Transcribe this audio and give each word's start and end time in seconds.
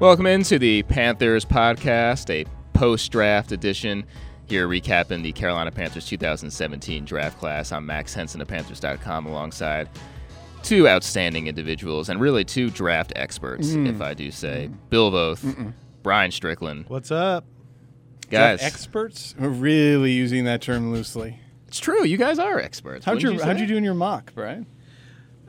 Welcome 0.00 0.26
into 0.26 0.58
the 0.60 0.84
Panthers 0.84 1.44
podcast, 1.44 2.30
a 2.30 2.48
post 2.72 3.10
draft 3.10 3.50
edition. 3.52 4.04
Here 4.46 4.66
recapping 4.68 5.22
the 5.22 5.32
Carolina 5.32 5.70
Panthers 5.70 6.06
2017 6.06 7.04
draft 7.04 7.38
class. 7.38 7.70
I'm 7.72 7.84
Max 7.84 8.14
Henson 8.14 8.40
of 8.40 8.48
Panthers.com 8.48 9.26
alongside 9.26 9.88
two 10.62 10.88
outstanding 10.88 11.48
individuals 11.48 12.08
and 12.08 12.20
really 12.20 12.44
two 12.44 12.70
draft 12.70 13.12
experts, 13.16 13.68
Mm. 13.70 13.88
if 13.88 14.00
I 14.00 14.14
do 14.14 14.30
say. 14.30 14.70
Bill 14.88 15.10
Voth, 15.12 15.72
Bryan 16.02 16.30
Strickland. 16.30 16.84
What's 16.88 17.10
up? 17.10 17.44
Guys, 18.30 18.62
experts 18.62 19.34
are 19.40 19.48
really 19.48 20.12
using 20.12 20.44
that 20.44 20.62
term 20.62 20.92
loosely. 20.92 21.38
it's 21.66 21.80
true. 21.80 22.04
You 22.04 22.16
guys 22.16 22.38
are 22.38 22.58
experts. 22.58 23.04
How'd 23.04 23.16
Wouldn't 23.16 23.32
you, 23.34 23.38
you 23.40 23.44
how'd 23.44 23.60
you 23.60 23.66
do 23.66 23.76
in 23.76 23.84
your 23.84 23.94
mock, 23.94 24.32
Bryan? 24.34 24.66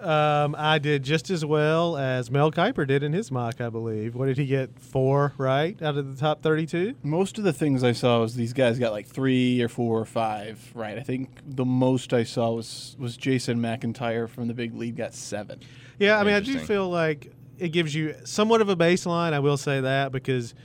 Um, 0.01 0.55
I 0.57 0.79
did 0.79 1.03
just 1.03 1.29
as 1.29 1.43
well 1.45 1.97
as 1.97 2.31
Mel 2.31 2.51
Kiper 2.51 2.87
did 2.87 3.03
in 3.03 3.13
his 3.13 3.31
mock, 3.31 3.59
I 3.61 3.69
believe. 3.69 4.15
What 4.15 4.27
did 4.27 4.37
he 4.37 4.45
get? 4.45 4.79
Four, 4.79 5.33
right, 5.37 5.79
out 5.81 5.97
of 5.97 6.15
the 6.15 6.19
top 6.19 6.41
32? 6.41 6.95
Most 7.03 7.37
of 7.37 7.43
the 7.43 7.53
things 7.53 7.83
I 7.83 7.91
saw 7.91 8.21
was 8.21 8.35
these 8.35 8.53
guys 8.53 8.79
got 8.79 8.91
like 8.91 9.07
three 9.07 9.61
or 9.61 9.67
four 9.69 9.99
or 9.99 10.05
five 10.05 10.71
right. 10.73 10.97
I 10.97 11.01
think 11.01 11.39
the 11.45 11.65
most 11.65 12.13
I 12.13 12.23
saw 12.23 12.51
was 12.51 12.95
was 12.99 13.17
Jason 13.17 13.59
McIntyre 13.59 14.29
from 14.29 14.47
the 14.47 14.53
big 14.53 14.73
lead 14.75 14.95
got 14.95 15.13
seven. 15.13 15.59
Yeah, 15.97 16.17
I 16.19 16.23
mean, 16.23 16.33
I 16.33 16.39
do 16.39 16.57
feel 16.59 16.89
like 16.89 17.31
it 17.57 17.69
gives 17.69 17.93
you 17.93 18.15
somewhat 18.23 18.61
of 18.61 18.69
a 18.69 18.75
baseline. 18.75 19.33
I 19.33 19.39
will 19.39 19.57
say 19.57 19.81
that 19.81 20.11
because 20.13 20.55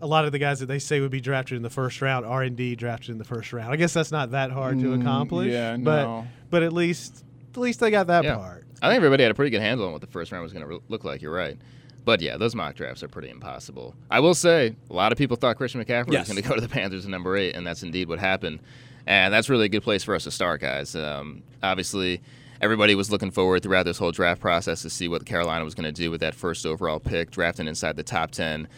a 0.00 0.06
lot 0.06 0.24
of 0.24 0.32
the 0.32 0.38
guys 0.38 0.60
that 0.60 0.66
they 0.66 0.78
say 0.78 1.00
would 1.00 1.10
be 1.10 1.20
drafted 1.20 1.56
in 1.56 1.62
the 1.62 1.68
first 1.70 2.00
round 2.00 2.24
are 2.24 2.42
indeed 2.44 2.78
drafted 2.78 3.10
in 3.10 3.18
the 3.18 3.24
first 3.24 3.52
round. 3.52 3.72
I 3.72 3.76
guess 3.76 3.92
that's 3.92 4.12
not 4.12 4.30
that 4.30 4.50
hard 4.52 4.78
to 4.80 4.86
Mm, 4.86 5.00
accomplish. 5.00 5.52
yeah, 5.52 5.76
but 5.76 6.04
no. 6.04 6.26
but 6.50 6.62
at 6.62 6.72
least 6.72 7.24
at 7.50 7.56
least 7.58 7.80
they 7.80 7.90
got 7.90 8.06
that 8.06 8.22
Yeah. 8.24 8.36
part. 8.36 8.64
I 8.82 8.88
think 8.88 8.96
everybody 8.96 9.22
had 9.24 9.30
a 9.32 9.34
pretty 9.34 9.50
good 9.50 9.60
handle 9.60 9.86
on 9.86 9.92
what 9.92 10.00
the 10.00 10.06
first 10.06 10.30
round 10.32 10.42
was 10.42 10.52
going 10.52 10.62
to 10.62 10.68
re- 10.68 10.80
look 10.88 11.04
like. 11.04 11.20
You're 11.22 11.32
right. 11.34 11.56
But 12.04 12.20
yeah, 12.20 12.36
those 12.36 12.54
mock 12.54 12.74
drafts 12.74 13.02
are 13.02 13.08
pretty 13.08 13.28
impossible. 13.28 13.94
I 14.10 14.20
will 14.20 14.34
say, 14.34 14.74
a 14.88 14.92
lot 14.94 15.12
of 15.12 15.18
people 15.18 15.36
thought 15.36 15.56
Christian 15.56 15.82
McCaffrey 15.84 16.12
Yes. 16.12 16.28
was 16.28 16.34
going 16.34 16.42
to 16.42 16.48
go 16.48 16.54
to 16.54 16.60
the 16.60 16.68
Panthers 16.68 17.04
at 17.04 17.10
number 17.10 17.36
eight, 17.36 17.54
and 17.54 17.66
that's 17.66 17.82
indeed 17.82 18.08
what 18.08 18.18
happened. 18.18 18.60
And 19.06 19.32
that's 19.34 19.48
really 19.50 19.66
a 19.66 19.68
good 19.68 19.82
place 19.82 20.04
for 20.04 20.14
us 20.14 20.24
to 20.24 20.30
start, 20.30 20.60
guys. 20.60 20.94
Um, 20.96 21.42
obviously, 21.62 22.20
everybody 22.60 22.94
was 22.94 23.10
looking 23.10 23.30
forward 23.30 23.62
throughout 23.62 23.84
this 23.84 23.98
whole 23.98 24.12
draft 24.12 24.40
process 24.40 24.82
to 24.82 24.90
see 24.90 25.08
what 25.08 25.26
Carolina 25.26 25.64
was 25.64 25.74
going 25.74 25.92
to 25.92 25.92
do 25.92 26.10
with 26.10 26.20
that 26.20 26.34
first 26.34 26.64
overall 26.64 27.00
pick, 27.00 27.30
drafting 27.30 27.68
inside 27.68 27.96
the 27.96 28.02
top 28.02 28.30
10. 28.30 28.68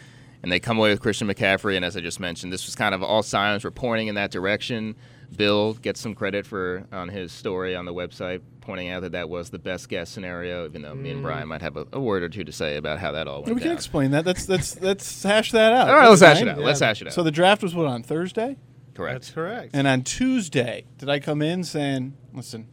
And 0.43 0.51
they 0.51 0.59
come 0.59 0.77
away 0.79 0.89
with 0.89 1.01
Christian 1.01 1.27
McCaffrey, 1.27 1.75
and 1.75 1.85
as 1.85 1.95
I 1.95 2.01
just 2.01 2.19
mentioned, 2.19 2.51
this 2.51 2.65
was 2.65 2.75
kind 2.75 2.95
of 2.95 3.03
all 3.03 3.23
signs 3.23 3.63
were 3.63 3.71
pointing 3.71 4.07
in 4.07 4.15
that 4.15 4.31
direction. 4.31 4.95
Bill 5.37 5.73
gets 5.75 6.01
some 6.01 6.15
credit 6.15 6.45
for 6.45 6.85
on 6.91 7.07
his 7.09 7.31
story 7.31 7.75
on 7.75 7.85
the 7.85 7.93
website, 7.93 8.41
pointing 8.61 8.89
out 8.89 9.01
that 9.01 9.11
that 9.13 9.27
was 9.29 9.49
the 9.49 9.59
best 9.59 9.89
guess 9.89 10.09
scenario. 10.09 10.65
Even 10.65 10.81
though 10.83 10.95
me 10.95 11.11
and 11.11 11.21
Brian 11.21 11.47
might 11.47 11.61
have 11.61 11.77
a, 11.77 11.85
a 11.93 11.99
word 11.99 12.23
or 12.23 12.29
two 12.29 12.43
to 12.43 12.51
say 12.51 12.77
about 12.77 12.99
how 12.99 13.11
that 13.11 13.27
all 13.27 13.41
went 13.43 13.55
we 13.55 13.61
can 13.61 13.71
explain 13.71 14.11
that. 14.11 14.25
Let's 14.25 14.47
let's 14.47 14.79
let's 14.81 15.23
hash 15.23 15.51
that 15.51 15.73
out. 15.73 15.89
All 15.89 15.95
right, 15.95 16.07
let's 16.09 16.21
That's 16.21 16.39
hash 16.39 16.47
it 16.47 16.49
fine. 16.51 16.59
out. 16.59 16.65
Let's 16.65 16.79
hash 16.79 17.01
it 17.01 17.07
out. 17.07 17.13
So 17.13 17.23
the 17.23 17.31
draft 17.31 17.63
was 17.63 17.73
what 17.75 17.87
on 17.87 18.03
Thursday, 18.03 18.57
Correct. 18.93 19.15
That's 19.15 19.31
correct. 19.31 19.71
and 19.73 19.87
on 19.87 20.03
Tuesday, 20.03 20.85
did 20.97 21.09
I 21.09 21.19
come 21.19 21.41
in 21.41 21.63
saying, 21.63 22.15
"Listen, 22.33 22.67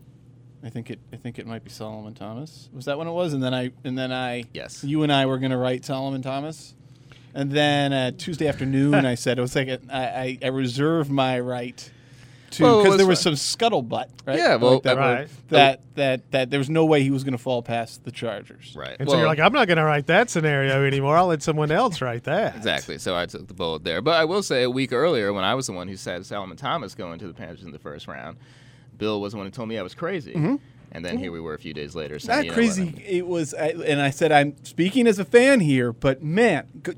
I 0.62 0.68
think 0.70 0.90
it 0.90 0.98
I 1.12 1.16
think 1.16 1.38
it 1.38 1.46
might 1.46 1.64
be 1.64 1.70
Solomon 1.70 2.14
Thomas." 2.14 2.68
Was 2.72 2.84
that 2.86 2.98
when 2.98 3.08
it 3.08 3.12
was? 3.12 3.32
And 3.32 3.42
then 3.42 3.54
I 3.54 3.72
and 3.84 3.96
then 3.96 4.12
I 4.12 4.44
Yes. 4.52 4.84
you 4.84 5.02
and 5.02 5.12
I 5.12 5.26
were 5.26 5.38
going 5.38 5.52
to 5.52 5.56
write 5.56 5.84
Solomon 5.84 6.22
Thomas. 6.22 6.74
And 7.34 7.52
then 7.52 7.92
uh, 7.92 8.10
Tuesday 8.16 8.48
afternoon, 8.48 8.94
I 9.06 9.14
said 9.14 9.38
it 9.38 9.42
was 9.42 9.54
like 9.54 9.68
a, 9.68 9.78
I, 9.92 10.02
I, 10.02 10.38
I 10.44 10.48
reserve 10.48 11.08
my 11.10 11.38
right 11.38 11.88
to 12.52 12.62
because 12.62 12.88
was 12.88 12.96
there 12.96 13.06
was 13.06 13.22
fun. 13.22 13.36
some 13.36 13.58
scuttlebutt, 13.58 14.08
right? 14.26 14.38
Yeah, 14.38 14.56
well, 14.56 14.74
like 14.74 14.82
that, 14.84 14.96
word. 14.96 15.02
Right. 15.02 15.28
that 15.48 15.80
that 15.94 16.30
that 16.30 16.50
there 16.50 16.58
was 16.58 16.70
no 16.70 16.84
way 16.84 17.02
he 17.02 17.10
was 17.10 17.24
going 17.24 17.32
to 17.32 17.38
fall 17.38 17.62
past 17.62 18.04
the 18.04 18.10
Chargers. 18.10 18.74
Right. 18.76 18.96
and 18.98 19.08
so 19.08 19.16
you're 19.16 19.26
like, 19.26 19.38
I'm 19.38 19.52
not 19.52 19.66
going 19.66 19.78
to 19.78 19.84
write 19.84 20.06
that 20.06 20.30
scenario 20.30 20.84
anymore. 20.84 21.16
I'll 21.16 21.26
let 21.26 21.42
someone 21.42 21.70
else 21.70 22.00
write 22.00 22.24
that. 22.24 22.56
Exactly. 22.56 22.98
So 22.98 23.16
I 23.16 23.26
took 23.26 23.46
the 23.46 23.54
bullet 23.54 23.84
there. 23.84 24.00
But 24.02 24.14
I 24.14 24.24
will 24.24 24.42
say 24.42 24.62
a 24.62 24.70
week 24.70 24.92
earlier, 24.92 25.32
when 25.32 25.44
I 25.44 25.54
was 25.54 25.66
the 25.66 25.72
one 25.72 25.88
who 25.88 25.96
said 25.96 26.24
Solomon 26.26 26.56
Thomas 26.56 26.94
going 26.94 27.18
to 27.18 27.26
the 27.26 27.34
Panthers 27.34 27.64
in 27.64 27.72
the 27.72 27.78
first 27.78 28.08
round, 28.08 28.38
Bill 28.96 29.20
was 29.20 29.32
the 29.32 29.38
one 29.38 29.46
who 29.46 29.50
told 29.50 29.68
me 29.68 29.78
I 29.78 29.82
was 29.82 29.94
crazy. 29.94 30.32
Mm-hmm. 30.34 30.56
And 30.92 31.04
then 31.04 31.18
here 31.18 31.30
we 31.30 31.40
were 31.40 31.54
a 31.54 31.58
few 31.58 31.74
days 31.74 31.94
later 31.94 32.18
saying, 32.18 32.36
Not 32.36 32.44
you 32.44 32.50
know 32.50 32.54
crazy. 32.54 32.84
what, 32.86 33.02
It 33.02 33.26
was, 33.26 33.54
I, 33.54 33.68
and 33.68 34.00
I 34.00 34.10
said, 34.10 34.32
I'm 34.32 34.54
speaking 34.64 35.06
as 35.06 35.18
a 35.18 35.24
fan 35.24 35.60
here, 35.60 35.92
but 35.92 36.22
man, 36.22 36.66
go, 36.82 36.92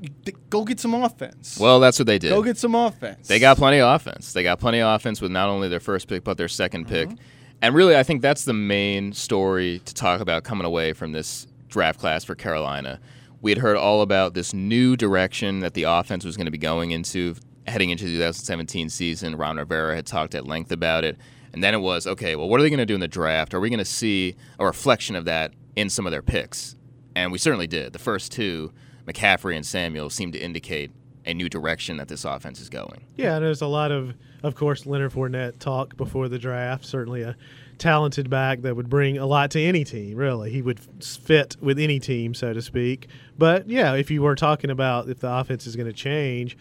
go 0.49 0.63
get 0.63 0.79
some 0.79 0.93
offense. 0.93 1.57
Well, 1.59 1.79
that's 1.79 1.99
what 1.99 2.05
they 2.05 2.17
did. 2.17 2.29
go 2.29 2.41
get 2.41 2.57
some 2.57 2.73
offense. 2.75 3.27
They 3.27 3.39
got 3.39 3.57
plenty 3.57 3.79
of 3.79 3.93
offense. 3.93 4.33
They 4.33 4.43
got 4.43 4.59
plenty 4.59 4.79
of 4.81 4.95
offense 4.95 5.21
with 5.21 5.31
not 5.31 5.49
only 5.49 5.67
their 5.67 5.79
first 5.79 6.07
pick 6.07 6.23
but 6.23 6.37
their 6.37 6.47
2nd 6.47 6.87
pick. 6.87 7.07
Uh-huh. 7.07 7.17
And 7.61 7.75
really, 7.75 7.95
I 7.95 8.03
think 8.03 8.21
that's 8.21 8.45
the 8.45 8.53
main 8.53 9.13
story 9.13 9.81
to 9.85 9.93
talk 9.93 10.19
about 10.21 10.43
coming 10.43 10.65
away 10.65 10.93
from 10.93 11.11
this 11.11 11.47
draft 11.67 11.99
class 11.99 12.23
for 12.23 12.33
Carolina. 12.33 12.99
We 13.41 13.51
had 13.51 13.57
heard 13.59 13.77
all 13.77 14.01
about 14.01 14.33
this 14.33 14.53
new 14.53 14.95
direction 14.95 15.59
that 15.59 15.73
the 15.73 15.83
offense 15.83 16.25
was 16.25 16.37
going 16.37 16.45
to 16.45 16.51
be 16.51 16.57
going 16.57 16.91
into 16.91 17.35
heading 17.67 17.89
into 17.91 18.05
the 18.05 18.11
2017 18.11 18.89
season. 18.89 19.35
Ron 19.35 19.57
Rivera 19.57 19.95
had 19.95 20.05
talked 20.05 20.33
at 20.35 20.45
length 20.47 20.71
about 20.71 21.03
it. 21.03 21.17
And 21.53 21.63
then 21.63 21.73
it 21.73 21.79
was, 21.79 22.07
okay, 22.07 22.35
well, 22.35 22.47
what 22.47 22.59
are 22.59 22.63
they 22.63 22.69
going 22.69 22.79
to 22.79 22.85
do 22.85 22.95
in 22.95 23.01
the 23.01 23.07
draft? 23.07 23.53
Are 23.53 23.59
we 23.59 23.69
going 23.69 23.79
to 23.79 23.85
see 23.85 24.35
a 24.59 24.65
reflection 24.65 25.15
of 25.15 25.25
that 25.25 25.53
in 25.75 25.89
some 25.89 26.05
of 26.05 26.11
their 26.11 26.21
picks? 26.21 26.75
And 27.15 27.31
we 27.31 27.37
certainly 27.37 27.67
did. 27.67 27.93
The 27.93 27.99
first 27.99 28.31
two, 28.31 28.71
McCaffrey 29.05 29.55
and 29.55 29.65
Samuel, 29.65 30.09
seemed 30.09 30.33
to 30.33 30.39
indicate 30.39 30.91
a 31.25 31.33
new 31.33 31.49
direction 31.49 31.97
that 31.97 32.07
this 32.07 32.25
offense 32.25 32.59
is 32.59 32.69
going. 32.69 33.05
Yeah, 33.15 33.39
there's 33.39 33.61
a 33.61 33.67
lot 33.67 33.91
of, 33.91 34.15
of 34.43 34.55
course, 34.55 34.85
Leonard 34.85 35.11
Fournette 35.11 35.59
talk 35.59 35.95
before 35.97 36.29
the 36.29 36.39
draft. 36.39 36.85
Certainly 36.85 37.21
a 37.23 37.35
talented 37.77 38.29
back 38.29 38.61
that 38.61 38.75
would 38.75 38.89
bring 38.89 39.17
a 39.17 39.25
lot 39.25 39.51
to 39.51 39.61
any 39.61 39.83
team, 39.83 40.15
really. 40.15 40.51
He 40.51 40.61
would 40.61 40.79
fit 41.03 41.57
with 41.61 41.79
any 41.79 41.99
team, 41.99 42.33
so 42.33 42.53
to 42.53 42.61
speak. 42.61 43.07
But 43.37 43.69
yeah, 43.69 43.93
if 43.93 44.09
you 44.09 44.21
were 44.21 44.35
talking 44.35 44.69
about 44.69 45.09
if 45.09 45.19
the 45.19 45.31
offense 45.31 45.67
is 45.67 45.75
going 45.75 45.87
to 45.87 45.93
change, 45.93 46.57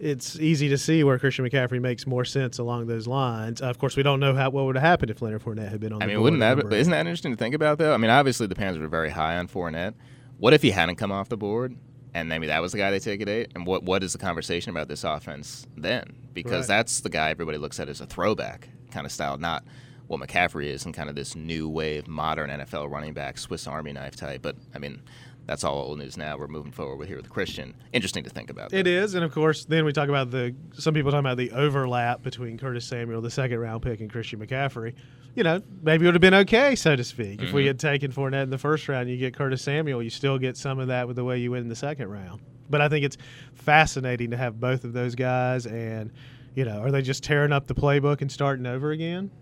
it's 0.00 0.36
easy 0.40 0.68
to 0.70 0.78
see 0.78 1.04
where 1.04 1.18
Christian 1.18 1.44
McCaffrey 1.48 1.80
makes 1.80 2.06
more 2.06 2.24
sense 2.24 2.58
along 2.58 2.86
those 2.86 3.06
lines. 3.06 3.60
Uh, 3.60 3.66
of 3.66 3.78
course, 3.78 3.96
we 3.96 4.02
don't 4.02 4.18
know 4.20 4.34
how 4.34 4.50
what 4.50 4.64
would 4.64 4.76
have 4.76 4.82
happened 4.82 5.10
if 5.10 5.20
Leonard 5.22 5.42
Fournette 5.42 5.70
had 5.70 5.80
been 5.80 5.92
on 5.92 6.02
I 6.02 6.06
the 6.06 6.08
mean, 6.08 6.16
board 6.16 6.22
wouldn't 6.24 6.42
at 6.42 6.54
that 6.56 6.62
number 6.62 6.76
isn't 6.76 6.90
that 6.90 7.00
interesting 7.06 7.32
to 7.32 7.36
think 7.36 7.54
about 7.54 7.78
though? 7.78 7.92
I 7.94 7.96
mean, 7.98 8.10
obviously 8.10 8.46
the 8.46 8.54
Panthers 8.54 8.80
were 8.80 8.88
very 8.88 9.10
high 9.10 9.36
on 9.36 9.46
Fournette. 9.46 9.94
What 10.38 10.54
if 10.54 10.62
he 10.62 10.70
hadn't 10.70 10.96
come 10.96 11.12
off 11.12 11.28
the 11.28 11.36
board, 11.36 11.76
and 12.14 12.28
maybe 12.28 12.46
that 12.46 12.62
was 12.62 12.72
the 12.72 12.78
guy 12.78 12.90
they 12.90 12.98
take 12.98 13.20
at 13.20 13.28
eight? 13.28 13.52
And 13.54 13.66
what 13.66 13.82
what 13.82 14.02
is 14.02 14.12
the 14.12 14.18
conversation 14.18 14.70
about 14.70 14.88
this 14.88 15.04
offense 15.04 15.66
then? 15.76 16.04
Because 16.32 16.68
Right. 16.68 16.78
that's 16.78 17.00
the 17.00 17.10
guy 17.10 17.30
everybody 17.30 17.58
looks 17.58 17.78
at 17.78 17.88
as 17.88 18.00
a 18.00 18.06
throwback 18.06 18.68
kind 18.90 19.04
of 19.04 19.12
style, 19.12 19.36
not 19.36 19.64
what 20.06 20.18
McCaffrey 20.20 20.64
is 20.66 20.84
and 20.86 20.92
kind 20.94 21.08
of 21.08 21.14
this 21.14 21.36
new 21.36 21.68
wave, 21.68 22.08
modern 22.08 22.50
NFL 22.50 22.90
running 22.90 23.12
back, 23.12 23.38
Swiss 23.38 23.66
Army 23.68 23.92
knife 23.92 24.16
type. 24.16 24.42
But 24.42 24.56
I 24.74 24.78
mean, 24.78 25.02
that's 25.50 25.64
all 25.64 25.78
old 25.78 25.98
news 25.98 26.16
now. 26.16 26.38
We're 26.38 26.46
moving 26.46 26.70
forward 26.70 26.94
with 26.94 27.08
here 27.08 27.16
with 27.16 27.28
Christian. 27.28 27.74
Interesting 27.92 28.22
to 28.22 28.30
think 28.30 28.50
about. 28.50 28.72
It 28.72 28.84
though. 28.84 28.90
is, 28.90 29.14
and 29.14 29.24
of 29.24 29.32
course, 29.32 29.64
then 29.64 29.84
we 29.84 29.92
talk 29.92 30.08
about 30.08 30.30
the 30.30 30.54
some 30.74 30.94
people 30.94 31.10
talking 31.10 31.26
about 31.26 31.38
the 31.38 31.50
overlap 31.50 32.22
between 32.22 32.56
Curtis 32.56 32.84
Samuel, 32.84 33.20
the 33.20 33.32
second 33.32 33.58
round 33.58 33.82
pick, 33.82 33.98
and 33.98 34.08
Christian 34.08 34.38
McCaffrey. 34.38 34.94
You 35.34 35.42
know, 35.42 35.60
maybe 35.82 36.04
it 36.04 36.06
would 36.06 36.14
have 36.14 36.20
been 36.20 36.34
okay, 36.34 36.76
so 36.76 36.94
to 36.94 37.02
speak, 37.02 37.42
if 37.42 37.52
we 37.52 37.62
mm-hmm. 37.62 37.66
had 37.66 37.80
taken 37.80 38.12
Fournette 38.12 38.44
in 38.44 38.50
the 38.50 38.58
first 38.58 38.88
round. 38.88 39.10
You 39.10 39.16
get 39.16 39.34
Curtis 39.34 39.60
Samuel, 39.62 40.04
you 40.04 40.10
still 40.10 40.38
get 40.38 40.56
some 40.56 40.78
of 40.78 40.86
that 40.86 41.08
with 41.08 41.16
the 41.16 41.24
way 41.24 41.38
you 41.38 41.50
win 41.50 41.62
in 41.62 41.68
the 41.68 41.74
second 41.74 42.08
round. 42.10 42.40
But 42.68 42.80
I 42.80 42.88
think 42.88 43.04
it's 43.04 43.16
fascinating 43.54 44.30
to 44.30 44.36
have 44.36 44.60
both 44.60 44.84
of 44.84 44.92
those 44.92 45.16
guys, 45.16 45.66
and 45.66 46.12
you 46.54 46.64
know, 46.64 46.80
are 46.80 46.92
they 46.92 47.02
just 47.02 47.24
tearing 47.24 47.50
up 47.50 47.66
the 47.66 47.74
playbook 47.74 48.20
and 48.20 48.30
starting 48.30 48.66
over 48.66 48.92
again 48.92 49.32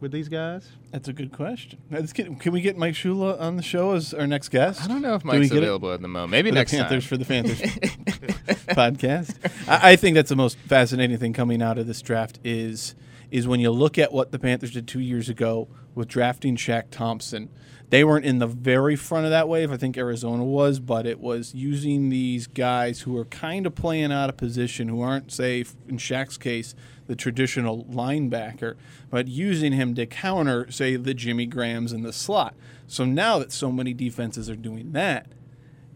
with 0.00 0.12
these 0.12 0.28
guys? 0.28 0.68
That's 0.90 1.08
a 1.08 1.12
good 1.12 1.32
question. 1.32 1.78
Get, 2.14 2.40
can 2.40 2.52
we 2.52 2.60
get 2.60 2.76
Mike 2.76 2.94
Shula 2.94 3.40
on 3.40 3.56
the 3.56 3.62
show 3.62 3.92
as 3.94 4.12
our 4.14 4.26
next 4.26 4.48
guest? 4.48 4.82
I 4.82 4.88
don't 4.88 5.02
know 5.02 5.14
if 5.14 5.24
Mike's 5.24 5.48
get 5.48 5.58
it? 5.58 5.62
available 5.62 5.92
at 5.92 6.00
the 6.02 6.08
moment. 6.08 6.30
Maybe 6.30 6.50
For 6.50 6.54
next 6.54 6.72
the 6.72 6.78
Panthers 6.78 7.04
time. 7.04 7.08
for 7.08 7.16
the 7.16 7.24
Panthers 7.24 7.60
podcast. 8.70 9.36
I, 9.68 9.92
I 9.92 9.96
think 9.96 10.14
that's 10.14 10.28
the 10.30 10.36
most 10.36 10.58
fascinating 10.58 11.18
thing 11.18 11.32
coming 11.32 11.62
out 11.62 11.78
of 11.78 11.86
this 11.86 12.02
draft 12.02 12.38
is 12.44 12.94
is 13.30 13.46
when 13.46 13.60
you 13.60 13.70
look 13.70 13.96
at 13.96 14.12
what 14.12 14.32
the 14.32 14.38
Panthers 14.40 14.72
did 14.72 14.88
two 14.88 14.98
years 14.98 15.28
ago 15.28 15.68
with 15.94 16.08
drafting 16.08 16.56
Shaq 16.56 16.90
Thompson. 16.90 17.48
They 17.90 18.02
weren't 18.04 18.24
in 18.24 18.38
the 18.38 18.46
very 18.46 18.96
front 18.96 19.24
of 19.24 19.30
that 19.30 19.48
wave. 19.48 19.70
I 19.72 19.76
think 19.76 19.96
Arizona 19.96 20.44
was, 20.44 20.78
but 20.80 21.06
it 21.06 21.20
was 21.20 21.54
using 21.54 22.08
these 22.08 22.46
guys 22.48 23.00
who 23.00 23.16
are 23.16 23.24
kind 23.24 23.66
of 23.66 23.74
playing 23.74 24.12
out 24.12 24.28
of 24.28 24.36
position, 24.36 24.88
who 24.88 25.00
aren't, 25.00 25.32
say, 25.32 25.64
in 25.88 25.98
Shaq's 25.98 26.38
case, 26.38 26.74
the 27.10 27.16
traditional 27.16 27.86
linebacker, 27.86 28.76
but 29.10 29.26
using 29.26 29.72
him 29.72 29.96
to 29.96 30.06
counter, 30.06 30.70
say, 30.70 30.94
the 30.94 31.12
Jimmy 31.12 31.44
Grahams 31.44 31.92
in 31.92 32.04
the 32.04 32.12
slot. 32.12 32.54
So 32.86 33.04
now 33.04 33.40
that 33.40 33.50
so 33.50 33.72
many 33.72 33.92
defenses 33.92 34.48
are 34.48 34.54
doing 34.54 34.92
that, 34.92 35.26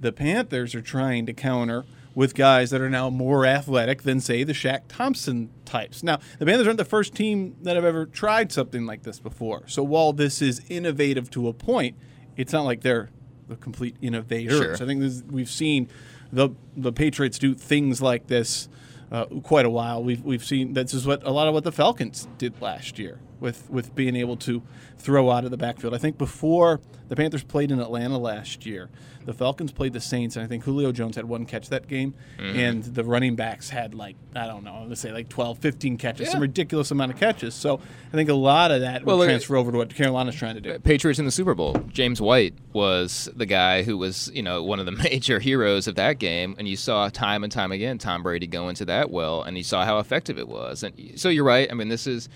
the 0.01 0.11
Panthers 0.11 0.75
are 0.75 0.83
trying 0.83 1.25
to 1.27 1.33
counter 1.33 1.85
with 2.17 2.35
guys 2.35 2.71
that 2.71 2.81
are 2.81 2.91
now 2.91 3.11
more 3.11 3.47
athletic 3.47 4.03
than, 4.03 4.19
say, 4.19 4.43
the 4.43 4.53
Shaq 4.53 4.81
Thompson 4.89 5.51
types. 5.65 6.03
Now, 6.03 6.19
the 6.41 6.47
Panthers 6.47 6.67
aren't 6.67 6.79
the 6.79 6.85
first 6.85 7.15
team 7.15 7.55
that 7.63 7.77
have 7.77 7.85
ever 7.85 8.07
tried 8.07 8.51
something 8.51 8.85
like 8.85 9.05
this 9.05 9.21
before. 9.21 9.63
So 9.69 9.85
while 9.85 10.13
this 10.13 10.43
is 10.43 10.63
innovative 10.69 11.31
to 11.31 11.47
a 11.47 11.53
point, 11.53 11.97
it's 12.37 12.53
not 12.53 12.65
like 12.65 12.81
they're 12.81 13.11
the 13.47 13.55
complete 13.55 13.95
innovators. 14.03 14.59
Sure. 14.59 14.75
I 14.75 14.79
think 14.79 15.01
this, 15.01 15.23
we've 15.31 15.49
seen 15.49 15.89
the 16.33 16.51
the 16.77 16.93
Patriots 16.93 17.39
do 17.39 17.55
things 17.55 18.03
like 18.03 18.27
this 18.27 18.69
uh, 19.11 19.27
quite 19.43 19.67
a 19.67 19.71
while. 19.71 20.03
We've 20.03 20.23
we've 20.25 20.45
seen 20.45 20.75
this 20.75 20.95
is 20.95 21.07
what 21.07 21.23
a 21.25 21.31
lot 21.31 21.49
of 21.49 21.55
what 21.55 21.65
the 21.65 21.73
Falcons 21.73 22.29
did 22.39 22.61
last 22.61 22.99
year 22.99 23.19
with 23.45 23.71
with 23.71 23.95
being 23.95 24.17
able 24.17 24.37
to 24.39 24.63
throw 24.99 25.31
out 25.31 25.45
of 25.45 25.51
the 25.53 25.57
backfield. 25.57 25.95
I 25.95 25.99
think 25.99 26.19
before 26.19 26.81
the 27.09 27.15
Panthers 27.17 27.45
played 27.45 27.71
in 27.71 27.79
Atlanta 27.79 28.17
last 28.19 28.65
year, 28.65 28.89
the 29.27 29.35
Falcons 29.35 29.71
played 29.71 29.93
the 29.93 30.01
Saints, 30.01 30.37
and 30.37 30.45
I 30.45 30.49
think 30.49 30.65
Julio 30.65 30.91
Jones 30.93 31.17
had 31.17 31.27
one 31.27 31.45
catch 31.45 31.69
that 31.69 31.87
game, 31.87 32.15
Mm-hmm. 32.39 32.59
and 32.59 32.83
the 32.83 33.05
running 33.05 33.37
backs 33.37 33.69
had 33.71 33.95
like 33.95 34.17
I 34.35 34.47
don't 34.47 34.65
know, 34.65 34.73
I'm 34.73 34.85
gonna 34.85 34.97
say 34.97 35.13
like 35.13 35.29
12, 35.29 35.59
15 35.59 35.99
catches, 35.99 36.31
some 36.31 36.41
ridiculous 36.41 36.91
amount 36.91 37.13
of 37.13 37.21
catches. 37.21 37.55
So 37.55 37.81
I 38.13 38.17
think 38.17 38.31
a 38.31 38.35
lot 38.35 38.71
of 38.71 38.81
that 38.81 39.05
Well, 39.05 39.19
will 39.19 39.27
transfer 39.27 39.57
over 39.57 39.71
to 39.71 39.79
what 39.79 39.95
Carolina's 39.95 40.35
trying 40.35 40.55
to 40.55 40.61
do. 40.61 40.79
Patriots 40.79 41.19
in 41.19 41.25
the 41.27 41.31
Super 41.31 41.55
Bowl. 41.55 41.75
James 41.93 42.21
White 42.21 42.55
was 42.73 43.29
the 43.37 43.47
guy 43.47 43.83
who 43.83 43.97
was, 43.99 44.31
you 44.35 44.43
know, 44.43 44.63
one 44.63 44.81
of 44.81 44.87
the 44.87 44.93
major 45.11 45.39
heroes 45.39 45.87
of 45.87 45.95
that 45.97 46.19
game, 46.19 46.55
and 46.59 46.67
you 46.67 46.77
saw 46.77 47.09
time 47.11 47.45
and 47.45 47.53
time 47.53 47.71
again 47.73 47.99
Tom 47.99 48.23
Brady 48.23 48.47
go 48.47 48.69
into 48.71 48.87
that 48.87 49.11
well, 49.11 49.43
and 49.43 49.57
you 49.59 49.65
saw 49.65 49.85
how 49.85 49.99
effective 49.99 50.39
it 50.39 50.49
was. 50.49 50.83
And 50.83 51.19
so 51.21 51.29
you're 51.29 51.45
right. 51.45 51.71
I 51.71 51.75
mean, 51.75 51.89
this 51.89 52.07
is 52.07 52.29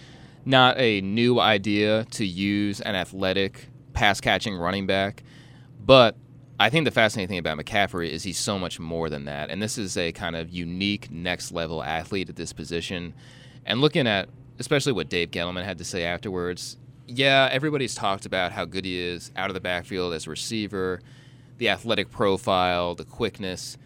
not 0.44 0.79
a 0.79 1.00
new 1.00 1.40
idea 1.40 2.05
to 2.12 2.25
use 2.25 2.81
an 2.81 2.94
athletic 2.94 3.69
pass 3.93 4.20
catching 4.20 4.56
running 4.56 4.87
back, 4.87 5.23
but 5.85 6.17
I 6.61 6.70
think 6.70 6.85
the 6.85 6.90
fascinating 6.90 7.29
thing 7.29 7.38
about 7.38 7.58
McCaffrey 7.58 8.11
is 8.11 8.25
he's 8.25 8.38
so 8.38 8.58
much 8.58 8.81
more 8.81 9.08
than 9.08 9.26
that, 9.26 9.50
and 9.50 9.62
this 9.62 9.79
is 9.79 9.96
a 9.96 10.12
kind 10.12 10.37
of 10.37 10.50
unique 10.50 11.11
next 11.11 11.52
level 11.52 11.82
athlete 11.82 12.29
at 12.29 12.37
this 12.37 12.52
position. 12.52 13.14
And 13.64 13.81
looking 13.81 14.06
at 14.06 14.29
especially 14.58 14.93
what 14.93 15.08
Dave 15.08 15.31
Gettleman 15.31 15.64
had 15.64 15.79
to 15.79 15.85
say 15.85 16.05
afterwards, 16.05 16.76
yeah, 17.06 17.49
everybody's 17.50 17.94
talked 17.94 18.26
about 18.26 18.52
how 18.52 18.64
good 18.64 18.84
he 18.84 18.99
is 18.99 19.31
out 19.37 19.50
of 19.50 19.55
the 19.55 19.61
backfield 19.61 20.12
as 20.12 20.26
a 20.26 20.31
receiver, 20.31 21.00
the 21.58 21.69
athletic 21.69 22.11
profile, 22.11 22.94
the 22.94 23.05
quickness, 23.05 23.79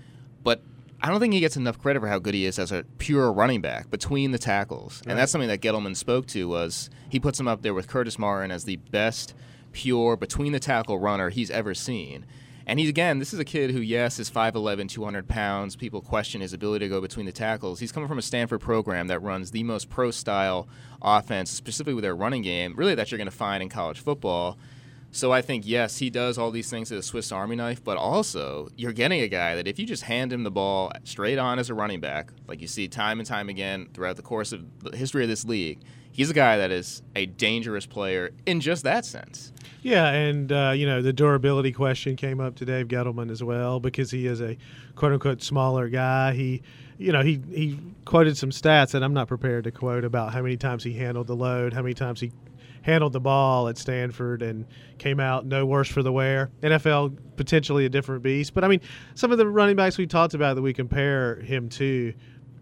but 0.43 0.63
I 1.05 1.09
don't 1.09 1.19
think 1.19 1.35
he 1.35 1.41
gets 1.41 1.57
enough 1.57 1.81
credit 1.81 1.99
for 1.99 2.07
how 2.07 2.21
good 2.21 2.35
he 2.35 2.47
is 2.47 2.61
as 2.61 2.71
a 2.71 2.85
pure 2.99 3.33
running 3.33 3.61
back 3.61 3.91
between 3.91 4.31
the 4.31 4.39
tackles. 4.39 5.03
And 5.05 5.19
that's 5.19 5.33
something 5.33 5.49
that 5.49 5.61
Gettleman 5.61 5.97
spoke 5.97 6.27
to 6.29 6.49
was 6.49 6.91
he 7.09 7.19
puts 7.19 7.41
him 7.41 7.49
up 7.49 7.63
there 7.63 7.75
with 7.75 7.89
Curtis 7.89 8.21
Martin 8.21 8.53
as 8.53 8.65
the 8.65 8.77
best 8.77 9.35
pure 9.73 10.17
between 10.17 10.53
the 10.53 10.61
tackle 10.61 11.01
runner 11.01 11.31
he's 11.31 11.51
ever 11.51 11.75
seen. 11.75 12.25
And 12.69 12.79
he's 12.79 12.89
again, 12.89 13.19
this 13.19 13.35
is 13.35 13.41
a 13.41 13.45
kid 13.45 13.73
who, 13.73 13.81
yes, 13.81 14.21
is 14.21 14.31
5'11, 14.31 14.89
200 14.89 15.27
pounds. 15.27 15.75
People 15.75 16.01
question 16.01 16.41
his 16.41 16.53
ability 16.53 16.85
to 16.85 16.89
go 16.89 17.01
between 17.01 17.27
the 17.27 17.33
tackles. 17.33 17.81
He's 17.81 17.91
coming 17.91 18.09
from 18.09 18.19
a 18.19 18.23
Stanford 18.23 18.61
program 18.61 19.09
that 19.09 19.19
runs 19.19 19.51
the 19.51 19.65
most 19.65 19.91
pro 19.91 20.13
style 20.13 20.69
offense, 21.01 21.51
specifically 21.51 21.95
with 21.95 22.05
their 22.05 22.15
running 22.15 22.43
game, 22.43 22.75
really 22.77 22.95
that 22.95 23.11
you're 23.11 23.19
going 23.19 23.27
to 23.27 23.33
find 23.33 23.61
in 23.61 23.69
college 23.69 23.99
football. 23.99 24.57
So 25.15 25.31
I 25.31 25.43
think, 25.43 25.67
yes, 25.67 25.99
he 25.99 26.09
does 26.09 26.39
all 26.39 26.51
these 26.51 26.71
things 26.71 26.91
as 26.91 26.99
a 26.99 27.03
Swiss 27.03 27.31
Army 27.31 27.55
knife, 27.55 27.85
but 27.85 27.99
also 27.99 28.71
you're 28.77 28.95
getting 28.95 29.21
a 29.21 29.29
guy 29.29 29.55
that 29.57 29.69
if 29.69 29.79
you 29.79 29.85
just 29.85 30.05
hand 30.05 30.33
him 30.33 30.43
the 30.43 30.51
ball 30.51 30.91
straight 31.05 31.39
on 31.39 31.59
as 31.59 31.69
a 31.69 31.75
running 31.75 32.01
back, 32.01 32.33
like 32.49 32.63
you 32.63 32.67
see 32.67 32.89
time 32.89 33.21
and 33.21 33.29
time 33.29 33.51
again 33.51 33.89
throughout 33.93 34.17
the 34.17 34.23
course 34.23 34.53
of 34.53 34.65
the 34.81 34.97
history 34.97 35.23
of 35.23 35.29
this 35.29 35.45
league, 35.45 35.81
he's 36.13 36.31
a 36.31 36.35
guy 36.35 36.57
that 36.57 36.71
is 36.71 37.03
a 37.15 37.27
dangerous 37.27 37.85
player 37.85 38.31
in 38.47 38.61
just 38.61 38.85
that 38.85 39.05
sense. 39.05 39.53
Yeah, 39.83 40.09
and 40.09 40.51
uh, 40.51 40.73
you 40.75 40.87
know 40.87 41.03
the 41.03 41.13
durability 41.13 41.73
question 41.73 42.15
came 42.17 42.41
up 42.41 42.55
to 42.57 42.65
Dave 42.65 42.87
Gettleman 42.87 43.31
as 43.31 43.43
well 43.43 43.81
because 43.81 44.13
he 44.13 44.27
is 44.27 44.41
a 44.41 44.57
quote 44.95 45.13
unquote 45.13 45.43
smaller 45.43 45.89
guy. 45.89 46.33
He, 46.35 46.63
you 46.99 47.11
know, 47.11 47.23
he 47.23 47.43
he 47.51 47.81
quoted 48.05 48.37
some 48.37 48.51
stats 48.51 48.93
that 48.93 49.03
I'm 49.03 49.13
not 49.13 49.27
prepared 49.27 49.65
to 49.65 49.73
quote 49.73 50.05
about 50.05 50.33
how 50.33 50.41
many 50.41 50.57
times 50.57 50.85
he 50.85 50.93
handled 50.93 51.27
the 51.27 51.35
load, 51.35 51.73
how 51.73 51.83
many 51.83 51.95
times 51.95 52.21
he 52.21 52.31
handled 52.83 53.13
the 53.13 53.21
ball 53.21 53.69
at 53.69 53.79
Stanford 53.79 54.43
and 54.43 54.67
came 54.99 55.21
out 55.21 55.47
no 55.47 55.65
worse 55.65 55.89
for 55.89 56.03
the 56.03 56.13
wear. 56.13 56.51
NFL 56.63 57.17
potentially 57.37 57.87
a 57.87 57.89
different 57.89 58.23
beast, 58.23 58.55
but 58.55 58.65
I 58.65 58.69
mean 58.69 58.81
some 59.15 59.33
of 59.33 59.39
the 59.39 59.47
running 59.47 59.77
backs 59.77 59.99
we 59.99 60.07
talked 60.07 60.35
about 60.35 60.55
that 60.55 60.63
we 60.63 60.73
compare 60.73 61.37
him 61.37 61.69
to. 61.71 62.13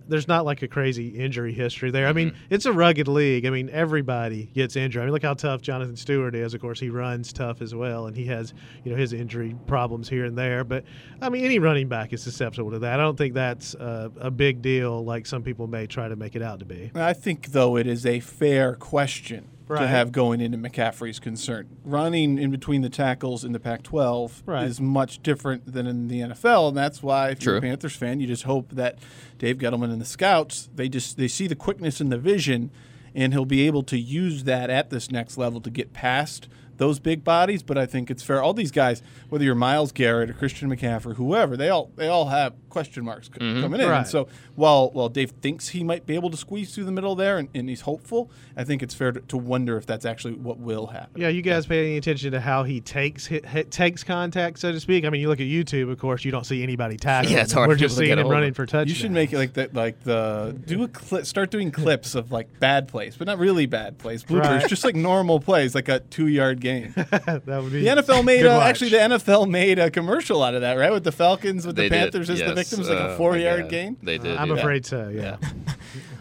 There's 0.09 0.27
not 0.27 0.45
like 0.45 0.63
a 0.63 0.67
crazy 0.67 1.11
injury 1.11 1.53
history 1.53 1.93
there. 1.93 2.09
I 2.09 2.13
mean, 2.13 2.35
it's 2.49 2.67
a 2.67 2.73
rugged 2.73 3.07
league. 3.07 3.47
I 3.47 3.51
mean, 3.51 3.71
everybody 3.71 4.47
gets 4.47 4.75
injured. 4.75 5.03
I 5.03 5.05
mean, 5.05 5.13
look 5.13 5.23
how 5.23 5.35
tough 5.35 5.63
Jonathan 5.63 5.95
Stewart 5.95 6.35
is. 6.35 6.53
Of 6.53 6.61
course, 6.61 6.81
he 6.81 6.91
runs 6.91 7.33
tough 7.33 7.63
as 7.63 7.77
well, 7.77 8.09
and 8.09 8.17
he 8.17 8.25
has, 8.25 8.53
you 8.83 8.91
know, 8.91 8.97
his 8.99 9.13
injury 9.13 9.55
problems 9.69 10.09
here 10.09 10.25
and 10.25 10.37
there. 10.37 10.65
But 10.65 10.83
I 11.23 11.29
mean, 11.29 11.45
any 11.45 11.61
running 11.61 11.87
back 11.87 12.13
is 12.13 12.25
susceptible 12.25 12.73
to 12.73 12.81
that. 12.81 12.99
I 12.99 13.03
don't 13.05 13.17
think 13.17 13.35
that's 13.35 13.75
a, 13.75 14.11
a 14.17 14.33
big 14.33 14.63
deal, 14.63 15.05
like 15.05 15.27
some 15.27 15.45
people 15.45 15.69
may 15.69 15.87
try 15.87 16.09
to 16.09 16.17
make 16.17 16.35
it 16.35 16.43
out 16.43 16.59
to 16.59 16.65
be. 16.65 16.91
I 16.97 17.13
think, 17.13 17.53
though, 17.53 17.77
it 17.77 17.87
is 17.87 18.05
a 18.05 18.19
fair 18.19 18.75
question 18.75 19.49
to 19.79 19.87
have 19.87 20.13
going 20.13 20.41
into 20.41 20.59
McCaffrey's 20.59 21.19
concern. 21.19 21.69
Running 21.85 22.39
in 22.39 22.51
between 22.51 22.83
the 22.83 22.89
tackles 22.91 23.45
in 23.45 23.53
the 23.53 23.61
Pac 23.61 23.83
12 23.83 24.43
Right. 24.47 24.67
is 24.67 24.81
much 24.81 25.23
different 25.23 25.73
than 25.73 25.87
in 25.87 26.09
the 26.09 26.21
NFL, 26.21 26.69
and 26.69 26.77
that's 26.77 27.03
why, 27.03 27.31
if 27.31 27.43
you're 27.45 27.57
a 27.57 27.61
Panthers 27.61 27.95
fan, 27.97 28.21
you 28.21 28.27
just 28.27 28.43
hope 28.45 28.71
that 28.73 28.99
Dave 29.39 29.59
Gettleman 29.59 29.93
and 29.93 30.01
the 30.01 30.05
scouts 30.07 30.69
they 30.75 30.89
just 30.89 31.17
they 31.17 31.29
see 31.29 31.47
the 31.47 31.55
quickness 31.57 32.01
and 32.01 32.11
the 32.11 32.19
vision, 32.19 32.71
and 33.15 33.33
he'll 33.33 33.45
be 33.45 33.67
able 33.67 33.83
to 33.85 33.99
use 33.99 34.45
that 34.45 34.71
at 34.71 34.91
this 34.91 35.11
next 35.11 35.37
level 35.39 35.61
to 35.61 35.71
get 35.71 35.93
past 35.93 36.49
those 36.81 36.99
big 36.99 37.23
bodies. 37.23 37.63
But 37.63 37.79
I 37.79 37.87
think 37.87 38.11
it's 38.11 38.23
fair. 38.25 38.43
All 38.43 38.53
these 38.55 38.73
guys, 38.73 39.03
whether 39.29 39.45
you're 39.45 39.55
Myles 39.55 39.93
Garrett 39.93 40.31
or 40.31 40.33
Christian 40.33 40.69
McCaffrey, 40.69 41.13
or 41.13 41.15
whoever, 41.15 41.57
they 41.57 41.69
all 41.69 41.91
they 41.95 42.09
all 42.09 42.27
have 42.27 42.55
question 42.69 43.05
marks 43.05 43.27
c- 43.29 43.39
coming 43.39 43.81
in. 43.81 43.89
Right. 43.89 43.99
And 43.99 44.07
so 44.09 44.27
while 44.57 44.91
while 44.91 45.09
Dave 45.09 45.31
thinks 45.43 45.69
he 45.69 45.85
might 45.85 46.07
be 46.07 46.15
able 46.17 46.31
to 46.31 46.37
squeeze 46.37 46.75
through 46.75 46.85
the 46.85 46.93
middle 46.93 47.15
there, 47.15 47.39
and, 47.39 47.49
and 47.55 47.69
he's 47.69 47.83
hopeful, 47.83 48.31
I 48.57 48.65
think 48.65 48.83
it's 48.83 48.95
fair 48.95 49.13
to, 49.13 49.21
to 49.21 49.37
wonder 49.37 49.77
if 49.77 49.87
that's 49.87 50.05
actually 50.05 50.35
what 50.35 50.59
will 50.59 50.87
happen. 50.89 51.21
Yeah, 51.21 51.29
you 51.29 51.43
guys 51.43 51.67
pay 51.67 51.85
any 51.87 51.97
attention 51.99 52.33
to 52.33 52.41
how 52.41 52.65
he 52.65 52.81
takes 52.81 53.27
hit, 53.27 53.45
hit, 53.47 53.71
takes 53.71 54.03
contact, 54.03 54.59
so 54.59 54.73
to 54.73 54.81
speak? 54.81 55.05
I 55.05 55.11
mean, 55.11 55.21
you 55.21 55.29
look 55.29 55.41
at 55.41 55.47
YouTube, 55.47 55.91
of 55.91 55.99
course, 55.99 56.25
you 56.25 56.31
don't 56.33 56.45
see 56.47 56.63
anybody 56.63 56.97
tackling. 56.97 57.35
Yeah, 57.35 57.43
it's 57.43 57.53
hard 57.53 57.69
We're 57.69 57.77
just 57.77 57.97
seeing 57.97 58.19
him 58.19 58.29
running 58.29 58.55
for 58.55 58.65
touchdowns. 58.67 58.89
You 58.89 58.95
should 58.97 59.11
make 59.11 59.33
it 59.33 59.37
like 59.39 59.53
that, 59.55 59.75
like 59.75 60.01
the 60.05 60.57
do 60.67 60.83
a 60.85 60.89
clip, 60.89 61.27
start 61.27 61.51
doing 61.51 61.71
clips 61.71 62.15
of 62.15 62.33
like 62.33 62.59
bad 62.59 62.89
plays, 62.89 63.17
but 63.17 63.27
not 63.27 63.39
really 63.39 63.67
bad 63.67 63.99
plays, 63.99 64.25
bloopers, 64.25 64.41
Right. 64.45 64.69
just 64.69 64.85
like 64.85 64.95
normal 64.97 65.41
plays, 65.41 65.75
like 65.75 65.89
a 65.89 66.01
two 66.01 66.27
yard 66.29 66.61
gain. 66.71 66.93
that 66.97 67.47
would 67.47 67.73
be 67.73 67.83
The 67.83 68.03
NFL 68.03 68.25
made 68.25 68.43
good 68.43 68.51
uh, 68.51 68.61
actually 68.61 68.91
the 68.91 68.99
NFL 68.99 69.49
made 69.49 69.79
a 69.79 69.91
commercial 69.91 70.43
out 70.43 70.55
of 70.55 70.61
that, 70.63 70.75
right? 70.75 70.93
With 70.93 71.05
the 71.05 71.13
Falcons, 71.13 71.67
with 71.67 71.77
They 71.77 71.89
the 71.89 71.95
did, 71.97 72.01
Panthers 72.13 72.31
as 72.31 72.39
the 72.41 72.55
victims, 72.55 72.89
like 72.89 72.99
Oh, 72.99 73.11
a 73.11 73.17
four 73.17 73.37
yard 73.37 73.69
game. 73.69 73.97
They 74.03 74.19
did. 74.19 74.37
I'm 74.37 74.51
yeah. 74.51 74.57
afraid 74.57 74.87
so. 74.87 75.09
Yeah. 75.09 75.37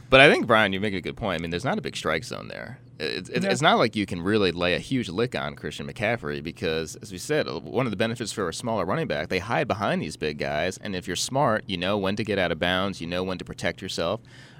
But 0.10 0.22
I 0.22 0.32
think 0.32 0.48
Bryan, 0.48 0.74
you 0.74 0.80
make 0.80 0.96
a 0.96 1.02
good 1.02 1.16
point. 1.16 1.40
I 1.40 1.42
mean, 1.42 1.52
there's 1.52 1.64
not 1.64 1.78
a 1.78 1.82
big 1.82 1.96
strike 1.96 2.24
zone 2.24 2.48
there. 2.48 2.80
It's, 2.98 3.30
it's, 3.30 3.46
it's 3.46 3.62
not 3.62 3.78
like 3.78 3.96
you 3.96 4.06
can 4.06 4.22
really 4.22 4.52
lay 4.52 4.74
a 4.74 4.80
huge 4.80 5.08
lick 5.08 5.36
on 5.36 5.56
Christian 5.56 5.88
McCaffrey 5.88 6.44
because, 6.44 6.96
as 6.98 7.12
we 7.12 7.18
said, 7.18 7.48
uh, 7.48 7.60
one 7.60 7.86
of 7.86 7.92
the 7.92 7.96
benefits 7.96 8.32
for 8.32 8.50
a 8.50 8.54
smaller 8.54 8.86
running 8.86 9.08
back, 9.08 9.30
they 9.30 9.40
hide 9.40 9.68
behind 9.68 10.02
these 10.02 10.18
big 10.18 10.38
guys, 10.40 10.78
and 10.80 10.96
if 10.96 11.06
you're 11.08 11.16
smart, 11.16 11.64
you 11.68 11.78
know 11.78 11.98
when 11.98 12.16
to 12.16 12.24
get 12.24 12.40
out 12.40 12.52
of 12.52 12.60
bounds, 12.60 13.00
you 13.00 13.08
know 13.08 13.24
when 13.24 13.38
to 13.38 13.46
protect 13.46 13.82
yourself. 13.82 14.20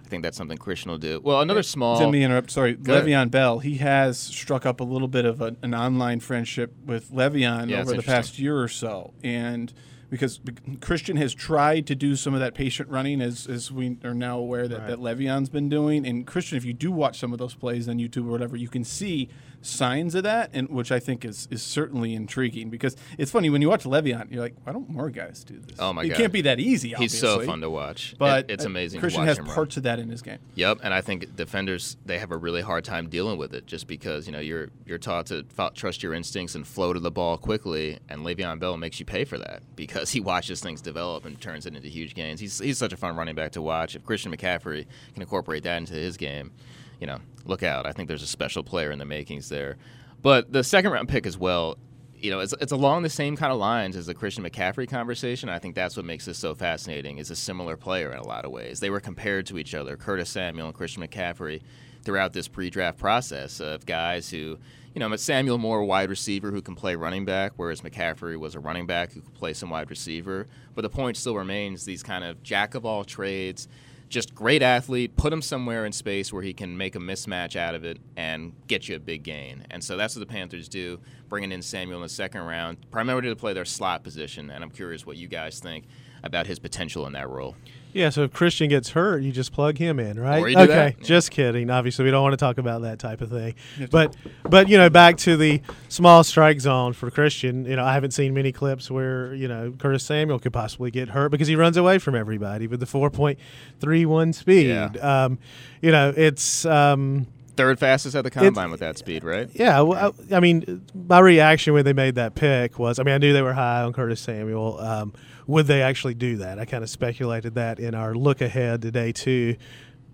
I 0.10 0.12
think 0.12 0.24
that's 0.24 0.38
something 0.38 0.58
Christian 0.58 0.90
will 0.90 0.98
do. 0.98 1.22
Well, 1.24 1.40
another 1.40 1.62
small. 1.62 2.00
Let 2.00 2.10
me 2.10 2.24
interrupt. 2.24 2.50
Sorry, 2.50 2.74
Go 2.74 2.94
ahead. 2.94 3.06
Le'Veon 3.06 3.30
Bell. 3.30 3.60
He 3.60 3.76
has 3.76 4.18
struck 4.18 4.66
up 4.66 4.80
a 4.80 4.84
little 4.84 5.08
bit 5.08 5.24
of 5.24 5.40
a, 5.40 5.56
an 5.62 5.76
online 5.76 6.20
friendship 6.20 6.74
with 6.84 7.12
Le'Veon 7.12 7.70
Yeah, 7.70 7.82
it's 7.82 7.90
over 7.92 7.98
the 7.98 8.04
past 8.04 8.30
interesting. 8.30 8.44
year 8.44 8.60
or 8.60 8.68
so, 8.68 9.14
and 9.24 9.72
because 10.10 10.40
Christian 10.82 11.16
has 11.18 11.36
tried 11.36 11.86
to 11.86 11.94
do 11.94 12.16
some 12.16 12.34
of 12.34 12.40
that 12.40 12.56
patient 12.56 12.90
running, 12.90 13.22
as, 13.22 13.46
as 13.46 13.72
we 13.72 13.98
are 14.04 14.16
now 14.16 14.40
aware 14.40 14.68
that, 14.68 14.88
that 14.88 14.98
Le'Veon's 14.98 15.50
been 15.50 15.70
doing. 15.70 16.08
And 16.08 16.26
Christian, 16.26 16.58
if 16.58 16.66
you 16.66 16.74
do 16.74 16.92
watch 16.92 17.20
some 17.20 17.32
of 17.32 17.38
those 17.38 17.54
plays 17.54 17.88
on 17.88 18.00
YouTube 18.00 18.26
or 18.26 18.32
whatever, 18.32 18.58
you 18.58 18.68
can 18.68 18.84
see 18.84 19.30
signs 19.62 20.16
of 20.16 20.24
that, 20.24 20.50
and 20.54 20.70
which 20.70 20.92
I 20.92 21.00
think 21.00 21.26
is 21.26 21.48
is 21.52 21.62
certainly 21.62 22.14
intriguing 22.14 22.70
because 22.70 22.96
it's 23.18 23.32
funny 23.32 23.50
when 23.50 23.62
you 23.62 23.70
watch 23.70 23.84
Le'Veon, 23.84 24.32
you're 24.32 24.42
like, 24.42 24.56
why 24.64 24.74
don't 24.74 24.90
more 24.90 25.10
guys 25.10 25.44
do 25.44 25.60
this? 25.60 25.76
Oh, 25.80 25.92
my 25.94 26.04
it 26.04 26.10
God. 26.10 26.14
It 26.14 26.18
can't 26.18 26.34
be 26.34 26.42
that 26.42 26.60
easy. 26.60 26.94
He's 26.98 27.18
so 27.18 27.42
fun 27.46 27.62
to 27.62 27.70
watch. 27.70 28.16
But 28.18 28.46
It- 28.46 28.52
it's 28.54 28.66
uh, 28.66 28.70
amazing. 28.70 29.00
Christian 29.00 29.22
to 29.22 29.26
watch 29.26 29.30
has 29.30 29.38
him 29.40 29.46
run. 29.46 29.56
parts 29.56 29.78
of 29.78 29.84
that 29.84 30.00
in 30.00 30.10
his 30.10 30.22
game. 30.22 30.40
Yep, 30.56 30.80
and 30.84 30.94
I 30.94 31.02
think 31.02 31.36
defenders 31.36 31.98
they 32.06 32.20
have 32.20 32.32
a 32.32 32.38
really 32.38 32.62
hard 32.62 32.84
time 32.84 33.10
dealing 33.10 33.38
with 33.38 33.54
it 33.54 33.66
just 33.68 33.88
because 33.88 34.26
you 34.28 34.32
know 34.34 34.40
you're 34.40 34.70
you're 34.86 34.98
taught 34.98 35.26
to 35.28 35.44
trust 35.76 36.04
your 36.04 36.14
instincts 36.14 36.56
and 36.56 36.66
flow 36.66 36.94
to 36.94 37.00
the 37.00 37.12
ball 37.12 37.38
quickly, 37.38 38.00
and 38.10 38.22
Le'Veon 38.22 38.60
Bell 38.60 38.78
makes 38.78 39.00
you 39.00 39.06
pay 39.06 39.24
for 39.26 39.38
that 39.38 39.62
because 39.76 40.10
he 40.12 40.20
watches 40.20 40.62
things 40.62 40.82
develop 40.82 41.26
and 41.26 41.40
turns 41.42 41.66
it 41.66 41.76
into 41.76 41.88
huge 41.90 42.16
gains. 42.16 42.40
He's 42.40 42.60
he's 42.60 42.78
such 42.78 42.94
a 42.94 42.98
fun 42.98 43.16
running 43.16 43.36
back 43.36 43.52
to 43.54 43.62
watch. 43.62 43.96
If 43.96 44.06
Christian 44.06 44.36
McCaffrey 44.36 44.86
can 45.14 45.22
incorporate 45.22 45.64
that 45.64 45.78
into 45.78 45.94
his 45.94 46.18
game, 46.18 46.52
you 47.00 47.08
know, 47.08 47.20
look 47.46 47.64
out. 47.64 47.86
I 47.86 47.92
think 47.92 48.08
there's 48.08 48.24
a 48.24 48.28
special 48.28 48.64
player 48.64 48.92
in 48.92 49.00
the 49.00 49.06
makings 49.06 49.50
there. 49.50 49.78
But 50.22 50.52
the 50.52 50.64
second 50.64 50.92
round 50.92 51.10
pick 51.10 51.26
as 51.26 51.38
well, 51.38 51.78
you 52.16 52.30
know, 52.32 52.40
it's, 52.40 52.54
it's 52.60 52.74
along 52.74 53.04
the 53.04 53.10
same 53.10 53.38
kind 53.38 53.52
of 53.52 53.58
lines 53.58 53.96
as 53.96 54.06
the 54.06 54.14
Christian 54.14 54.44
McCaffrey 54.44 54.90
conversation. 54.90 55.48
I 55.48 55.60
think 55.60 55.76
that's 55.76 55.96
what 55.96 56.06
makes 56.06 56.26
this 56.26 56.38
so 56.38 56.54
fascinating. 56.54 57.18
Is 57.18 57.32
a 57.32 57.36
similar 57.36 57.78
player 57.78 58.12
in 58.12 58.18
a 58.18 58.28
lot 58.28 58.44
of 58.44 58.52
ways. 58.52 58.82
They 58.82 58.90
were 58.90 59.00
compared 59.00 59.46
to 59.48 59.58
each 59.58 59.74
other, 59.74 59.96
Curtis 59.96 60.30
Samuel 60.30 60.68
and 60.68 60.76
Christian 60.76 61.02
McCaffrey, 61.02 61.62
throughout 62.04 62.34
this 62.34 62.48
pre-draft 62.48 62.98
process 62.98 63.60
of 63.60 63.86
guys 63.86 64.30
who, 64.30 64.58
you 64.94 65.00
know, 65.00 65.16
Samuel 65.16 65.58
more 65.58 65.84
wide 65.84 66.10
receiver 66.10 66.52
who 66.52 66.62
can 66.62 66.76
play 66.76 66.96
running 66.96 67.24
back, 67.24 67.54
whereas 67.56 67.82
McCaffrey 67.82 68.38
was 68.38 68.56
a 68.56 68.60
running 68.60 68.86
back 68.86 69.14
who 69.14 69.22
could 69.22 69.34
play 69.34 69.54
some 69.54 69.70
wide 69.70 69.90
receiver. 69.90 70.48
But 70.76 70.82
the 70.82 70.90
point 70.90 71.16
still 71.16 71.36
remains: 71.36 71.86
these 71.86 72.04
kind 72.04 72.26
of 72.26 72.44
jack 72.44 72.76
of 72.76 72.86
all 72.86 73.06
trades 73.06 73.70
just 74.10 74.36
great 74.36 74.62
athlete. 74.64 75.16
Put 75.16 75.32
him 75.32 75.42
somewhere 75.42 75.86
in 75.86 75.92
space 75.92 76.34
where 76.34 76.42
he 76.42 76.54
can 76.54 76.78
make 76.78 76.96
a 76.96 77.00
mismatch 77.00 77.56
out 77.56 77.76
of 77.76 77.84
it 77.84 78.00
and 78.18 78.54
get 78.68 78.90
you 78.90 78.96
a 78.96 79.00
big 79.00 79.24
gain. 79.24 79.66
And 79.70 79.84
so 79.84 79.96
that's 79.96 80.16
what 80.16 80.20
the 80.20 80.34
Panthers 80.34 80.68
do, 80.68 81.00
bringing 81.30 81.52
in 81.52 81.62
Samuel 81.62 82.00
in 82.00 82.04
the 82.04 82.10
second 82.10 82.42
round, 82.42 82.78
primarily 82.92 83.30
to 83.30 83.36
play 83.36 83.54
their 83.54 83.66
slot 83.66 84.04
position. 84.04 84.50
And 84.50 84.64
I'm 84.64 84.72
curious 84.72 85.06
what 85.06 85.18
you 85.18 85.28
guys 85.28 85.60
think. 85.60 85.86
about 86.24 86.48
his 86.48 86.60
potential 86.60 87.06
in 87.08 87.14
that 87.14 87.30
role. 87.30 87.56
Yeah, 87.92 88.10
so 88.10 88.24
if 88.24 88.34
Christian 88.34 88.70
gets 88.70 88.90
hurt, 88.90 89.24
you 89.24 89.32
just 89.32 89.52
plug 89.52 89.78
him 89.78 90.00
in, 90.00 90.20
right? 90.20 90.42
Or 90.42 90.48
you 90.48 90.56
do 90.56 90.62
okay, 90.64 90.96
that, 90.98 91.02
just 91.02 91.32
kidding. 91.32 91.70
Obviously, 91.70 92.06
we 92.06 92.12
don't 92.12 92.22
want 92.22 92.34
to 92.34 92.38
talk 92.38 92.58
about 92.58 92.84
that 92.84 93.00
type 93.00 93.22
of 93.22 93.30
thing. 93.30 93.56
But 93.90 94.16
but 94.44 94.70
you 94.70 94.78
know, 94.78 94.90
back 94.90 95.18
to 95.18 95.36
the 95.36 95.62
small 95.88 96.24
strike 96.24 96.60
zone 96.60 96.94
for 96.94 97.10
Christian. 97.10 97.66
You 97.66 97.76
know, 97.76 97.84
I 97.84 97.94
haven't 97.94 98.12
seen 98.12 98.34
many 98.34 98.52
clips 98.52 98.92
where 98.92 99.34
you 99.34 99.48
know 99.48 99.74
Curtis 99.78 100.04
Samuel 100.04 100.40
could 100.40 100.54
possibly 100.54 100.92
get 100.92 101.10
hurt 101.10 101.30
because 101.30 101.48
he 101.48 101.56
runs 101.56 101.78
away 101.78 101.98
from 101.98 102.16
everybody 102.16 102.68
with 102.68 102.80
the 102.80 102.86
four 102.86 103.10
point 103.10 103.40
three 103.80 104.06
one 104.06 104.34
speed. 104.34 104.68
Yeah. 104.68 104.90
Um, 105.02 105.40
you 105.82 105.92
know, 105.92 106.14
it's. 106.16 106.66
Um, 106.66 107.28
Third 107.60 107.78
fastest 107.80 108.16
at 108.16 108.24
the 108.24 108.32
combine 108.32 108.72
with 108.72 108.80
that 108.80 108.98
speed, 108.98 109.24
right? 109.24 109.50
yeah, 109.54 109.82
well, 109.82 110.14
I, 110.32 110.36
I 110.38 110.40
mean, 110.40 110.86
my 110.94 111.20
reaction 111.20 111.74
when 111.74 111.84
they 111.86 111.94
made 111.94 112.16
that 112.16 112.34
pick 112.36 112.80
was, 112.80 113.00
I 113.00 113.04
mean, 113.04 113.14
I 113.16 113.18
knew 113.18 113.34
they 113.34 113.42
were 113.42 113.54
high 113.54 113.82
on 113.84 113.92
Curtis 113.94 114.22
Samuel. 114.22 114.80
Um, 114.80 115.14
would 115.48 115.68
they 115.68 115.82
actually 115.82 116.14
do 116.14 116.38
that? 116.38 116.58
I 116.60 116.66
kind 116.66 116.84
of 116.84 116.90
speculated 116.90 117.56
that 117.56 117.80
in 117.80 117.96
our 117.96 118.16
look 118.16 118.40
ahead 118.42 118.82
today 118.82 119.12
too. 119.12 119.56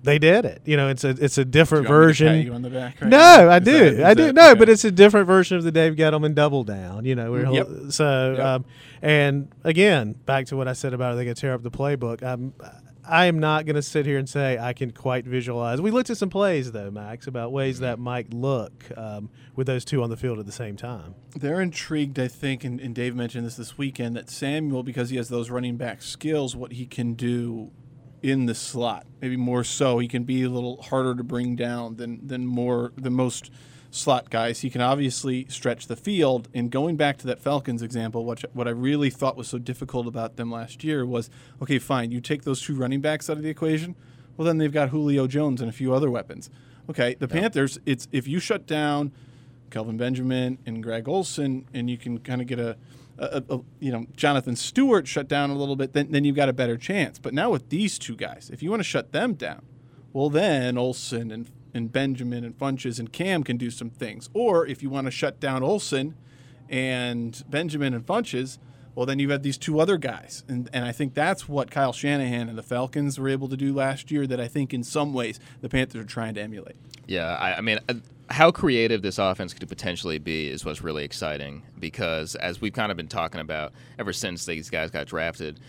They 0.04 0.20
did 0.20 0.46
it. 0.46 0.62
You 0.66 0.78
know, 0.78 0.90
it's 0.90 1.04
a 1.04 1.10
it's 1.10 1.38
a 1.40 1.46
different 1.46 1.88
Do 1.88 1.94
you 1.94 2.00
want 2.00 2.08
me 2.10 2.14
to 2.14 2.24
pat 2.24 2.28
version. 2.32 2.46
you 2.46 2.54
on 2.54 2.62
the 2.62 2.70
back 2.70 3.02
right 3.02 3.10
No, 3.10 3.18
now? 3.18 3.48
I 3.50 3.58
Is 3.58 3.64
do, 3.66 3.72
that- 3.72 3.84
is 3.86 4.00
I 4.04 4.14
do. 4.14 4.24
that- 4.28 4.36
No, 4.36 4.50
okay. 4.52 4.60
but 4.60 4.70
it's 4.70 4.86
a 4.86 4.92
different 4.92 5.26
version 5.28 5.58
of 5.58 5.64
the 5.64 5.72
Dave 5.72 5.96
Gettleman 5.96 6.36
double 6.36 6.64
down. 6.64 7.06
You 7.06 7.16
know, 7.16 7.32
where 7.32 7.46
he'll, 7.46 7.54
Yep. 7.56 7.68
so 7.90 8.36
Yep. 8.38 8.46
um, 8.46 8.66
and 9.02 9.48
again, 9.64 10.14
back 10.26 10.46
to 10.48 10.56
what 10.58 10.68
I 10.68 10.74
said 10.74 10.94
about 10.94 11.16
they 11.16 11.24
going 11.26 11.34
to 11.36 11.42
tear 11.42 11.54
up 11.54 11.64
the 11.64 11.72
playbook. 11.72 12.22
I'm 12.24 12.54
I 13.08 13.26
am 13.26 13.40
not 13.40 13.66
going 13.66 13.76
to 13.76 13.82
sit 13.82 14.06
here 14.06 14.18
and 14.18 14.28
say 14.28 14.58
I 14.58 14.74
can 14.74 14.92
quite 14.92 15.26
visualize. 15.26 15.82
We 15.82 15.92
looked 15.92 16.10
at 16.10 16.18
some 16.18 16.30
plays 16.30 16.72
though, 16.72 16.92
Max, 16.92 17.28
about 17.28 17.52
ways 17.52 17.80
that 17.80 18.00
might 18.00 18.34
look 18.34 18.86
um, 18.98 19.30
with 19.56 19.68
those 19.68 19.86
two 19.86 20.04
on 20.04 20.10
the 20.10 20.18
field 20.18 20.40
at 20.40 20.46
the 20.46 20.52
same 20.52 20.76
time. 20.76 21.16
They're 21.36 21.62
intrigued, 21.62 22.20
I 22.20 22.28
think, 22.28 22.64
and, 22.64 22.80
and 22.80 22.96
Dave 22.96 23.16
mentioned 23.16 23.46
this 23.46 23.56
this 23.56 23.78
weekend, 23.78 24.16
that 24.16 24.30
Samuel, 24.30 24.84
because 24.84 25.10
he 25.10 25.18
has 25.18 25.30
those 25.30 25.50
running 25.50 25.78
back 25.78 26.02
skills, 26.02 26.56
what 26.56 26.74
he 26.74 26.86
can 26.86 27.14
do 27.14 27.72
in 28.22 28.48
the 28.48 28.56
slot. 28.56 29.06
Maybe 29.22 29.38
more 29.38 29.64
so, 29.64 30.00
he 30.00 30.08
can 30.08 30.24
be 30.24 30.44
a 30.44 30.50
little 30.50 30.82
harder 30.82 31.16
to 31.16 31.24
bring 31.24 31.56
down 31.56 31.98
than 31.98 32.26
than 32.26 32.46
more 32.46 32.92
than 32.98 33.14
most 33.14 33.52
slot 33.96 34.30
guys. 34.30 34.62
He 34.62 34.70
can 34.70 34.82
obviously 34.82 35.46
stretch 35.50 35.88
the 35.88 35.96
field. 35.96 36.50
And 36.54 36.70
going 36.70 36.98
back 36.98 37.18
to 37.20 37.28
that 37.28 37.40
Falcons 37.40 37.82
example, 37.82 38.26
what 38.26 38.44
what 38.54 38.68
I 38.68 38.72
really 38.72 39.10
thought 39.10 39.38
was 39.38 39.48
so 39.48 39.58
difficult 39.58 40.08
about 40.08 40.36
them 40.36 40.52
last 40.52 40.84
year 40.84 41.06
was, 41.06 41.30
okay, 41.62 41.80
fine, 41.80 42.12
you 42.12 42.22
take 42.22 42.44
those 42.44 42.62
two 42.62 42.76
running 42.76 43.02
backs 43.02 43.30
out 43.30 43.38
of 43.38 43.44
the 43.44 43.50
equation. 43.50 43.96
Well, 44.38 44.46
then 44.46 44.58
they've 44.58 44.72
got 44.72 44.90
Julio 44.90 45.28
Jones 45.28 45.62
and 45.62 45.70
a 45.70 45.74
few 45.74 45.94
other 45.94 46.12
weapons. 46.12 46.50
Okay, 46.90 47.16
the 47.16 47.28
Panthers, 47.28 47.80
it's 47.86 48.08
if 48.12 48.28
you 48.28 48.40
shut 48.40 48.68
down 48.68 49.12
Kelvin 49.72 49.98
Benjamin 49.98 50.60
and 50.66 50.84
Greg 50.84 51.08
Olsen, 51.08 51.66
and 51.74 51.90
you 51.90 51.98
can 51.98 52.20
kind 52.20 52.42
of 52.42 52.48
get 52.48 52.60
a, 52.60 52.78
a, 53.18 53.44
a, 53.50 53.60
you 53.80 53.92
know 53.92 54.06
Jonathan 54.16 54.56
Stewart 54.56 55.08
shut 55.08 55.28
down 55.28 55.50
a 55.50 55.56
little 55.56 55.76
bit, 55.76 55.94
then 55.94 56.12
then 56.12 56.26
you've 56.26 56.36
got 56.36 56.50
a 56.50 56.54
better 56.54 56.78
chance. 56.78 57.18
But 57.18 57.34
now 57.34 57.50
with 57.50 57.70
these 57.70 57.98
two 57.98 58.16
guys, 58.16 58.50
if 58.52 58.62
you 58.62 58.70
want 58.70 58.82
to 58.82 58.86
shut 58.86 59.14
them 59.14 59.34
down, 59.34 59.66
well 60.14 60.30
then 60.30 60.78
Olsen 60.78 61.32
and 61.32 61.50
and 61.76 61.92
Benjamin 61.92 62.44
and 62.44 62.58
Funchess 62.58 62.98
and 62.98 63.12
Cam 63.12 63.44
can 63.44 63.58
do 63.58 63.70
some 63.70 63.92
things. 63.92 64.30
Or 64.34 64.66
if 64.66 64.82
you 64.82 64.90
want 64.90 65.06
to 65.06 65.12
shut 65.12 65.40
down 65.40 65.62
Olsen 65.62 66.16
and 66.70 67.44
Benjamin 67.48 67.94
and 67.94 68.04
Funchess, 68.04 68.58
well 68.96 69.06
then 69.06 69.20
you've 69.20 69.44
these 69.44 69.58
two 69.58 69.80
other 69.80 69.98
guys, 69.98 70.44
and 70.48 70.70
and 70.74 70.86
I 70.86 70.94
think 70.94 71.14
that's 71.14 71.50
what 71.50 71.70
Kyle 71.70 71.94
Shanahan 71.94 72.48
and 72.48 72.58
the 72.58 72.64
Falcons 72.64 73.20
were 73.20 73.28
able 73.28 73.50
to 73.50 73.58
do 73.58 73.74
last 73.74 74.10
year. 74.10 74.26
That 74.26 74.40
I 74.40 74.48
think 74.48 74.74
in 74.74 74.84
some 74.84 75.14
ways 75.14 75.40
the 75.62 75.70
Panthers 75.70 76.02
are 76.02 76.08
trying 76.08 76.34
to 76.36 76.42
emulate. 76.42 76.78
Yeah, 77.06 77.36
I, 77.36 77.56
I 77.56 77.62
mean, 77.62 77.80
uh, 77.90 77.96
how 78.30 78.52
creative 78.52 79.02
this 79.02 79.20
offense 79.20 79.54
could 79.54 79.68
potentially 79.68 80.18
be 80.18 80.48
is 80.48 80.66
what's 80.66 80.82
really 80.82 81.04
exciting 81.04 81.64
because, 81.78 82.36
as 82.36 82.62
we've 82.62 82.74
kind 82.74 82.90
of 82.90 82.98
been 82.98 83.10
talking 83.10 83.42
about 83.42 83.74
ever 84.00 84.14
since 84.14 84.46
these 84.46 84.70
guys 84.70 84.90
got 84.92 85.08
drafted, 85.08 85.60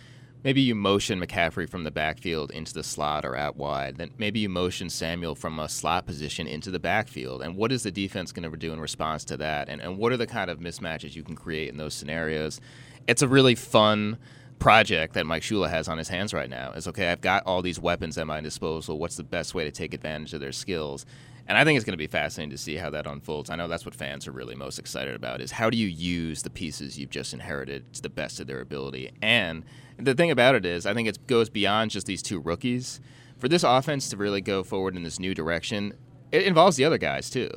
maybe 0.44 0.60
you 0.60 0.74
motion 0.74 1.20
McCaffrey 1.20 1.68
from 1.68 1.84
the 1.84 1.90
backfield 1.90 2.50
into 2.50 2.72
the 2.72 2.82
slot 2.82 3.24
or 3.24 3.36
out 3.36 3.56
wide. 3.56 3.96
Then 3.96 4.10
maybe 4.18 4.40
you 4.40 4.48
motion 4.48 4.88
Samuel 4.88 5.34
from 5.34 5.58
a 5.58 5.68
slot 5.68 6.06
position 6.06 6.46
into 6.46 6.70
the 6.70 6.78
backfield. 6.78 7.42
And 7.42 7.56
what 7.56 7.72
is 7.72 7.82
the 7.82 7.90
defense 7.90 8.32
going 8.32 8.50
to 8.50 8.56
do 8.56 8.72
in 8.72 8.80
response 8.80 9.24
to 9.26 9.36
that? 9.38 9.68
And, 9.68 9.80
and 9.80 9.98
what 9.98 10.12
are 10.12 10.16
the 10.16 10.26
kind 10.26 10.50
of 10.50 10.58
mismatches 10.58 11.14
you 11.14 11.22
can 11.22 11.36
create 11.36 11.68
in 11.68 11.76
those 11.76 11.94
scenarios? 11.94 12.60
It's 13.06 13.22
a 13.22 13.28
really 13.28 13.54
fun 13.54 14.18
project 14.58 15.14
that 15.14 15.26
Mike 15.26 15.42
Shula 15.42 15.68
has 15.68 15.88
on 15.88 15.98
his 15.98 16.08
hands 16.08 16.32
right 16.32 16.48
now. 16.48 16.72
Is 16.72 16.88
okay, 16.88 17.10
I've 17.10 17.20
got 17.20 17.44
all 17.46 17.62
these 17.62 17.78
weapons 17.78 18.16
at 18.18 18.26
my 18.26 18.40
disposal. 18.40 18.98
What's 18.98 19.16
the 19.16 19.24
best 19.24 19.54
way 19.54 19.64
to 19.64 19.70
take 19.70 19.94
advantage 19.94 20.32
of 20.34 20.40
their 20.40 20.52
skills? 20.52 21.06
And 21.48 21.56
I 21.56 21.64
think 21.64 21.76
it's 21.76 21.84
going 21.84 21.92
to 21.92 21.98
be 21.98 22.08
fascinating 22.08 22.50
to 22.50 22.58
see 22.58 22.76
how 22.76 22.90
that 22.90 23.06
unfolds. 23.06 23.50
I 23.50 23.56
know 23.56 23.68
that's 23.68 23.84
what 23.84 23.94
fans 23.94 24.26
are 24.26 24.32
really 24.32 24.56
most 24.56 24.78
excited 24.78 25.14
about 25.14 25.40
is 25.40 25.52
how 25.52 25.70
do 25.70 25.76
you 25.76 25.86
use 25.86 26.42
the 26.42 26.50
pieces 26.50 26.98
you've 26.98 27.10
just 27.10 27.32
inherited 27.32 27.92
to 27.94 28.02
the 28.02 28.08
best 28.08 28.40
of 28.40 28.48
their 28.48 28.60
ability. 28.60 29.12
And 29.22 29.64
the 29.98 30.14
thing 30.14 30.30
about 30.30 30.54
it 30.54 30.64
is, 30.64 30.86
I 30.86 30.94
think 30.94 31.08
it 31.08 31.26
goes 31.26 31.48
beyond 31.48 31.90
just 31.90 32.06
these 32.06 32.22
two 32.22 32.40
rookies. 32.40 33.00
For 33.38 33.48
this 33.48 33.64
offense 33.64 34.08
to 34.10 34.16
really 34.16 34.40
go 34.40 34.64
forward 34.64 34.96
in 34.96 35.02
this 35.02 35.18
new 35.18 35.34
direction, 35.34 35.92
it 36.32 36.44
involves 36.44 36.76
the 36.76 36.84
other 36.84 36.98
guys 36.98 37.28
too. 37.30 37.50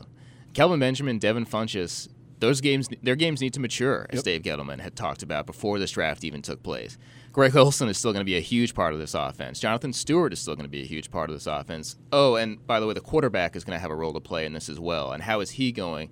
Kelvin 0.53 0.79
Benjamin, 0.79 1.19
Devin 1.19 1.45
Funchess, 1.45 2.09
those 2.39 2.61
games, 2.61 2.89
their 3.03 3.15
games 3.15 3.41
need 3.41 3.53
to 3.53 3.59
mature, 3.59 4.05
as 4.09 4.23
Dave 4.23 4.43
Gettleman 4.43 4.79
had 4.79 4.95
talked 4.95 5.23
about 5.23 5.45
before 5.45 5.77
this 5.77 5.91
draft 5.91 6.23
even 6.23 6.41
took 6.41 6.63
place. 6.63 6.97
Greg 7.31 7.55
Olsen 7.55 7.89
is 7.89 7.97
still 7.97 8.11
going 8.11 8.21
to 8.21 8.25
be 8.25 8.37
a 8.37 8.41
huge 8.41 8.73
part 8.73 8.93
of 8.93 8.99
this 8.99 9.13
offense. 9.13 9.59
Jonathan 9.59 9.93
Stewart 9.93 10.33
is 10.33 10.39
still 10.39 10.55
going 10.55 10.65
to 10.65 10.69
be 10.69 10.81
a 10.81 10.85
huge 10.85 11.11
part 11.11 11.29
of 11.29 11.35
this 11.35 11.47
offense. 11.47 11.97
Oh, 12.11 12.35
and 12.35 12.65
by 12.65 12.79
the 12.79 12.87
way, 12.87 12.93
the 12.93 13.01
quarterback 13.01 13.55
is 13.55 13.63
going 13.63 13.75
to 13.75 13.81
have 13.81 13.91
a 13.91 13.95
role 13.95 14.13
to 14.13 14.19
play 14.19 14.45
in 14.45 14.53
this 14.53 14.69
as 14.69 14.79
well. 14.79 15.11
And 15.11 15.21
how 15.21 15.41
is 15.41 15.51
he 15.51 15.71
going 15.71 16.09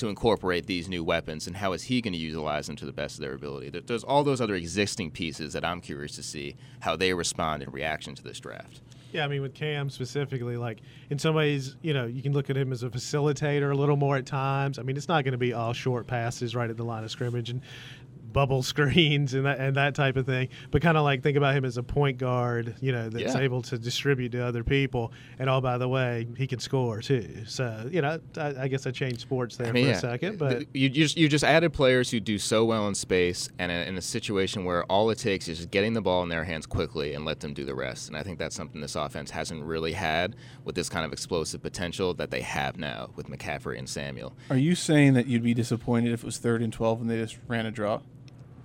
to 0.00 0.08
incorporate 0.08 0.66
these 0.66 0.88
new 0.88 1.04
weapons, 1.04 1.46
and 1.46 1.56
how 1.56 1.72
is 1.72 1.84
he 1.84 2.00
going 2.00 2.12
to 2.12 2.18
utilize 2.18 2.66
them 2.66 2.76
to 2.76 2.86
the 2.86 2.92
best 2.92 3.16
of 3.16 3.20
their 3.20 3.34
ability? 3.34 3.70
There's 3.70 4.04
all 4.04 4.24
those 4.24 4.40
other 4.40 4.54
existing 4.54 5.12
pieces 5.12 5.52
that 5.52 5.64
I'm 5.64 5.80
curious 5.80 6.16
to 6.16 6.22
see 6.22 6.56
how 6.80 6.96
they 6.96 7.14
respond 7.14 7.62
in 7.62 7.70
reaction 7.70 8.14
to 8.14 8.22
this 8.22 8.40
draft. 8.40 8.80
Yeah, 9.12 9.24
I 9.24 9.28
mean, 9.28 9.42
with 9.42 9.54
Cam 9.54 9.90
specifically, 9.90 10.56
like 10.56 10.78
in 11.10 11.18
some 11.18 11.34
ways, 11.34 11.74
you 11.82 11.92
know, 11.92 12.06
you 12.06 12.22
can 12.22 12.32
look 12.32 12.48
at 12.48 12.56
him 12.56 12.72
as 12.72 12.84
a 12.84 12.88
facilitator 12.88 13.72
a 13.72 13.74
little 13.74 13.96
more 13.96 14.16
at 14.16 14.24
times. 14.24 14.78
I 14.78 14.82
mean, 14.82 14.96
it's 14.96 15.08
not 15.08 15.24
going 15.24 15.32
to 15.32 15.38
be 15.38 15.52
all 15.52 15.72
short 15.72 16.06
passes 16.06 16.54
right 16.54 16.70
at 16.70 16.76
the 16.76 16.84
line 16.84 17.02
of 17.02 17.10
scrimmage 17.10 17.50
and 17.50 17.60
bubble 18.32 18.62
screens 18.70 19.34
and 19.34 19.46
that 19.46 19.58
and 19.58 19.76
that 19.76 19.94
type 19.94 20.16
of 20.16 20.26
thing. 20.26 20.48
But 20.70 20.82
kind 20.82 20.96
of 20.96 21.04
like 21.04 21.22
think 21.22 21.36
about 21.36 21.54
him 21.54 21.64
as 21.64 21.76
a 21.76 21.82
point 21.82 22.18
guard, 22.18 22.74
you 22.80 22.92
know, 22.92 23.08
that's 23.08 23.34
Yeah. 23.34 23.40
able 23.40 23.62
to 23.62 23.78
distribute 23.78 24.30
to 24.32 24.44
other 24.44 24.64
people. 24.64 25.12
And 25.38 25.48
oh, 25.50 25.60
by 25.60 25.78
the 25.78 25.88
way, 25.88 26.26
he 26.36 26.46
can 26.46 26.58
score 26.58 27.00
too. 27.00 27.44
So 27.46 27.88
you 27.90 28.02
know, 28.02 28.20
I, 28.36 28.54
I 28.62 28.68
guess 28.68 28.86
I 28.86 28.90
changed 28.90 29.20
sports 29.20 29.56
there 29.56 29.68
I 29.68 29.72
mean, 29.72 29.84
for 29.84 29.90
yeah. 29.90 29.96
a 29.96 30.00
second, 30.00 30.38
but 30.38 30.50
Th- 30.50 30.68
you 30.72 30.88
just 30.88 31.16
you 31.16 31.28
just 31.28 31.44
added 31.44 31.72
players 31.72 32.10
who 32.10 32.20
do 32.20 32.38
so 32.38 32.64
well 32.64 32.86
in 32.88 32.94
space, 32.94 33.48
and 33.58 33.70
in 33.72 33.80
in 33.88 33.96
a 33.96 34.02
situation 34.02 34.64
where 34.64 34.84
all 34.84 35.10
it 35.10 35.18
takes 35.18 35.48
is 35.48 35.58
just 35.58 35.70
getting 35.70 35.92
the 35.94 36.00
ball 36.00 36.22
in 36.22 36.28
their 36.28 36.44
hands 36.44 36.66
quickly 36.66 37.14
and 37.14 37.24
let 37.24 37.40
them 37.40 37.52
do 37.54 37.64
the 37.64 37.74
rest. 37.74 38.08
And 38.08 38.16
I 38.16 38.22
think 38.22 38.38
that's 38.38 38.54
something 38.54 38.80
this 38.80 38.94
offense 38.94 39.30
hasn't 39.30 39.62
really 39.64 39.92
had 39.92 40.36
with 40.64 40.74
this 40.74 40.88
kind 40.88 41.04
of 41.04 41.12
explosive 41.12 41.62
potential 41.62 42.14
that 42.14 42.30
they 42.30 42.42
have 42.42 42.76
now 42.78 43.10
with 43.16 43.28
McCaffrey 43.28 43.78
and 43.78 43.88
Samuel. 43.88 44.36
Are 44.50 44.56
you 44.56 44.74
saying 44.74 45.14
that 45.14 45.26
you'd 45.26 45.42
be 45.42 45.54
disappointed 45.54 46.12
if 46.12 46.22
it 46.22 46.26
was 46.26 46.38
third 46.38 46.62
and 46.62 46.72
twelve 46.72 47.00
and 47.00 47.10
they 47.10 47.16
just 47.18 47.38
ran 47.48 47.66
a 47.66 47.70
draw? 47.70 48.00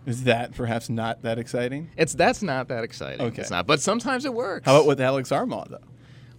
Is 0.06 0.24
that 0.26 0.54
perhaps 0.54 0.90
not 0.90 1.22
that 1.24 1.40
exciting? 1.40 1.90
It's 1.98 2.14
that's 2.14 2.42
not 2.44 2.68
that 2.68 2.84
exciting. 2.84 3.22
Okay. 3.28 3.42
It's 3.42 3.52
not, 3.52 3.66
but 3.68 3.82
sometimes 3.82 4.26
it 4.26 4.34
works. 4.34 4.66
How 4.66 4.76
about 4.76 4.88
with 4.88 5.02
Alex 5.02 5.30
Armah 5.30 5.68
though? 5.70 5.80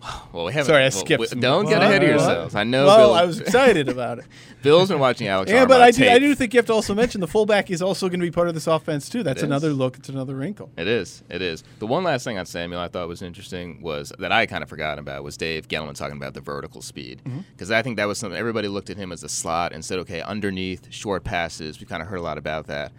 Well, 0.32 0.44
we 0.44 0.52
haven't. 0.52 0.66
Sorry, 0.66 0.82
I 0.82 0.84
well, 0.86 0.90
skipped 0.90 1.20
we- 1.20 1.26
some- 1.26 1.40
don't 1.40 1.66
get 1.66 1.82
ahead 1.82 2.02
of 2.02 2.08
What? 2.10 2.16
yourselves. 2.16 2.54
I 2.54 2.64
know. 2.64 2.84
well, 2.86 2.98
Bill, 3.08 3.14
I 3.14 3.24
was 3.24 3.40
excited 3.40 3.88
about 3.88 4.18
it. 4.18 4.26
Bill's 4.62 4.90
been 4.90 4.98
watching 4.98 5.26
Alex. 5.28 5.50
yeah, 5.50 5.64
but 5.64 5.80
I 5.80 5.90
do, 5.90 6.04
I 6.04 6.08
tape. 6.08 6.20
do 6.20 6.34
think 6.34 6.52
you 6.52 6.58
have 6.58 6.66
to 6.66 6.72
also 6.74 6.94
mention 6.94 7.20
the 7.22 7.26
fullback 7.26 7.70
is 7.70 7.80
also 7.80 8.08
going 8.08 8.20
to 8.20 8.26
be 8.26 8.30
part 8.30 8.46
of 8.48 8.54
this 8.54 8.66
offense 8.66 9.08
too. 9.08 9.22
That's 9.22 9.38
It 9.40 9.44
is. 9.44 9.50
another 9.50 9.70
look. 9.72 9.96
It's 9.96 10.08
another 10.10 10.34
wrinkle. 10.36 10.70
It 10.76 10.86
is. 10.86 11.22
It 11.30 11.40
is. 11.40 11.64
The 11.78 11.86
one 11.86 12.04
last 12.04 12.24
thing 12.24 12.36
on 12.38 12.44
Samuel 12.46 12.80
I 12.80 12.88
thought 12.88 13.08
was 13.08 13.22
interesting 13.22 13.80
was 13.80 14.12
that 14.18 14.30
I 14.32 14.44
kind 14.46 14.62
of 14.62 14.68
forgot 14.68 14.98
about 14.98 15.24
was 15.24 15.36
Dave 15.38 15.66
Gettleman 15.66 15.94
talking 15.94 16.16
about 16.18 16.34
the 16.34 16.40
vertical 16.42 16.82
speed 16.82 17.22
Mm-hmm. 17.24 17.40
because 17.52 17.70
I 17.70 17.80
think 17.82 17.96
that 17.96 18.06
was 18.06 18.18
something 18.18 18.38
everybody 18.38 18.68
looked 18.68 18.90
at 18.90 18.96
him 18.98 19.12
as 19.12 19.22
a 19.24 19.28
slot 19.28 19.72
and 19.72 19.82
said, 19.84 19.98
okay, 20.00 20.20
underneath 20.20 20.92
short 20.92 21.24
passes. 21.24 21.80
We 21.80 21.86
kind 21.86 22.02
of 22.02 22.08
heard 22.08 22.18
a 22.18 22.22
lot 22.22 22.36
about 22.38 22.66
that, 22.66 22.92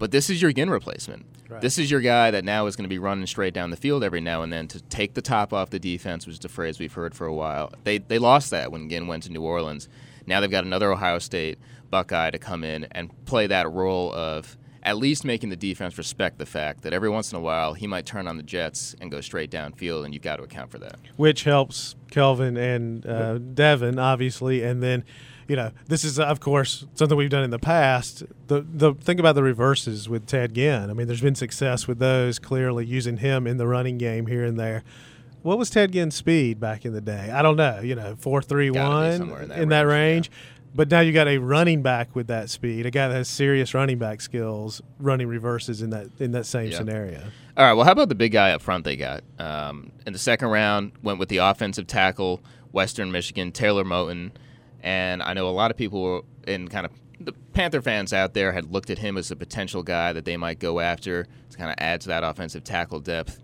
but 0.00 0.10
this 0.10 0.28
is 0.28 0.42
your 0.42 0.50
Ginn 0.52 0.70
replacement. 0.70 1.24
Right. 1.48 1.60
This 1.60 1.78
is 1.78 1.90
your 1.90 2.00
guy 2.00 2.30
that 2.32 2.44
now 2.44 2.66
is 2.66 2.74
going 2.74 2.84
to 2.84 2.88
be 2.88 2.98
running 2.98 3.26
straight 3.26 3.54
down 3.54 3.70
the 3.70 3.76
field 3.76 4.02
every 4.02 4.20
now 4.20 4.42
and 4.42 4.52
then 4.52 4.66
to 4.68 4.80
take 4.82 5.14
the 5.14 5.22
top 5.22 5.52
off 5.52 5.70
the 5.70 5.78
defense, 5.78 6.26
which 6.26 6.38
is 6.38 6.44
a 6.44 6.48
phrase 6.48 6.78
we've 6.80 6.92
heard 6.92 7.14
for 7.14 7.26
a 7.26 7.34
while. 7.34 7.72
They 7.84 7.98
they 7.98 8.18
lost 8.18 8.50
that 8.50 8.72
when 8.72 8.88
Ginn 8.88 9.06
went 9.06 9.22
to 9.24 9.30
New 9.30 9.42
Orleans. 9.42 9.88
Now 10.26 10.40
they've 10.40 10.50
got 10.50 10.64
another 10.64 10.90
Ohio 10.92 11.18
State 11.18 11.58
Buckeye 11.90 12.30
to 12.30 12.38
come 12.38 12.64
in 12.64 12.84
and 12.92 13.10
play 13.26 13.46
that 13.48 13.70
role 13.70 14.12
of 14.12 14.56
at 14.82 14.96
least 14.96 15.24
making 15.26 15.50
the 15.50 15.56
defense 15.56 15.98
respect 15.98 16.38
the 16.38 16.46
fact 16.46 16.82
that 16.82 16.92
every 16.94 17.10
once 17.10 17.32
in 17.32 17.36
a 17.36 17.40
while 17.40 17.74
he 17.74 17.86
might 17.86 18.06
turn 18.06 18.26
on 18.26 18.36
the 18.38 18.42
Jets 18.42 18.94
and 19.00 19.10
go 19.10 19.20
straight 19.20 19.50
downfield, 19.50 20.04
and 20.04 20.14
you've 20.14 20.22
got 20.22 20.36
to 20.36 20.42
account 20.44 20.70
for 20.70 20.78
that. 20.78 20.96
which 21.16 21.44
helps 21.44 21.96
Kelvin 22.10 22.56
and 22.56 23.04
uh, 23.04 23.36
Devin, 23.38 23.98
obviously. 23.98 24.62
And 24.62 24.82
then, 24.82 25.04
you 25.50 25.56
know, 25.56 25.72
this 25.88 26.04
is 26.04 26.20
of 26.20 26.38
course 26.38 26.86
something 26.94 27.18
we've 27.18 27.28
done 27.28 27.42
in 27.42 27.50
the 27.50 27.58
past. 27.58 28.22
The 28.46 28.60
the 28.72 28.94
think 28.94 29.18
about 29.18 29.34
the 29.34 29.42
reverses 29.42 30.08
with 30.08 30.24
Ted 30.24 30.54
Ginn. 30.54 30.88
I 30.88 30.92
mean, 30.92 31.08
there's 31.08 31.20
been 31.20 31.34
success 31.34 31.88
with 31.88 31.98
those. 31.98 32.38
Clearly, 32.38 32.86
using 32.86 33.16
him 33.16 33.48
in 33.48 33.56
the 33.56 33.66
running 33.66 33.98
game 33.98 34.26
here 34.26 34.44
and 34.44 34.56
there. 34.58 34.84
What 35.42 35.58
was 35.58 35.68
Ted 35.68 35.90
Ginn's 35.90 36.14
speed 36.14 36.60
back 36.60 36.84
in 36.84 36.92
the 36.92 37.00
day? 37.00 37.30
I 37.32 37.42
don't 37.42 37.56
know. 37.56 37.80
You 37.80 37.96
know, 37.96 38.14
four 38.16 38.42
three 38.42 38.70
one 38.70 39.12
in 39.12 39.22
in 39.32 39.38
that 39.48 39.68
that 39.70 39.80
range, 39.86 39.90
range. 39.90 40.30
But 40.72 40.88
now 40.88 41.00
you 41.00 41.12
got 41.12 41.26
a 41.26 41.38
running 41.38 41.82
back 41.82 42.14
with 42.14 42.28
that 42.28 42.48
speed, 42.48 42.86
a 42.86 42.92
guy 42.92 43.08
that 43.08 43.14
has 43.14 43.28
serious 43.28 43.74
running 43.74 43.98
back 43.98 44.20
skills, 44.20 44.80
running 45.00 45.26
reverses 45.26 45.82
in 45.82 45.90
that 45.90 46.06
in 46.20 46.30
that 46.30 46.46
same 46.46 46.70
Yeah. 46.70 46.76
scenario. 46.78 47.22
All 47.56 47.64
right. 47.64 47.72
Well, 47.72 47.84
how 47.84 47.90
about 47.90 48.08
the 48.08 48.14
big 48.14 48.30
guy 48.30 48.52
up 48.52 48.62
front 48.62 48.84
they 48.84 48.94
got? 48.94 49.24
Um, 49.40 49.90
in 50.06 50.12
the 50.12 50.18
second 50.20 50.48
round, 50.50 50.92
went 51.02 51.18
with 51.18 51.28
the 51.28 51.38
offensive 51.38 51.88
tackle, 51.88 52.40
Western 52.70 53.10
Michigan, 53.10 53.50
Taylor 53.50 53.82
Moton. 53.82 54.30
And 54.82 55.22
I 55.22 55.34
know 55.34 55.48
a 55.48 55.50
lot 55.50 55.70
of 55.70 55.76
people 55.76 56.24
in 56.46 56.68
kind 56.68 56.86
of 56.86 56.92
the 57.20 57.32
Panther 57.52 57.82
fans 57.82 58.12
out 58.12 58.32
there 58.34 58.52
had 58.52 58.72
looked 58.72 58.90
at 58.90 58.98
him 58.98 59.18
as 59.18 59.30
a 59.30 59.36
potential 59.36 59.82
guy 59.82 60.12
that 60.12 60.24
they 60.24 60.36
might 60.36 60.58
go 60.58 60.80
after 60.80 61.26
to 61.50 61.58
kind 61.58 61.70
of 61.70 61.76
add 61.78 62.00
to 62.02 62.08
that 62.08 62.24
offensive 62.24 62.64
tackle 62.64 63.00
depth. 63.00 63.38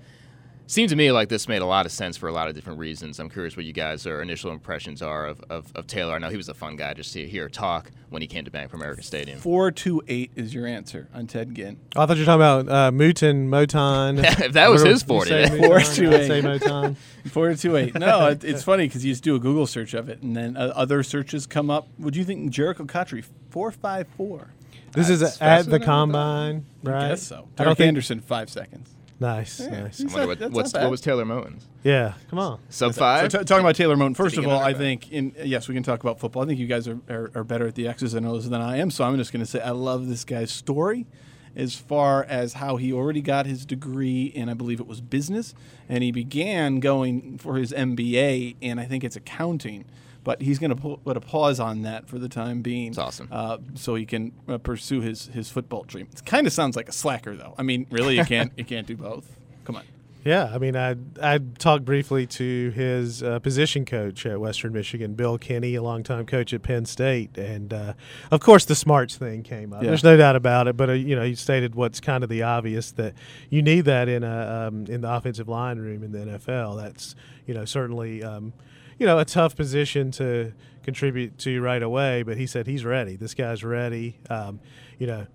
Seemed 0.69 0.91
to 0.91 0.97
me 0.97 1.13
like 1.13 1.29
this 1.29 1.47
made 1.47 1.63
a 1.63 1.67
lot 1.67 1.87
of 1.87 1.93
sense 1.93 2.17
for 2.17 2.29
a 2.29 2.33
lot 2.33 2.49
of 2.49 2.55
different 2.57 2.81
reasons. 2.81 3.21
I'm 3.21 3.31
curious 3.31 3.57
what 3.57 3.65
you 3.65 3.73
guys' 3.73 4.05
or 4.05 4.21
initial 4.21 4.51
impressions 4.51 5.01
are 5.01 5.27
of, 5.27 5.41
of, 5.49 5.71
of 5.77 5.87
Taylor. 5.87 6.15
I 6.15 6.19
know 6.19 6.29
he 6.29 6.37
was 6.37 6.49
a 6.49 6.55
fun 6.55 6.75
guy 6.75 6.93
just 6.93 7.13
to 7.13 7.25
hear 7.25 7.49
talk 7.49 7.93
when 8.11 8.21
he 8.21 8.27
came 8.27 8.45
to 8.45 8.51
Bank 8.51 8.71
of 8.73 8.75
America 8.75 9.03
Stadium. 9.05 9.39
Four 9.39 9.71
two 9.71 10.03
eight 10.09 10.33
is 10.35 10.53
your 10.53 10.67
answer 10.67 11.07
on 11.15 11.29
Ted 11.29 11.55
Ginn. 11.55 11.79
Oh, 11.95 12.03
I 12.03 12.07
thought 12.07 12.17
you 12.17 12.23
were 12.23 12.27
talking 12.27 12.65
about 12.65 12.69
uh, 12.69 12.91
Mutin 12.91 13.49
Moton. 13.49 14.19
if 14.45 14.53
that 14.55 14.69
was 14.71 14.83
What 14.83 14.91
his 14.91 15.03
do 15.05 15.15
you 15.15 15.21
40, 15.21 15.31
say, 15.31 15.43
then- 15.49 15.61
Muton? 15.61 15.67
Four 15.67 15.79
I 15.79 15.83
two 15.85 16.09
would 16.11 16.27
say 16.27 16.39
eight. 16.39 16.45
Moton. 16.45 16.97
Four 17.31 17.55
two 17.55 17.77
eight. 17.77 17.95
No, 17.95 18.27
it, 18.29 18.43
it's 18.43 18.65
funny 18.65 18.89
because 18.89 19.05
you 19.05 19.13
just 19.13 19.23
do 19.23 19.37
a 19.37 19.39
Google 19.39 19.69
search 19.69 19.95
of 19.95 20.09
it, 20.09 20.21
and 20.23 20.35
then 20.35 20.57
uh, 20.57 20.73
other 20.75 21.05
searches 21.05 21.47
come 21.47 21.71
up. 21.71 21.87
What 21.97 22.13
do 22.13 22.19
you 22.19 22.25
think, 22.25 22.53
Jerricho 22.53 22.89
Cotchery? 22.89 23.23
Four 23.51 23.71
five 23.71 24.09
four. 24.17 24.49
This 24.93 25.11
is 25.11 25.23
at 25.41 25.65
the 25.67 25.71
than 25.73 25.83
I 25.83 25.85
combine, 25.85 26.65
right? 26.83 27.05
I 27.05 27.09
guess 27.11 27.23
so. 27.23 27.37
I 27.37 27.39
don't 27.39 27.55
Derek 27.67 27.79
think- 27.79 27.89
Anderson, 27.89 28.21
five 28.21 28.51
seconds. 28.51 28.91
Nice, 29.19 29.61
Yeah. 29.61 29.85
nice. 29.85 30.01
I 30.03 30.05
wonder 30.13 30.27
what, 30.27 30.53
what's, 30.53 30.73
what 30.75 30.91
was 30.91 31.01
Taylor 31.01 31.25
Moton's? 31.25 31.67
Yeah, 31.83 32.15
come 32.29 32.39
on. 32.39 32.61
Sub 32.69 32.93
So 32.93 32.99
five? 33.01 33.31
t- 33.31 33.39
talking 33.45 33.65
about 33.65 33.75
Taylor 33.75 33.97
Moton, 33.97 34.15
first 34.17 34.37
of 34.37 34.47
all, 34.47 34.61
I 34.61 34.75
think 34.75 35.11
in 35.11 35.35
yes, 35.43 35.69
we 35.69 35.75
can 35.75 35.83
talk 35.83 36.01
about 36.03 36.21
football. 36.21 36.43
I 36.43 36.47
think 36.47 36.59
you 36.61 36.67
guys 36.67 36.87
are, 36.87 36.99
are, 37.09 37.31
are 37.35 37.45
better 37.45 37.67
at 37.67 37.75
the 37.77 37.89
X's 37.89 38.13
and 38.15 38.27
O's 38.27 38.51
than 38.51 38.61
I 38.61 38.77
am, 38.77 38.91
so 38.91 39.05
I'm 39.05 39.17
just 39.17 39.33
going 39.33 39.45
to 39.45 39.51
say 39.51 39.61
I 39.61 39.71
love 39.71 40.07
this 40.09 40.25
guy's 40.25 40.51
story 40.51 41.07
as 41.55 41.75
far 41.75 42.25
as 42.25 42.53
how 42.55 42.77
he 42.77 42.93
already 42.93 43.23
got 43.23 43.47
his 43.47 43.65
degree 43.65 44.25
in 44.27 44.51
I 44.51 44.55
believe 44.55 44.79
it 44.81 44.87
was 44.87 45.01
business, 45.01 45.55
and 45.89 46.05
he 46.05 46.13
began 46.13 46.81
going 46.81 47.39
for 47.39 47.57
his 47.57 47.73
MBA, 47.73 48.57
and 48.61 48.79
I 48.79 48.85
think 48.85 49.03
it's 49.03 49.17
accounting. 49.17 49.87
But 50.27 50.43
he's 50.43 50.59
going 50.59 50.77
to 50.77 50.99
put 51.05 51.17
a 51.17 51.21
pause 51.21 51.61
on 51.61 51.83
that 51.83 52.09
for 52.09 52.19
the 52.19 52.29
time 52.29 52.61
being. 52.61 52.87
That's 52.87 52.99
awesome. 52.99 53.29
Uh, 53.31 53.59
so 53.77 53.95
he 53.95 54.05
can 54.05 54.33
uh, 54.49 54.59
pursue 54.59 55.01
his, 55.01 55.27
his 55.27 55.51
football 55.51 55.85
dream. 55.85 56.09
It 56.13 56.27
kind 56.27 56.49
of 56.49 56.53
sounds 56.53 56.75
like 56.75 56.89
a 56.89 56.93
slacker, 56.93 57.37
though. 57.37 57.55
I 57.57 57.63
mean, 57.63 57.87
really, 57.93 58.17
you 58.17 58.25
can't 58.25 58.51
you 58.57 58.65
can't 58.65 58.89
do 58.89 58.97
both. 58.97 59.39
Come 59.65 59.77
on. 59.77 59.85
Yeah, 60.25 60.51
I 60.53 60.59
mean, 60.59 60.75
I 60.75 60.97
I 61.23 61.39
talked 61.39 61.85
briefly 61.85 62.27
to 62.27 62.71
his 62.71 63.23
uh, 63.23 63.39
position 63.39 63.85
coach 63.85 64.27
at 64.27 64.41
Western 64.41 64.73
Michigan, 64.73 65.15
Bill 65.15 65.39
Kenney, 65.39 65.77
a 65.77 65.83
longtime 65.85 66.27
coach 66.27 66.53
at 66.53 66.65
Penn 66.65 66.87
State, 66.87 67.39
and 67.39 67.73
uh, 67.73 67.93
of 68.33 68.41
course 68.41 68.65
the 68.65 68.75
smarts 68.75 69.15
thing 69.15 69.45
came 69.45 69.73
up. 69.73 69.85
Yeah. 69.85 69.91
There's 69.91 70.03
no 70.03 70.17
doubt 70.17 70.35
about 70.35 70.67
it. 70.67 70.77
But 70.77 70.91
uh, 70.91 70.95
you 70.95 71.15
know, 71.15 71.23
he 71.23 71.37
stated 71.37 71.77
what's 71.77 72.01
kind 72.01 72.25
of 72.25 72.31
the 72.31 72.43
obvious 72.43 72.91
that 72.91 73.15
you 73.49 73.63
need 73.63 73.85
that 73.85 74.09
in 74.09 74.25
a 74.25 74.67
um, 74.67 74.87
in 74.87 75.03
the 75.03 75.13
offensive 75.13 75.49
line 75.49 75.79
room 75.79 76.03
in 76.03 76.11
the 76.11 76.19
NFL. 76.19 76.83
That's 76.83 77.15
you 77.47 77.55
know 77.55 77.65
certainly 77.65 78.25
um, 78.25 78.53
you 78.99 79.07
know 79.07 79.19
a 79.19 79.25
tough 79.25 79.57
position 79.57 80.11
to 80.13 80.53
contribute 80.83 81.39
to 81.39 81.61
right 81.61 81.83
away. 81.83 82.23
But 82.23 82.37
he 82.37 82.47
said 82.47 82.67
he's 82.67 82.85
ready. 82.85 83.17
This 83.17 83.35
guy's 83.35 83.65
ready. 83.65 84.19
Um, 84.31 84.61
you 84.99 85.07
know. 85.07 85.27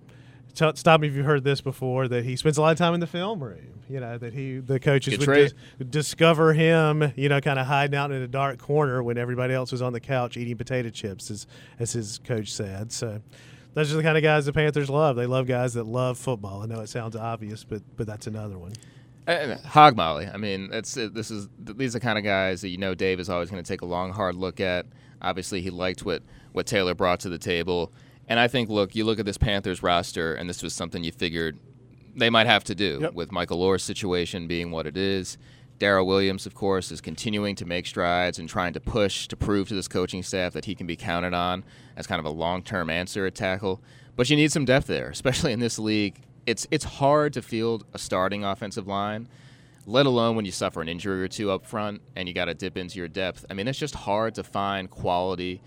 Tell, 0.53 0.75
stop 0.75 0.99
me 0.99 1.07
if 1.07 1.15
you've 1.15 1.25
heard 1.25 1.45
this 1.45 1.61
before. 1.61 2.09
That 2.09 2.25
he 2.25 2.35
spends 2.35 2.57
a 2.57 2.61
lot 2.61 2.73
of 2.73 2.77
time 2.77 2.93
in 2.93 2.99
the 2.99 3.07
film 3.07 3.41
room. 3.41 3.79
You 3.89 4.01
know 4.01 4.17
that 4.17 4.33
he 4.33 4.57
the 4.57 4.81
coaches 4.81 5.17
would 5.17 5.33
dis- 5.33 5.53
discover 5.89 6.51
him. 6.53 7.13
You 7.15 7.29
know, 7.29 7.39
kind 7.39 7.57
of 7.57 7.67
hiding 7.67 7.95
out 7.95 8.11
in 8.11 8.21
a 8.21 8.27
dark 8.27 8.59
corner 8.59 9.01
when 9.01 9.17
everybody 9.17 9.53
else 9.53 9.71
was 9.71 9.81
on 9.81 9.93
the 9.93 10.01
couch 10.01 10.35
eating 10.35 10.57
potato 10.57 10.89
chips, 10.89 11.31
as 11.31 11.47
as 11.79 11.93
his 11.93 12.19
coach 12.19 12.51
said. 12.51 12.91
So. 12.91 13.21
Those 13.73 13.93
are 13.93 13.95
the 13.95 14.03
kind 14.03 14.17
of 14.17 14.23
guys 14.23 14.45
the 14.45 14.51
Panthers 14.51 14.89
love. 14.89 15.15
They 15.15 15.25
love 15.25 15.47
guys 15.47 15.75
that 15.75 15.85
love 15.85 16.17
football. 16.17 16.61
I 16.61 16.65
know 16.65 16.81
it 16.81 16.89
sounds 16.89 17.15
obvious, 17.15 17.63
but 17.63 17.81
but 17.95 18.05
that's 18.05 18.27
another 18.27 18.57
one. 18.57 18.73
Uh, 19.27 19.55
Hog 19.65 19.95
Molly. 19.95 20.27
I 20.27 20.37
mean, 20.37 20.69
that's 20.69 20.97
uh, 20.97 21.09
this 21.13 21.29
is 21.31 21.47
these 21.59 21.95
are 21.95 21.99
the 21.99 22.03
kind 22.03 22.17
of 22.17 22.23
guys 22.23 22.61
that 22.61 22.69
you 22.69 22.77
know 22.77 22.95
Dave 22.95 23.19
is 23.19 23.29
always 23.29 23.49
going 23.51 23.63
to 23.63 23.67
take 23.67 23.81
a 23.81 23.85
long, 23.85 24.11
hard 24.11 24.35
look 24.35 24.59
at. 24.59 24.85
Obviously, 25.21 25.61
he 25.61 25.69
liked 25.69 26.03
what 26.03 26.23
what 26.53 26.65
Taylor 26.65 26.95
brought 26.95 27.19
to 27.21 27.29
the 27.29 27.37
table, 27.37 27.91
and 28.27 28.39
I 28.39 28.47
think 28.47 28.69
look, 28.69 28.95
you 28.95 29.03
look 29.05 29.19
at 29.19 29.25
this 29.25 29.37
Panthers 29.37 29.83
roster, 29.83 30.33
and 30.33 30.49
this 30.49 30.63
was 30.63 30.73
something 30.73 31.03
you 31.03 31.11
figured 31.11 31.59
they 32.15 32.29
might 32.29 32.47
have 32.47 32.63
to 32.65 32.75
do 32.75 32.99
Yep. 33.01 33.13
with 33.13 33.31
Michael 33.31 33.63
Oher's 33.63 33.83
situation 33.83 34.47
being 34.47 34.71
what 34.71 34.85
it 34.85 34.97
is. 34.97 35.37
Daryl 35.79 36.05
Williams, 36.05 36.45
of 36.45 36.53
course, 36.53 36.91
is 36.91 36.99
continuing 37.01 37.55
to 37.55 37.65
make 37.65 37.87
strides 37.87 38.37
and 38.37 38.47
trying 38.49 38.73
to 38.73 38.79
push 38.79 39.27
to 39.29 39.35
prove 39.35 39.67
to 39.69 39.73
this 39.73 39.87
coaching 39.87 40.21
staff 40.21 40.53
that 40.53 40.65
he 40.65 40.75
can 40.75 40.85
be 40.85 40.95
counted 40.95 41.33
on 41.33 41.63
as 41.95 42.05
kind 42.05 42.19
of 42.19 42.25
a 42.25 42.29
long-term 42.29 42.89
answer 42.89 43.25
at 43.25 43.33
tackle. 43.33 43.81
But 44.15 44.29
you 44.29 44.35
need 44.35 44.51
some 44.51 44.65
depth 44.65 44.87
there, 44.87 45.09
especially 45.09 45.53
in 45.53 45.59
this 45.59 45.79
league. 45.79 46.21
It's 46.45 46.67
it's 46.71 46.83
hard 46.83 47.33
to 47.33 47.41
field 47.41 47.85
a 47.93 47.97
starting 47.97 48.43
offensive 48.43 48.87
line, 48.87 49.27
let 49.85 50.05
alone 50.05 50.35
when 50.35 50.45
you 50.45 50.51
suffer 50.51 50.81
an 50.81 50.87
injury 50.87 51.21
or 51.23 51.27
two 51.27 51.51
up 51.51 51.65
front 51.65 52.01
and 52.15 52.27
you 52.27 52.33
got 52.33 52.45
to 52.45 52.53
dip 52.53 52.77
into 52.77 52.97
your 52.99 53.07
depth. 53.07 53.45
I 53.49 53.53
mean, 53.53 53.67
it's 53.67 53.79
just 53.79 53.95
hard 53.95 54.35
to 54.35 54.43
find 54.43 54.89
quality 54.89 55.61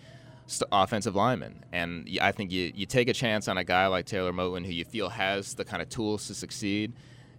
st- 0.47 0.69
offensive 0.73 1.15
linemen. 1.15 1.65
And 1.73 2.09
I 2.21 2.33
think 2.33 2.51
you, 2.51 2.73
you 2.75 2.87
take 2.87 3.09
a 3.09 3.13
chance 3.13 3.49
on 3.49 3.59
a 3.59 3.65
guy 3.65 3.87
like 3.87 4.07
Taylor 4.07 4.33
Moton 4.33 4.65
who 4.65 4.73
you 4.73 4.85
feel 4.85 5.09
has 5.11 5.55
the 5.55 5.65
kind 5.65 5.83
of 5.83 5.89
tools 5.89 6.27
to 6.29 6.35
succeed, 6.35 6.93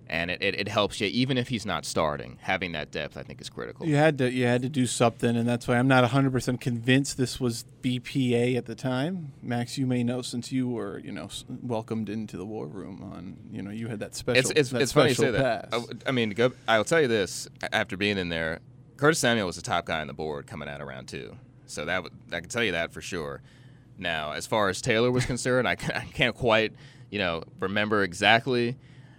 and 0.08 0.30
it, 0.30 0.42
it, 0.42 0.60
it 0.60 0.68
helps 0.68 1.02
you, 1.02 1.08
even 1.08 1.38
if 1.38 1.48
he's 1.48 1.66
not 1.66 1.86
starting. 1.86 2.38
Having 2.42 2.74
that 2.74 2.92
depth, 2.92 3.18
I 3.18 3.24
think, 3.24 3.42
is 3.42 3.50
critical. 3.50 3.86
You 3.86 3.96
had 3.96 4.18
to 4.20 4.32
you 4.32 4.46
had 4.46 4.62
to 4.62 4.70
do 4.70 4.86
something, 4.86 5.36
and 5.36 5.48
that's 5.48 5.68
why 5.68 5.78
I'm 5.78 5.88
not 5.88 6.04
100 6.04 6.32
percent 6.32 6.62
convinced 6.62 7.18
this 7.18 7.40
was 7.40 7.66
BPA 7.82 8.58
at 8.58 8.66
the 8.66 8.76
time. 8.76 9.34
Max, 9.42 9.78
you 9.78 9.88
may 9.88 10.04
know 10.04 10.22
since 10.22 10.52
you 10.52 10.70
were 10.70 11.00
you 11.00 11.12
know 11.12 11.30
welcomed 11.62 12.10
into 12.10 12.38
the 12.38 12.46
war 12.46 12.68
room 12.68 13.02
on 13.04 13.38
you 13.52 13.62
know 13.62 13.72
you 13.72 13.88
had 13.88 14.00
that 14.00 14.16
special. 14.16 14.40
It's, 14.40 14.52
it's, 14.52 14.70
that 14.70 14.82
it's 14.82 14.92
funny 14.92 15.10
you 15.10 15.16
say 15.16 15.24
special 15.30 15.42
that. 15.42 15.72
pass. 15.72 15.86
I, 16.06 16.10
I 16.10 16.12
mean, 16.12 16.32
go, 16.32 16.52
I'll 16.68 16.84
tell 16.84 17.02
you 17.02 17.08
this: 17.08 17.48
after 17.74 17.98
being 17.98 18.18
in 18.18 18.30
there, 18.30 18.60
Curtis 18.98 19.20
Samuel 19.20 19.48
was 19.48 19.56
the 19.56 19.62
top 19.62 19.86
guy 19.86 20.02
on 20.02 20.08
the 20.08 20.14
board 20.14 20.48
coming 20.48 20.70
out 20.70 20.82
of 20.82 20.88
round 20.88 21.08
two. 21.08 21.36
So 21.68 21.86
that 21.86 22.04
I 22.32 22.42
can 22.42 22.50
tell 22.50 22.64
you 22.64 22.74
that 22.74 22.92
for 22.92 23.02
sure. 23.02 23.42
Now, 23.98 24.34
as 24.34 24.46
far 24.46 24.70
as 24.70 24.82
Taylor 24.82 25.10
was 25.10 25.26
concerned, 25.26 25.68
I, 25.68 25.72
I 25.72 25.76
can't 26.14 26.36
quite, 26.36 26.74
you 27.10 27.18
know, 27.18 27.44
remember 27.60 28.04
exactly 28.04 28.76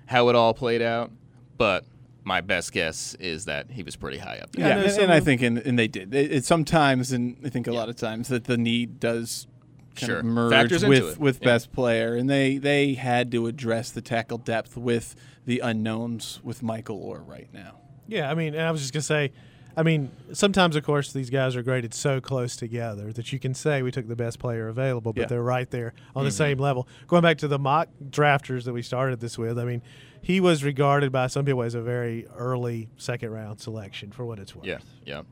how 0.06 0.28
it 0.28 0.34
all 0.36 0.54
played 0.54 0.82
out, 0.82 1.10
but 1.58 1.84
my 2.24 2.40
best 2.40 2.72
guess 2.72 3.14
is 3.20 3.44
that 3.44 3.70
he 3.70 3.82
was 3.82 3.94
pretty 3.94 4.18
high 4.18 4.38
up 4.38 4.50
there. 4.52 4.68
Yeah, 4.68 4.76
know 4.76 4.84
and, 4.84 4.98
and 5.02 5.12
I 5.12 5.20
think 5.20 5.42
and, 5.42 5.58
and 5.58 5.78
they 5.78 5.86
did. 5.88 6.12
It, 6.14 6.32
it 6.32 6.44
sometimes, 6.44 7.12
and 7.12 7.36
I 7.44 7.48
think 7.50 7.66
a 7.68 7.72
Yeah. 7.72 7.78
lot 7.78 7.88
of 7.88 7.96
times 7.96 8.28
that 8.28 8.44
the 8.44 8.56
need 8.56 8.98
does 8.98 9.46
kind 9.94 10.08
Sure. 10.10 10.18
of 10.18 10.24
merge 10.24 10.52
Factors 10.52 10.84
with 10.84 11.18
with 11.20 11.38
Yeah. 11.40 11.44
best 11.46 11.72
player, 11.72 12.14
and 12.16 12.28
they 12.28 12.58
they 12.58 12.94
had 12.94 13.30
to 13.32 13.46
address 13.46 13.90
the 13.90 14.00
tackle 14.02 14.38
depth 14.38 14.76
with 14.76 15.14
the 15.46 15.60
unknowns 15.60 16.40
with 16.42 16.62
Michael 16.62 17.00
Oher 17.00 17.26
right 17.26 17.48
now. 17.52 17.78
Yeah, 18.08 18.30
I 18.30 18.34
mean, 18.34 18.54
and 18.54 18.62
I 18.62 18.70
was 18.72 18.80
just 18.82 18.92
gonna 18.92 19.02
say, 19.02 19.32
I 19.76 19.82
mean, 19.82 20.10
sometimes 20.32 20.74
of 20.74 20.84
course 20.84 21.12
these 21.12 21.28
guys 21.28 21.54
are 21.54 21.62
graded 21.62 21.92
so 21.92 22.20
close 22.20 22.56
together 22.56 23.12
that 23.12 23.30
you 23.32 23.38
can 23.38 23.52
say 23.52 23.82
we 23.82 23.90
took 23.90 24.08
the 24.08 24.16
best 24.16 24.38
player 24.38 24.68
available, 24.68 25.12
but 25.12 25.22
Yeah. 25.22 25.26
they're 25.26 25.42
right 25.42 25.70
there 25.70 25.92
on 26.14 26.24
the 26.24 26.30
same 26.30 26.58
level. 26.58 26.88
Going 27.06 27.22
back 27.22 27.36
to 27.38 27.48
the 27.48 27.58
mock 27.58 27.88
drafters 28.08 28.64
that 28.64 28.72
we 28.72 28.80
started 28.82 29.20
this 29.20 29.36
with, 29.36 29.58
I 29.58 29.64
mean, 29.64 29.82
he 30.22 30.40
was 30.40 30.64
regarded 30.64 31.12
by 31.12 31.26
some 31.26 31.44
people 31.44 31.62
as 31.62 31.74
a 31.74 31.82
very 31.82 32.26
early 32.36 32.88
second 32.96 33.30
round 33.30 33.60
selection 33.60 34.10
for 34.12 34.24
what 34.24 34.38
it's 34.38 34.56
worth. 34.56 34.66
Yeah, 34.66 34.78
yeah. 35.04 35.22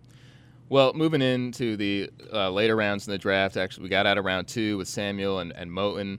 Well, 0.68 0.92
moving 0.94 1.22
into 1.22 1.76
the 1.76 2.10
uh, 2.32 2.50
later 2.50 2.76
rounds 2.76 3.06
in 3.06 3.12
the 3.12 3.18
draft, 3.18 3.56
actually, 3.56 3.84
we 3.84 3.88
got 3.88 4.06
out 4.06 4.18
of 4.18 4.24
round 4.24 4.46
two 4.48 4.76
with 4.78 4.88
Samuel 4.88 5.38
and, 5.40 5.52
and 5.52 5.70
Moton. 5.70 6.18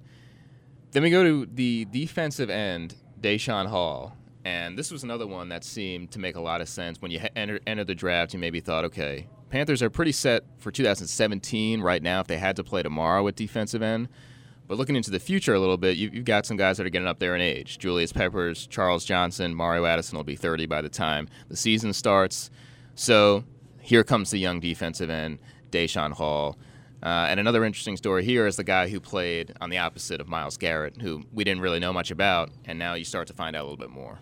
Then 0.92 1.04
we 1.04 1.10
go 1.10 1.24
to 1.24 1.46
the 1.54 1.86
defensive 1.92 2.50
end, 2.50 2.96
Daeshon 3.22 3.68
Hall. 3.68 4.16
And 4.46 4.78
this 4.78 4.92
was 4.92 5.04
another 5.04 5.26
one 5.26 5.50
that 5.50 5.64
seemed 5.64 6.12
to 6.12 6.20
make 6.20 6.36
a 6.36 6.40
lot 6.40 6.62
of 6.62 6.70
sense. 6.70 7.02
When 7.02 7.10
you 7.10 7.20
enter, 7.36 7.60
entered 7.66 7.88
the 7.88 7.96
draft, 7.96 8.32
you 8.32 8.40
maybe 8.40 8.60
thought, 8.60 8.86
okay, 8.86 9.28
Panthers 9.50 9.82
are 9.82 9.90
pretty 9.90 10.12
set 10.12 10.44
for 10.60 10.72
2017 10.72 11.82
right 11.82 12.04
now 12.04 12.20
if 12.20 12.28
they 12.28 12.38
had 12.38 12.56
to 12.58 12.64
play 12.64 12.84
tomorrow 12.84 13.28
at 13.28 13.36
defensive 13.36 13.82
end. 13.82 14.08
But 14.68 14.78
looking 14.78 14.96
into 14.96 15.10
the 15.10 15.20
future 15.20 15.56
a 15.56 15.60
little 15.60 15.78
bit, 15.78 15.98
you, 15.98 16.12
you've 16.14 16.26
got 16.26 16.46
some 16.46 16.58
guys 16.58 16.78
that 16.78 16.86
are 16.86 16.92
getting 16.92 17.08
up 17.08 17.18
there 17.18 17.36
in 17.36 17.42
age. 17.42 17.80
Julius 17.80 18.14
Peppers, 18.14 18.68
Charles 18.68 19.04
Johnson, 19.04 19.56
Mario 19.56 19.86
Addison 19.86 20.16
will 20.16 20.24
be 20.24 20.36
30 20.36 20.68
by 20.68 20.82
the 20.82 20.90
time 20.90 21.28
the 21.48 21.58
season 21.58 21.92
starts. 21.92 22.52
So 22.94 23.46
here 23.82 24.04
comes 24.04 24.30
the 24.30 24.38
young 24.38 24.60
defensive 24.60 25.10
end, 25.10 25.40
Daeshon 25.72 26.12
Hall. 26.12 26.56
Uh, 27.02 27.28
and 27.30 27.40
another 27.40 27.64
interesting 27.64 27.98
story 27.98 28.24
here 28.24 28.46
is 28.46 28.58
the 28.58 28.64
guy 28.64 28.90
who 28.90 29.00
played 29.00 29.54
on 29.60 29.72
the 29.72 29.80
opposite 29.80 30.22
of 30.22 30.28
Myles 30.28 30.58
Garrett, 30.58 31.02
who 31.02 31.24
we 31.34 31.44
didn't 31.44 31.62
really 31.62 31.80
know 31.80 31.94
much 31.94 32.12
about, 32.12 32.52
and 32.66 32.78
now 32.78 32.94
you 32.94 33.06
start 33.06 33.28
to 33.28 33.34
find 33.34 33.56
out 33.56 33.62
a 33.62 33.68
little 33.68 33.78
bit 33.78 33.90
more. 33.90 34.20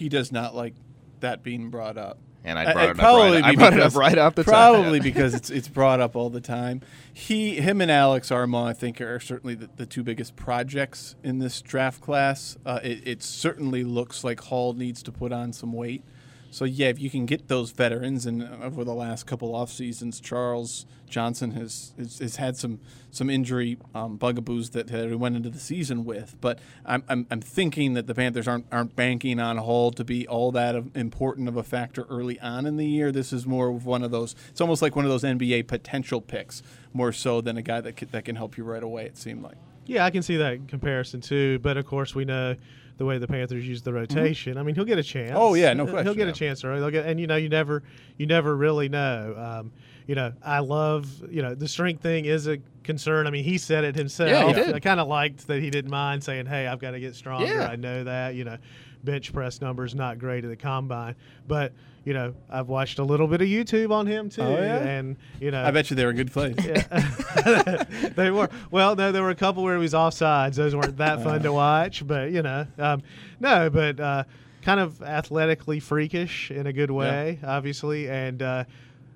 He 0.00 0.08
does 0.08 0.32
not 0.32 0.54
like 0.54 0.72
that 1.20 1.42
being 1.42 1.68
brought 1.68 1.98
up. 1.98 2.18
And 2.42 2.58
I 2.58 2.62
I- 2.62 2.72
brought, 2.72 2.76
I'd 2.78 2.84
it, 2.84 2.90
up 2.90 2.96
probably 2.96 3.42
right, 3.42 3.44
I 3.44 3.54
brought 3.54 3.72
it 3.74 3.80
up 3.80 3.94
right 3.94 4.16
off 4.16 4.34
the. 4.34 4.44
Probably 4.44 4.98
because 4.98 5.34
it's 5.34 5.50
it's 5.50 5.68
brought 5.68 6.00
up 6.00 6.16
all 6.16 6.30
the 6.30 6.40
time. 6.40 6.80
He, 7.12 7.56
him, 7.56 7.82
and 7.82 7.90
Alex 7.90 8.30
Armah, 8.30 8.68
I 8.68 8.72
think, 8.72 8.98
are 9.02 9.20
certainly 9.20 9.54
the, 9.54 9.68
the 9.76 9.84
two 9.84 10.02
biggest 10.02 10.36
projects 10.36 11.16
in 11.22 11.38
this 11.38 11.60
draft 11.60 12.00
class. 12.00 12.56
Uh, 12.64 12.80
it, 12.82 13.06
it 13.06 13.22
certainly 13.22 13.84
looks 13.84 14.24
like 14.24 14.40
Hall 14.40 14.72
needs 14.72 15.02
to 15.02 15.12
put 15.12 15.32
on 15.32 15.52
some 15.52 15.74
weight 15.74 16.02
So 16.50 16.64
yeah, 16.64 16.88
if 16.88 16.98
you 16.98 17.10
can 17.10 17.26
get 17.26 17.46
those 17.46 17.70
veterans, 17.70 18.26
and 18.26 18.42
over 18.62 18.82
the 18.82 18.94
last 18.94 19.26
couple 19.26 19.54
off 19.54 19.70
seasons, 19.70 20.18
Charles 20.20 20.84
Johnson 21.08 21.52
has 21.52 21.92
has, 21.96 22.18
has 22.18 22.36
had 22.36 22.56
some 22.56 22.80
some 23.12 23.30
injury 23.30 23.78
um, 23.94 24.16
bugaboos 24.16 24.70
that 24.70 24.90
he 24.90 25.14
went 25.14 25.36
into 25.36 25.48
the 25.48 25.60
season 25.60 26.04
with. 26.04 26.36
But 26.40 26.58
I'm, 26.84 27.04
I'm 27.08 27.26
I'm 27.30 27.40
thinking 27.40 27.94
that 27.94 28.08
the 28.08 28.14
Panthers 28.14 28.48
aren't 28.48 28.66
aren't 28.72 28.96
banking 28.96 29.38
on 29.38 29.58
Hall 29.58 29.92
to 29.92 30.04
be 30.04 30.26
all 30.26 30.50
that 30.52 30.74
of- 30.74 30.96
important 30.96 31.48
of 31.48 31.56
a 31.56 31.62
factor 31.62 32.04
early 32.10 32.38
on 32.40 32.66
in 32.66 32.76
the 32.76 32.86
year. 32.86 33.12
This 33.12 33.32
is 33.32 33.46
more 33.46 33.68
of 33.68 33.86
one 33.86 34.02
of 34.02 34.10
those. 34.10 34.34
It's 34.48 34.60
almost 34.60 34.82
like 34.82 34.96
one 34.96 35.04
of 35.04 35.10
those 35.10 35.22
NBA 35.22 35.68
potential 35.68 36.20
picks, 36.20 36.62
more 36.92 37.12
so 37.12 37.40
than 37.40 37.58
a 37.58 37.62
guy 37.62 37.80
that 37.80 37.96
can, 37.96 38.08
that 38.10 38.24
can 38.24 38.34
help 38.34 38.56
you 38.58 38.64
right 38.64 38.82
away. 38.82 39.06
It 39.06 39.16
seemed 39.16 39.42
like. 39.42 39.56
Yeah, 39.86 40.04
I 40.04 40.10
can 40.10 40.22
see 40.22 40.36
that 40.36 40.68
comparison 40.68 41.20
too. 41.20 41.60
But 41.60 41.76
of 41.76 41.86
course, 41.86 42.14
we 42.14 42.24
know 42.24 42.56
the 43.00 43.06
way 43.06 43.16
the 43.16 43.26
Panthers 43.26 43.66
use 43.66 43.80
the 43.80 43.94
rotation. 43.94 44.58
I 44.58 44.62
mean, 44.62 44.74
he'll 44.74 44.84
get 44.84 44.98
a 44.98 45.02
chance. 45.02 45.30
Mm-hmm. 45.30 45.38
Oh, 45.40 45.54
yeah, 45.54 45.72
no 45.72 45.86
question. 45.86 46.04
He'll 46.04 46.14
get 46.14 46.26
Yeah. 46.26 46.32
a 46.32 46.34
chance 46.34 46.62
early. 46.64 46.80
They'll 46.80 46.90
get, 46.90 47.06
and 47.06 47.18
you 47.18 47.26
know, 47.26 47.36
you 47.36 47.48
never, 47.48 47.82
you 48.18 48.26
never 48.26 48.54
really 48.54 48.90
know. 48.90 49.34
Um, 49.38 49.72
you 50.06 50.14
know, 50.14 50.34
I 50.42 50.58
love, 50.58 51.08
you 51.30 51.40
know, 51.40 51.54
the 51.54 51.66
strength 51.66 52.02
thing 52.02 52.26
is 52.26 52.46
a 52.46 52.58
concern. 52.84 53.26
I 53.26 53.30
mean, 53.30 53.42
he 53.44 53.56
said 53.56 53.84
it 53.84 53.94
himself. 53.96 54.28
Yeah, 54.28 54.46
he 54.48 54.52
did. 54.52 54.74
I 54.74 54.80
kind 54.80 55.00
of 55.00 55.08
liked 55.08 55.46
that 55.46 55.62
he 55.62 55.70
didn't 55.70 55.90
mind 55.90 56.22
saying, 56.22 56.44
"Hey, 56.44 56.66
I've 56.66 56.78
got 56.78 56.90
to 56.90 57.00
get 57.00 57.14
stronger." 57.14 57.46
Yeah. 57.46 57.68
I 57.68 57.76
know 57.76 58.04
that. 58.04 58.34
You 58.34 58.44
know, 58.44 58.58
bench 59.04 59.32
press 59.32 59.60
numbers 59.60 59.94
not 59.94 60.18
great 60.18 60.44
at 60.44 60.50
the 60.50 60.56
combine, 60.56 61.14
but 61.48 61.72
you 62.04 62.14
know, 62.14 62.34
I've 62.48 62.68
watched 62.68 62.98
a 62.98 63.04
little 63.04 63.26
bit 63.26 63.42
of 63.42 63.46
YouTube 63.48 63.90
on 63.92 64.06
him 64.06 64.30
too, 64.30 64.40
Oh, 64.42 64.50
yeah? 64.56 64.78
and 64.78 65.16
you 65.38 65.50
know, 65.50 65.62
I 65.62 65.70
bet 65.70 65.90
you 65.90 65.96
they 65.96 66.04
were 66.04 66.10
a 66.12 66.14
good 66.14 66.32
place. 66.32 66.56
yeah. 66.64 67.84
they 68.16 68.30
were. 68.30 68.48
Well, 68.70 68.96
no, 68.96 69.12
there 69.12 69.22
were 69.22 69.30
a 69.30 69.34
couple 69.34 69.62
where 69.62 69.76
he 69.76 69.80
was 69.82 69.92
offsides. 69.92 70.54
Those 70.54 70.74
weren't 70.74 70.96
that 70.96 71.22
fun 71.22 71.42
to 71.42 71.52
watch, 71.52 72.06
but 72.06 72.30
you 72.30 72.42
know, 72.42 72.66
um, 72.78 73.02
no, 73.38 73.68
but 73.70 74.00
uh, 74.00 74.24
kind 74.62 74.80
of 74.80 75.02
athletically 75.02 75.78
freakish 75.80 76.50
in 76.50 76.66
a 76.66 76.72
good 76.72 76.90
way, 76.90 77.38
obviously, 77.44 78.08
and 78.08 78.42
uh, 78.42 78.64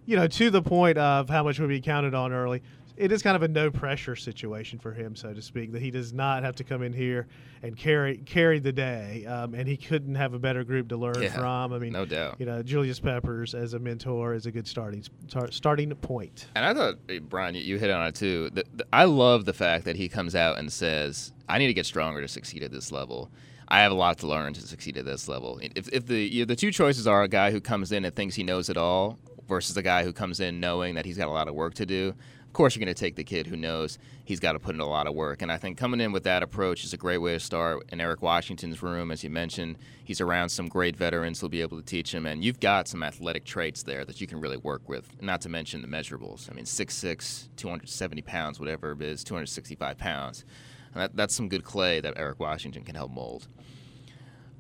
you 0.07 0.17
know, 0.17 0.27
to 0.27 0.51
the 0.51 0.61
point 0.63 0.99
of 0.99 1.29
how 1.31 1.43
much 1.43 1.59
would 1.59 1.69
be 1.71 1.81
counted 1.81 2.15
on 2.15 2.33
early. 2.33 2.63
It 2.97 3.11
is 3.11 3.23
kind 3.23 3.35
of 3.35 3.43
a 3.43 3.49
no 3.49 3.71
pressure 3.73 4.15
situation 4.15 4.79
for 4.79 4.93
him, 4.93 5.17
so 5.17 5.35
to 5.35 5.43
speak, 5.43 5.73
that 5.73 5.83
he 5.83 5.91
does 5.91 6.13
not 6.13 6.45
have 6.45 6.55
to 6.57 6.65
come 6.65 6.83
in 6.83 6.93
here 6.93 7.27
and 7.63 7.77
carry 7.77 8.19
carry 8.19 8.61
the 8.61 8.73
day, 8.73 9.27
um, 9.27 9.53
and 9.55 9.67
he 9.67 9.77
couldn't 9.77 10.15
have 10.15 10.33
a 10.33 10.39
better 10.39 10.63
group 10.63 10.89
to 10.91 10.97
learn 10.97 11.21
Yeah, 11.21 11.31
from. 11.31 11.73
I 11.73 11.79
mean, 11.81 11.93
no 11.93 12.05
doubt. 12.05 12.37
You 12.39 12.47
know, 12.47 12.63
Julius 12.63 13.01
Peppers 13.01 13.53
as 13.55 13.75
a 13.75 13.81
mentor 13.81 14.35
is 14.35 14.47
a 14.47 14.53
good 14.53 14.69
starting 14.69 15.03
tar- 15.29 15.51
starting 15.51 15.91
point. 15.97 16.47
And 16.55 16.65
I 16.65 16.73
thought, 16.73 16.95
eh, 17.09 17.19
Bryan, 17.19 17.57
you, 17.57 17.63
you 17.63 17.79
hit 17.79 17.91
on 17.91 18.07
it 18.07 18.15
too. 18.15 18.51
The, 18.51 18.65
the, 18.73 18.87
I 18.93 19.05
love 19.05 19.45
the 19.45 19.55
fact 19.55 19.85
that 19.87 19.97
he 19.97 20.09
comes 20.09 20.37
out 20.37 20.59
and 20.59 20.73
says, 20.73 21.33
"I 21.49 21.59
need 21.59 21.67
to 21.67 21.75
get 21.75 21.87
stronger 21.87 22.21
to 22.21 22.29
succeed 22.29 22.63
at 22.63 22.71
this 22.71 22.93
level. 22.93 23.29
I 23.67 23.81
have 23.81 23.91
a 23.91 23.97
lot 23.97 24.19
to 24.19 24.29
learn 24.29 24.53
to 24.53 24.61
succeed 24.61 24.97
at 24.99 25.05
this 25.05 25.27
level." 25.27 25.59
If, 25.75 25.89
if 25.89 26.07
the 26.07 26.21
you 26.21 26.43
know, 26.43 26.47
the 26.47 26.57
two 26.57 26.71
choices 26.71 27.09
are 27.09 27.25
a 27.25 27.29
guy 27.29 27.51
who 27.51 27.61
comes 27.61 27.91
in 27.91 28.05
and 28.05 28.15
thinks 28.15 28.37
he 28.37 28.45
knows 28.45 28.69
it 28.69 28.77
all 28.77 29.19
versus 29.49 29.77
a 29.77 29.83
guy 29.83 30.05
who 30.05 30.13
comes 30.13 30.39
in 30.41 30.61
knowing 30.61 30.95
that 30.95 31.05
he's 31.05 31.19
got 31.19 31.29
a 31.29 31.33
lot 31.33 31.49
of 31.49 31.55
work 31.55 31.75
to 31.75 31.85
do, 31.85 32.15
course 32.55 32.75
you're 32.75 32.85
going 32.85 32.95
to 32.95 32.99
take 32.99 33.17
the 33.17 33.25
kid 33.25 33.47
who 33.47 33.57
knows 33.57 33.99
he's 34.25 34.41
got 34.41 34.53
to 34.53 34.59
put 34.59 34.75
in 34.75 34.81
a 34.81 34.87
lot 34.87 35.07
of 35.07 35.15
work. 35.15 35.43
And 35.43 35.53
I 35.53 35.59
think 35.59 35.77
coming 35.77 36.01
in 36.01 36.13
with 36.13 36.25
that 36.25 36.43
approach 36.43 36.85
is 36.85 36.93
a 36.93 36.97
great 36.97 37.19
way 37.19 37.35
to 37.35 37.41
start. 37.41 37.85
In 37.91 38.01
Eric 38.01 38.23
Washington's 38.23 38.83
room, 38.83 39.11
as 39.11 39.23
you 39.23 39.31
mentioned, 39.31 39.77
he's 40.05 40.21
around 40.21 40.49
some 40.49 40.69
great 40.69 40.97
veterans 40.97 41.41
who'll 41.41 41.51
be 41.51 41.61
able 41.61 41.79
to 41.79 41.85
teach 41.85 42.15
him. 42.15 42.25
And 42.25 42.43
you've 42.43 42.61
got 42.61 42.89
some 42.89 43.03
athletic 43.03 43.45
traits 43.45 43.83
there 43.83 44.05
that 44.05 44.21
you 44.21 44.27
can 44.27 44.41
really 44.41 44.57
work 44.57 44.89
with, 44.89 45.11
not 45.21 45.43
to 45.43 45.49
mention 45.49 45.83
the 45.83 45.89
measurables. 45.89 46.51
I 46.51 46.55
mean, 46.55 46.65
6'6, 46.65 47.49
270 47.57 48.23
pounds, 48.23 48.59
whatever 48.59 48.93
it 48.93 49.03
is, 49.03 49.23
265 49.25 49.99
pounds. 49.99 50.45
And 50.95 51.03
that, 51.03 51.17
that's 51.17 51.35
some 51.35 51.49
good 51.49 51.65
clay 51.65 52.01
that 52.01 52.15
Eric 52.17 52.41
Washington 52.41 52.85
can 52.85 52.95
help 52.95 53.11
mold. 53.11 53.49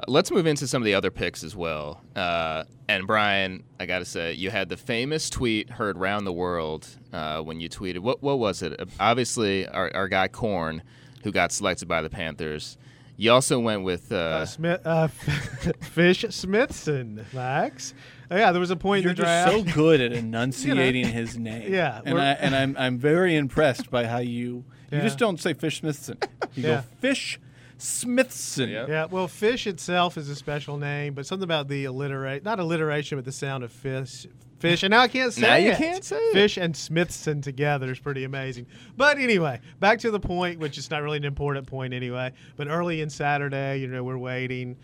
Let's 0.09 0.31
move 0.31 0.47
into 0.47 0.67
some 0.67 0.83
of 0.83 0.85
the 0.87 0.95
other 0.95 1.11
picks 1.11 1.45
as 1.45 1.55
well. 1.55 2.01
Uh, 2.17 2.65
and 2.89 3.07
Bryan, 3.07 3.63
I 3.79 3.87
got 3.87 4.01
to 4.01 4.05
say, 4.05 4.33
you 4.33 4.51
had 4.51 4.69
the 4.69 4.77
famous 4.77 5.31
tweet 5.31 5.71
heard 5.71 5.97
round 5.99 6.27
the 6.27 6.33
world 6.33 6.87
uh, 7.13 7.41
when 7.41 7.61
you 7.61 7.69
tweeted. 7.69 8.01
What 8.01 8.23
what 8.23 8.39
was 8.39 8.61
it? 8.63 8.79
Obviously, 8.99 9.67
our, 9.69 9.91
our 9.95 10.09
guy 10.09 10.29
Corn, 10.29 10.83
who 11.23 11.31
got 11.33 11.53
selected 11.53 11.87
by 11.89 12.03
the 12.03 12.11
Panthers. 12.11 12.77
You 13.17 13.31
also 13.31 13.61
went 13.61 13.85
with 13.85 14.11
uh, 14.11 14.17
Uh, 14.17 14.47
Smith, 14.47 14.81
uh, 14.85 15.07
Fish 15.81 16.25
Smithson, 16.31 17.25
Max. 17.33 17.95
Oh, 18.31 18.37
yeah, 18.37 18.51
there 18.51 18.59
was 18.61 18.71
a 18.71 18.77
point 18.77 19.05
You're 19.05 19.13
in 19.13 19.17
the 19.17 19.23
just 19.23 19.47
draft. 19.49 19.69
so 19.69 19.75
good 19.75 20.01
at 20.01 20.13
enunciating 20.25 21.07
his 21.07 21.39
name. 21.39 21.73
Yeah, 21.73 22.01
and 22.05 22.19
I 22.21 22.33
and 22.33 22.55
I'm 22.57 22.77
I'm 22.77 22.99
very 22.99 23.37
impressed 23.37 23.91
by 23.91 24.07
how 24.07 24.19
you 24.19 24.65
you 24.91 24.99
Yeah. 24.99 25.01
just 25.03 25.19
don't 25.19 25.41
say 25.41 25.55
Fish 25.55 25.79
Smithson. 25.81 26.19
You 26.55 26.63
Yeah. 26.65 26.69
go 26.77 26.83
Fish 27.01 27.39
Smithson. 27.79 28.71
Yep. 28.71 28.89
yeah, 28.89 29.05
well, 29.07 29.29
fish 29.29 29.67
itself 29.67 30.17
is 30.17 30.29
a 30.29 30.35
special 30.35 30.77
name, 30.77 31.15
but 31.15 31.27
something 31.27 31.45
about 31.45 31.69
the 31.69 31.87
alliterate, 31.87 32.45
not 32.45 32.61
alliteration, 32.61 33.19
but 33.19 33.25
the 33.25 33.33
sound 33.33 33.65
of 33.65 33.73
fish. 33.73 34.27
Fish, 34.59 34.83
and 34.83 34.93
now 34.93 35.01
I 35.01 35.09
can't 35.09 35.33
say 35.33 35.43
Now 35.43 35.57
you 35.57 35.75
can't 35.75 36.03
say 36.03 36.17
it. 36.17 36.33
Fish 36.33 36.57
and 36.57 36.75
Smithson 36.75 37.43
together 37.43 37.91
is 37.91 37.99
pretty 37.99 38.25
amazing. 38.25 38.67
But 38.97 39.19
anyway, 39.19 39.61
back 39.79 39.99
to 40.01 40.11
the 40.11 40.21
point, 40.21 40.59
which 40.59 40.79
is 40.79 40.91
not 40.91 41.03
really 41.03 41.19
an 41.19 41.25
important 41.25 41.67
point 41.67 41.93
anyway. 41.93 42.33
But 42.57 42.69
early 42.69 43.03
in 43.03 43.11
Saturday, 43.11 43.81
you 43.81 43.89
know, 43.89 44.03
we're 44.03 44.17
waiting 44.17 44.77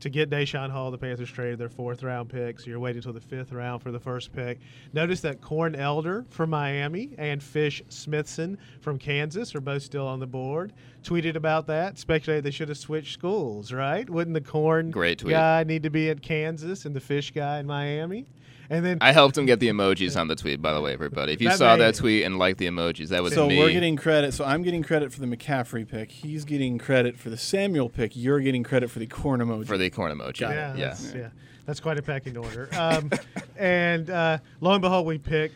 to 0.00 0.08
get 0.08 0.30
Daeshon 0.30 0.70
Hall. 0.70 0.90
The 0.90 0.98
Panthers 0.98 1.30
traded 1.30 1.58
their 1.58 1.68
fourth 1.68 2.02
round 2.02 2.28
pick, 2.28 2.60
so 2.60 2.70
you're 2.70 2.80
waiting 2.80 2.98
until 2.98 3.12
the 3.12 3.20
fifth 3.20 3.52
round 3.52 3.82
for 3.82 3.90
the 3.90 4.00
first 4.00 4.32
pick. 4.32 4.58
Notice 4.92 5.20
that 5.22 5.40
Corn 5.40 5.74
Elder 5.74 6.24
from 6.30 6.50
Miami 6.50 7.10
and 7.18 7.42
Fish 7.42 7.82
Smithson 7.88 8.58
from 8.80 8.98
Kansas 8.98 9.54
are 9.54 9.60
both 9.60 9.82
still 9.82 10.06
on 10.06 10.20
the 10.20 10.26
board. 10.26 10.72
Tweeted 11.06 11.36
about 11.36 11.68
that, 11.68 11.98
speculated 11.98 12.42
they 12.44 12.50
should 12.50 12.68
have 12.68 12.78
switched 12.78 13.12
schools, 13.14 13.72
right? 13.72 14.08
Wouldn't 14.10 14.34
the 14.34 14.40
Corn 14.40 14.90
Great 14.90 15.20
tweet. 15.20 15.30
guy 15.32 15.62
need 15.64 15.84
to 15.84 15.90
be 15.90 16.10
at 16.10 16.20
Kansas 16.20 16.84
and 16.84 16.96
the 16.96 17.00
Fish 17.00 17.30
guy 17.30 17.60
in 17.60 17.66
Miami? 17.66 18.26
And 18.68 18.84
then 18.84 18.98
I 19.00 19.12
helped 19.12 19.38
him 19.38 19.46
get 19.46 19.60
the 19.60 19.68
emojis 19.68 20.18
on 20.20 20.26
the 20.26 20.34
tweet, 20.34 20.60
by 20.60 20.72
the 20.72 20.80
way, 20.80 20.92
everybody. 20.92 21.32
If 21.32 21.40
you 21.40 21.48
That 21.50 21.58
saw 21.58 21.76
made- 21.76 21.82
that 21.82 21.94
tweet 21.94 22.24
and 22.24 22.36
liked 22.38 22.58
the 22.58 22.66
emojis, 22.66 23.10
that 23.10 23.22
was 23.22 23.32
So 23.34 23.46
me. 23.46 23.56
we're 23.58 23.70
getting 23.70 23.94
credit. 23.94 24.34
So 24.34 24.44
I'm 24.44 24.62
getting 24.62 24.82
credit 24.82 25.12
for 25.12 25.20
the 25.20 25.26
McCaffrey 25.28 25.86
pick. 25.88 26.10
He's 26.10 26.44
getting 26.44 26.76
credit 26.76 27.16
for 27.16 27.30
the 27.30 27.36
Samuel 27.36 27.88
pick. 27.88 28.16
You're 28.16 28.40
getting 28.40 28.64
credit 28.64 28.90
for 28.90 28.98
the 28.98 29.06
corn 29.06 29.38
emoji. 29.40 29.68
for 29.68 29.78
the 29.78 29.88
corn 29.90 30.10
emoji. 30.18 30.40
Got 30.40 30.50
yeah, 30.54 30.74
yeah. 30.74 30.86
That's, 30.88 31.14
yeah, 31.14 31.28
that's 31.66 31.78
quite 31.78 31.98
a 31.98 32.02
pecking 32.02 32.36
order. 32.36 32.68
Um, 32.76 33.10
and 33.56 34.10
uh, 34.10 34.38
lo 34.60 34.72
and 34.72 34.82
behold, 34.82 35.06
we 35.06 35.18
pick 35.18 35.52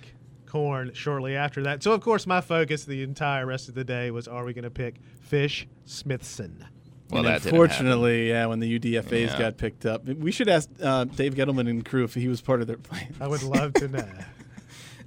corn 0.46 0.92
shortly 0.94 1.34
after 1.36 1.62
that. 1.64 1.82
So 1.82 1.90
of 1.92 2.00
course, 2.00 2.26
my 2.28 2.40
focus 2.40 2.84
the 2.84 3.02
entire 3.02 3.46
rest 3.46 3.68
of 3.68 3.74
the 3.74 3.84
day 3.84 4.12
was: 4.12 4.28
Are 4.28 4.44
we 4.44 4.52
going 4.52 4.62
to 4.64 4.70
pick 4.70 4.94
Fish 5.30 5.68
Smithson? 5.84 6.66
Well, 7.10 7.20
and 7.20 7.28
that 7.28 7.42
didn't 7.42 7.54
unfortunately, 7.54 8.28
yeah, 8.30 8.46
when 8.46 8.58
the 8.60 8.78
UDFA's 8.78 9.32
Yeah. 9.32 9.38
got 9.38 9.56
picked 9.56 9.86
up, 9.86 10.04
we 10.04 10.32
should 10.32 10.48
ask 10.48 10.68
uh, 10.82 11.04
Dave 11.04 11.34
Gettleman 11.34 11.68
and 11.70 11.84
crew 11.84 12.02
if 12.04 12.14
he 12.14 12.26
was 12.28 12.40
part 12.40 12.60
of 12.60 12.66
their 12.66 12.76
plan. 12.78 13.14
I 13.20 13.28
would 13.28 13.42
love 13.44 13.72
to 13.74 13.88
know. 13.88 14.08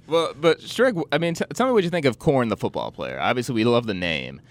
Well, 0.06 0.34
but 0.38 0.60
Strick, 0.60 0.94
I 1.12 1.16
mean, 1.16 1.32
t- 1.32 1.46
tell 1.54 1.66
me 1.66 1.72
what 1.72 1.82
you 1.82 1.88
think 1.88 2.04
of 2.04 2.18
Corn, 2.18 2.48
the 2.48 2.58
football 2.58 2.90
player. 2.92 3.18
Obviously, 3.18 3.54
we 3.54 3.64
love 3.64 3.86
the 3.86 3.94
name. 3.94 4.42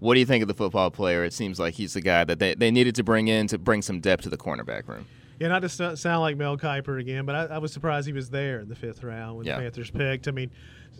What 0.00 0.14
do 0.14 0.20
you 0.20 0.24
think 0.24 0.40
of 0.40 0.48
the 0.48 0.54
football 0.54 0.90
player? 0.90 1.24
It 1.24 1.34
seems 1.34 1.58
like 1.60 1.74
he's 1.74 1.92
the 1.92 2.00
guy 2.00 2.24
that 2.24 2.38
they, 2.38 2.54
they 2.54 2.70
needed 2.70 2.94
to 2.94 3.04
bring 3.04 3.28
in 3.28 3.46
to 3.48 3.58
bring 3.58 3.82
some 3.82 4.00
depth 4.00 4.22
to 4.22 4.30
the 4.30 4.38
cornerback 4.38 4.88
room. 4.88 5.06
Yeah, 5.38 5.48
not 5.48 5.60
to 5.60 5.68
sound 5.96 6.20
like 6.22 6.38
Mel 6.38 6.56
Kiper 6.56 6.98
again, 6.98 7.26
but 7.26 7.34
I, 7.34 7.56
I 7.56 7.58
was 7.58 7.70
surprised 7.70 8.06
he 8.06 8.14
was 8.14 8.30
there 8.30 8.60
in 8.60 8.68
the 8.70 8.74
fifth 8.74 9.02
round 9.02 9.36
when 9.36 9.46
Yeah. 9.46 9.56
the 9.56 9.62
Panthers 9.64 9.90
picked. 9.90 10.26
I 10.26 10.30
mean, 10.30 10.50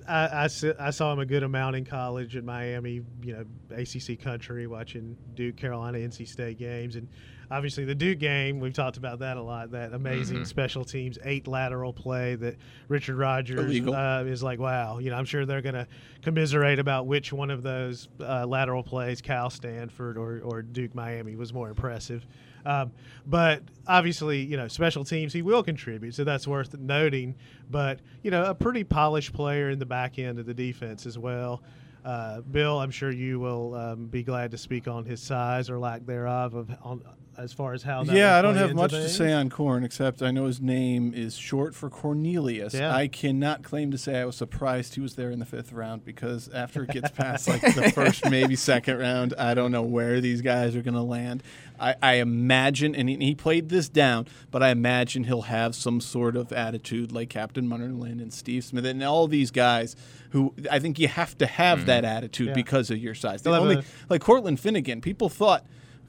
I, 0.06 0.44
I, 0.44 0.48
I 0.78 0.90
saw 0.90 1.12
him 1.12 1.18
a 1.18 1.26
good 1.26 1.42
amount 1.42 1.76
in 1.76 1.84
college 1.84 2.36
at 2.36 2.44
Miami, 2.44 3.00
you 3.22 3.32
know, 3.32 3.44
ACC 3.76 4.20
country, 4.20 4.66
watching 4.66 5.16
Duke, 5.34 5.56
Carolina, 5.56 5.98
NC 5.98 6.28
State 6.28 6.58
games. 6.58 6.96
And 6.96 7.08
obviously 7.50 7.84
the 7.84 7.94
Duke 7.94 8.18
game, 8.18 8.60
we've 8.60 8.72
talked 8.72 8.96
about 8.96 9.18
that 9.20 9.36
a 9.36 9.42
lot, 9.42 9.70
that 9.72 9.92
amazing 9.92 10.38
Mhm. 10.38 10.46
special 10.46 10.84
teams, 10.84 11.18
eight 11.24 11.46
lateral 11.46 11.92
play 11.92 12.34
that 12.36 12.56
Richard 12.88 13.16
Rodgers 13.16 13.80
uh, 13.80 14.24
is 14.26 14.42
like, 14.42 14.58
wow. 14.58 14.98
You 14.98 15.10
know, 15.10 15.16
I'm 15.16 15.24
sure 15.24 15.46
they're 15.46 15.62
going 15.62 15.74
to 15.74 15.86
commiserate 16.22 16.78
about 16.78 17.06
which 17.06 17.32
one 17.32 17.50
of 17.50 17.62
those 17.62 18.08
uh, 18.20 18.46
lateral 18.46 18.82
plays, 18.82 19.20
Cal 19.20 19.50
Stanford 19.50 20.16
or, 20.16 20.40
or 20.40 20.62
Duke 20.62 20.94
Miami, 20.94 21.36
was 21.36 21.52
more 21.52 21.68
impressive. 21.68 22.26
Um, 22.66 22.92
but 23.26 23.62
obviously, 23.86 24.40
you 24.40 24.56
know, 24.56 24.68
special 24.68 25.04
teams, 25.04 25.34
he 25.34 25.42
will 25.42 25.62
contribute, 25.62 26.14
so 26.14 26.24
that's 26.24 26.46
worth 26.48 26.74
noting. 26.78 27.34
But, 27.70 28.00
you 28.22 28.30
know, 28.30 28.44
a 28.46 28.54
pretty 28.54 28.84
polished 28.84 29.34
player 29.34 29.68
in 29.68 29.78
the 29.78 29.84
back 29.86 30.18
end 30.18 30.38
of 30.38 30.46
the 30.46 30.54
defense 30.54 31.04
as 31.04 31.18
well. 31.18 31.62
Uh, 32.06 32.40
Bill, 32.42 32.78
I'm 32.80 32.90
sure 32.90 33.10
you 33.10 33.38
will 33.40 33.74
um, 33.74 34.06
be 34.06 34.22
glad 34.22 34.50
to 34.50 34.58
speak 34.58 34.88
on 34.88 35.04
his 35.06 35.22
size 35.22 35.68
or 35.70 35.78
lack 35.78 36.04
thereof 36.06 36.54
of 36.54 36.70
on, 36.82 37.02
as 37.38 37.52
far 37.52 37.72
as 37.72 37.82
how 37.82 38.04
that 38.04 38.14
Yeah, 38.14 38.30
will 38.30 38.38
I 38.38 38.42
don't 38.42 38.52
play 38.52 38.60
have 38.60 38.70
into 38.70 38.82
much 38.82 38.90
to 38.92 39.08
say 39.08 39.32
on 39.32 39.50
Corn 39.50 39.84
except 39.84 40.22
I 40.22 40.30
know 40.30 40.46
his 40.46 40.60
name 40.60 41.12
is 41.14 41.36
short 41.36 41.74
for 41.74 41.90
Cornelius. 41.90 42.74
Yeah. 42.74 42.94
I 42.94 43.08
cannot 43.08 43.62
claim 43.62 43.90
to 43.90 43.98
say 43.98 44.20
I 44.20 44.24
was 44.24 44.36
surprised 44.36 44.94
he 44.94 45.00
was 45.00 45.14
there 45.16 45.30
in 45.30 45.38
the 45.38 45.44
fifth 45.46 45.72
round 45.72 46.04
because 46.04 46.48
after 46.50 46.84
it 46.84 46.90
gets 46.90 47.10
past 47.10 47.48
like 47.48 47.60
the 47.60 47.90
first, 47.94 48.28
maybe 48.30 48.56
second 48.56 48.98
round, 48.98 49.34
I 49.38 49.54
don't 49.54 49.72
know 49.72 49.82
where 49.82 50.20
these 50.20 50.40
guys 50.40 50.76
are 50.76 50.82
going 50.82 50.94
to 50.94 51.02
land. 51.02 51.42
I, 51.78 51.96
I 52.02 52.12
imagine, 52.14 52.94
and 52.94 53.08
he, 53.08 53.16
he 53.16 53.34
played 53.34 53.68
this 53.68 53.88
down, 53.88 54.26
but 54.50 54.62
I 54.62 54.70
imagine 54.70 55.24
he'll 55.24 55.42
have 55.42 55.74
some 55.74 56.00
sort 56.00 56.36
of 56.36 56.52
attitude 56.52 57.10
like 57.10 57.30
Captain 57.30 57.68
Munnerlyn 57.68 58.22
and 58.22 58.32
Steve 58.32 58.64
Smith 58.64 58.84
and 58.84 59.02
all 59.02 59.26
these 59.26 59.50
guys 59.50 59.96
who 60.30 60.54
I 60.70 60.78
think 60.78 60.98
you 60.98 61.08
have 61.08 61.36
to 61.38 61.46
have 61.46 61.80
hmm. 61.80 61.86
that 61.86 62.04
attitude 62.04 62.48
Yeah. 62.48 62.54
because 62.54 62.90
of 62.90 62.98
your 62.98 63.14
size. 63.14 63.42
The 63.42 63.56
only 63.56 63.76
a- 63.76 63.84
like 64.08 64.20
Cortland 64.20 64.60
Finnegan, 64.60 65.00
people 65.00 65.28
thought 65.28 65.64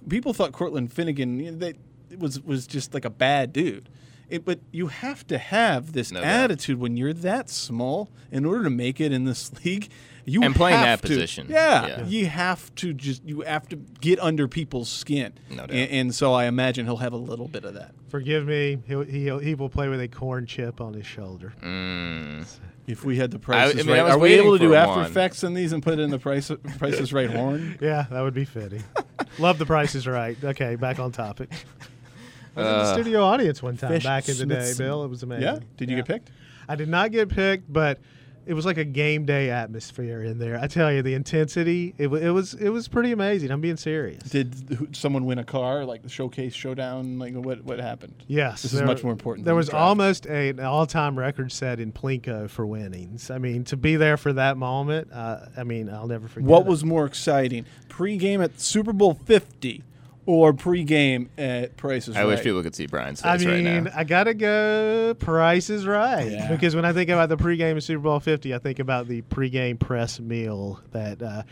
people 0.09 0.33
thought 0.33 0.51
Cortland 0.51 0.91
Finnegan 0.93 1.39
you 1.39 1.51
know, 1.51 1.57
that 1.57 1.75
was 2.19 2.39
was 2.41 2.67
just 2.67 2.93
like 2.93 3.05
a 3.05 3.09
bad 3.09 3.51
dude. 3.53 3.89
It, 4.27 4.43
but 4.43 4.59
you 4.71 4.87
have 4.87 5.27
to 5.27 5.37
have 5.37 5.91
this 5.93 6.11
No 6.11 6.19
doubt. 6.21 6.27
attitude 6.45 6.79
when 6.79 6.97
you're 6.97 7.13
that 7.13 7.47
small 7.47 8.09
in 8.31 8.43
order 8.43 8.63
to 8.63 8.71
make 8.71 8.99
it 8.99 9.11
in 9.11 9.25
this 9.25 9.51
league. 9.65 9.89
You 10.27 10.41
And 10.41 10.55
playing 10.55 10.79
have 10.79 11.01
that 11.03 11.07
to- 11.07 11.13
position. 11.13 11.45
yeah, 11.51 11.85
Yeah. 11.85 12.05
you 12.07 12.25
have 12.25 12.73
to 12.75 12.91
just 12.93 13.23
you 13.23 13.41
have 13.41 13.69
to 13.69 13.75
get 13.75 14.19
under 14.19 14.47
people's 14.47 14.89
skin, 14.89 15.33
No 15.51 15.57
doubt. 15.57 15.69
and, 15.69 15.91
and 15.91 16.15
so 16.15 16.33
I 16.33 16.45
imagine 16.45 16.87
he'll 16.87 16.97
have 16.97 17.13
a 17.13 17.17
little 17.17 17.47
bit 17.47 17.63
of 17.65 17.75
that. 17.75 17.93
Forgive 18.07 18.47
me. 18.47 18.79
He'll, 18.87 19.03
he'll, 19.03 19.37
he 19.37 19.53
will 19.53 19.69
play 19.69 19.87
with 19.89 20.01
a 20.01 20.07
corn 20.07 20.47
chip 20.47 20.81
on 20.81 20.95
his 20.95 21.05
shoulder. 21.05 21.53
Mm. 21.61 22.47
If 22.87 23.03
we 23.05 23.17
had 23.17 23.29
the 23.29 23.37
prices 23.37 23.81
I 23.81 23.83
mean, 23.83 23.95
right, 23.95 24.03
was 24.03 24.13
are 24.13 24.17
we 24.17 24.33
able 24.33 24.53
to 24.53 24.59
do 24.59 24.73
After 24.73 25.01
one. 25.01 25.05
Effects 25.11 25.43
in 25.43 25.53
these 25.53 25.71
and 25.73 25.83
put 25.83 25.99
in 25.99 26.09
the 26.09 26.17
price 26.17 26.49
prices 26.79 27.13
right 27.13 27.29
horn? 27.29 27.77
Yeah, 27.79 28.07
that 28.09 28.21
would 28.21 28.33
be 28.33 28.45
fitting. 28.45 28.83
Love 29.39 29.57
the 29.57 29.65
prices 29.65 30.07
right. 30.07 30.37
Okay, 30.43 30.75
back 30.75 30.99
on 30.99 31.11
topic. 31.11 31.49
I 32.55 32.61
was 32.61 32.67
in 32.67 32.73
the 32.73 32.79
Uh, 32.79 32.93
studio 32.93 33.23
audience 33.23 33.61
one 33.61 33.75
time 33.77 33.91
Fish 33.91 34.03
back 34.03 34.29
in 34.29 34.37
the 34.37 34.45
day, 34.45 34.55
Smithson. 34.61 34.85
Bill. 34.85 35.03
It 35.03 35.09
was 35.09 35.23
amazing. 35.23 35.43
Yeah, 35.43 35.59
did 35.77 35.89
you 35.89 35.97
get 35.97 36.05
picked? 36.07 36.31
I 36.69 36.75
did 36.75 36.87
not 36.87 37.11
get 37.11 37.27
picked, 37.29 37.71
but 37.71 37.99
it 38.45 38.53
was 38.53 38.65
like 38.65 38.77
a 38.77 38.85
game 38.85 39.25
day 39.25 39.49
atmosphere 39.49 40.21
in 40.21 40.37
there. 40.37 40.57
I 40.59 40.67
tell 40.67 40.91
you, 40.91 41.01
the 41.01 41.13
intensity. 41.13 41.95
It, 41.97 42.07
it 42.07 42.31
was 42.31 42.53
it 42.53 42.69
was 42.69 42.87
pretty 42.87 43.11
amazing. 43.11 43.51
I'm 43.51 43.61
being 43.61 43.77
serious. 43.77 44.23
Did 44.23 44.95
someone 44.95 45.25
win 45.25 45.39
a 45.39 45.43
car 45.43 45.85
like 45.85 46.03
the 46.03 46.09
showcase 46.09 46.53
showdown? 46.53 47.17
Like 47.19 47.33
what 47.33 47.63
what 47.63 47.79
happened? 47.79 48.13
Yes, 48.27 48.61
This 48.61 48.73
is 48.73 48.81
much 48.81 49.03
more 49.03 49.11
important 49.11 49.45
There 49.45 49.55
was 49.55 49.69
the 49.69 49.77
almost 49.77 50.25
a, 50.27 50.49
an 50.49 50.59
all-time 50.59 51.17
record 51.17 51.51
set 51.51 51.79
in 51.79 51.91
Plinko 51.91 52.49
for 52.49 52.65
winnings. 52.65 53.31
I 53.31 53.37
mean, 53.37 53.63
to 53.65 53.77
be 53.77 53.95
there 53.95 54.17
for 54.17 54.33
that 54.33 54.57
moment, 54.57 55.11
uh, 55.11 55.45
I 55.57 55.63
mean, 55.63 55.89
I'll 55.89 56.07
never 56.07 56.27
forget. 56.27 56.47
What 56.47 56.61
it. 56.61 56.67
was 56.67 56.83
more 56.83 57.05
exciting, 57.05 57.65
pre 57.89 58.17
game 58.17 58.41
at 58.41 58.59
Super 58.59 58.93
Bowl 58.93 59.13
Fifty, 59.13 59.83
or 60.27 60.53
pregame 60.53 61.27
at 61.37 61.77
Prices 61.77 62.15
I 62.15 62.21
Right? 62.21 62.27
wish 62.27 62.41
people 62.41 62.63
could 62.63 62.73
see 62.75 62.87
Bryan's 62.87 63.21
face 63.21 63.43
I 63.45 63.49
right 63.51 63.63
mean, 63.63 63.83
now. 63.85 63.91
I 63.95 64.03
gotta 64.03 64.33
go. 64.33 65.13
Price 65.19 65.69
is 65.69 65.85
right 65.85 66.31
Yeah. 66.31 66.51
because 66.51 66.75
when 66.75 66.83
I 66.85 66.93
think 66.93 67.09
about 67.09 67.29
the 67.29 67.37
pregame 67.37 67.77
of 67.77 67.83
Super 67.83 68.01
Bowl 68.01 68.19
Fifty, 68.19 68.53
I 68.53 68.57
think 68.57 68.79
about 68.79 69.07
the 69.07 69.21
pregame 69.23 69.79
press 69.79 70.19
meal 70.19 70.79
that. 70.91 71.21
Uh, 71.21 71.43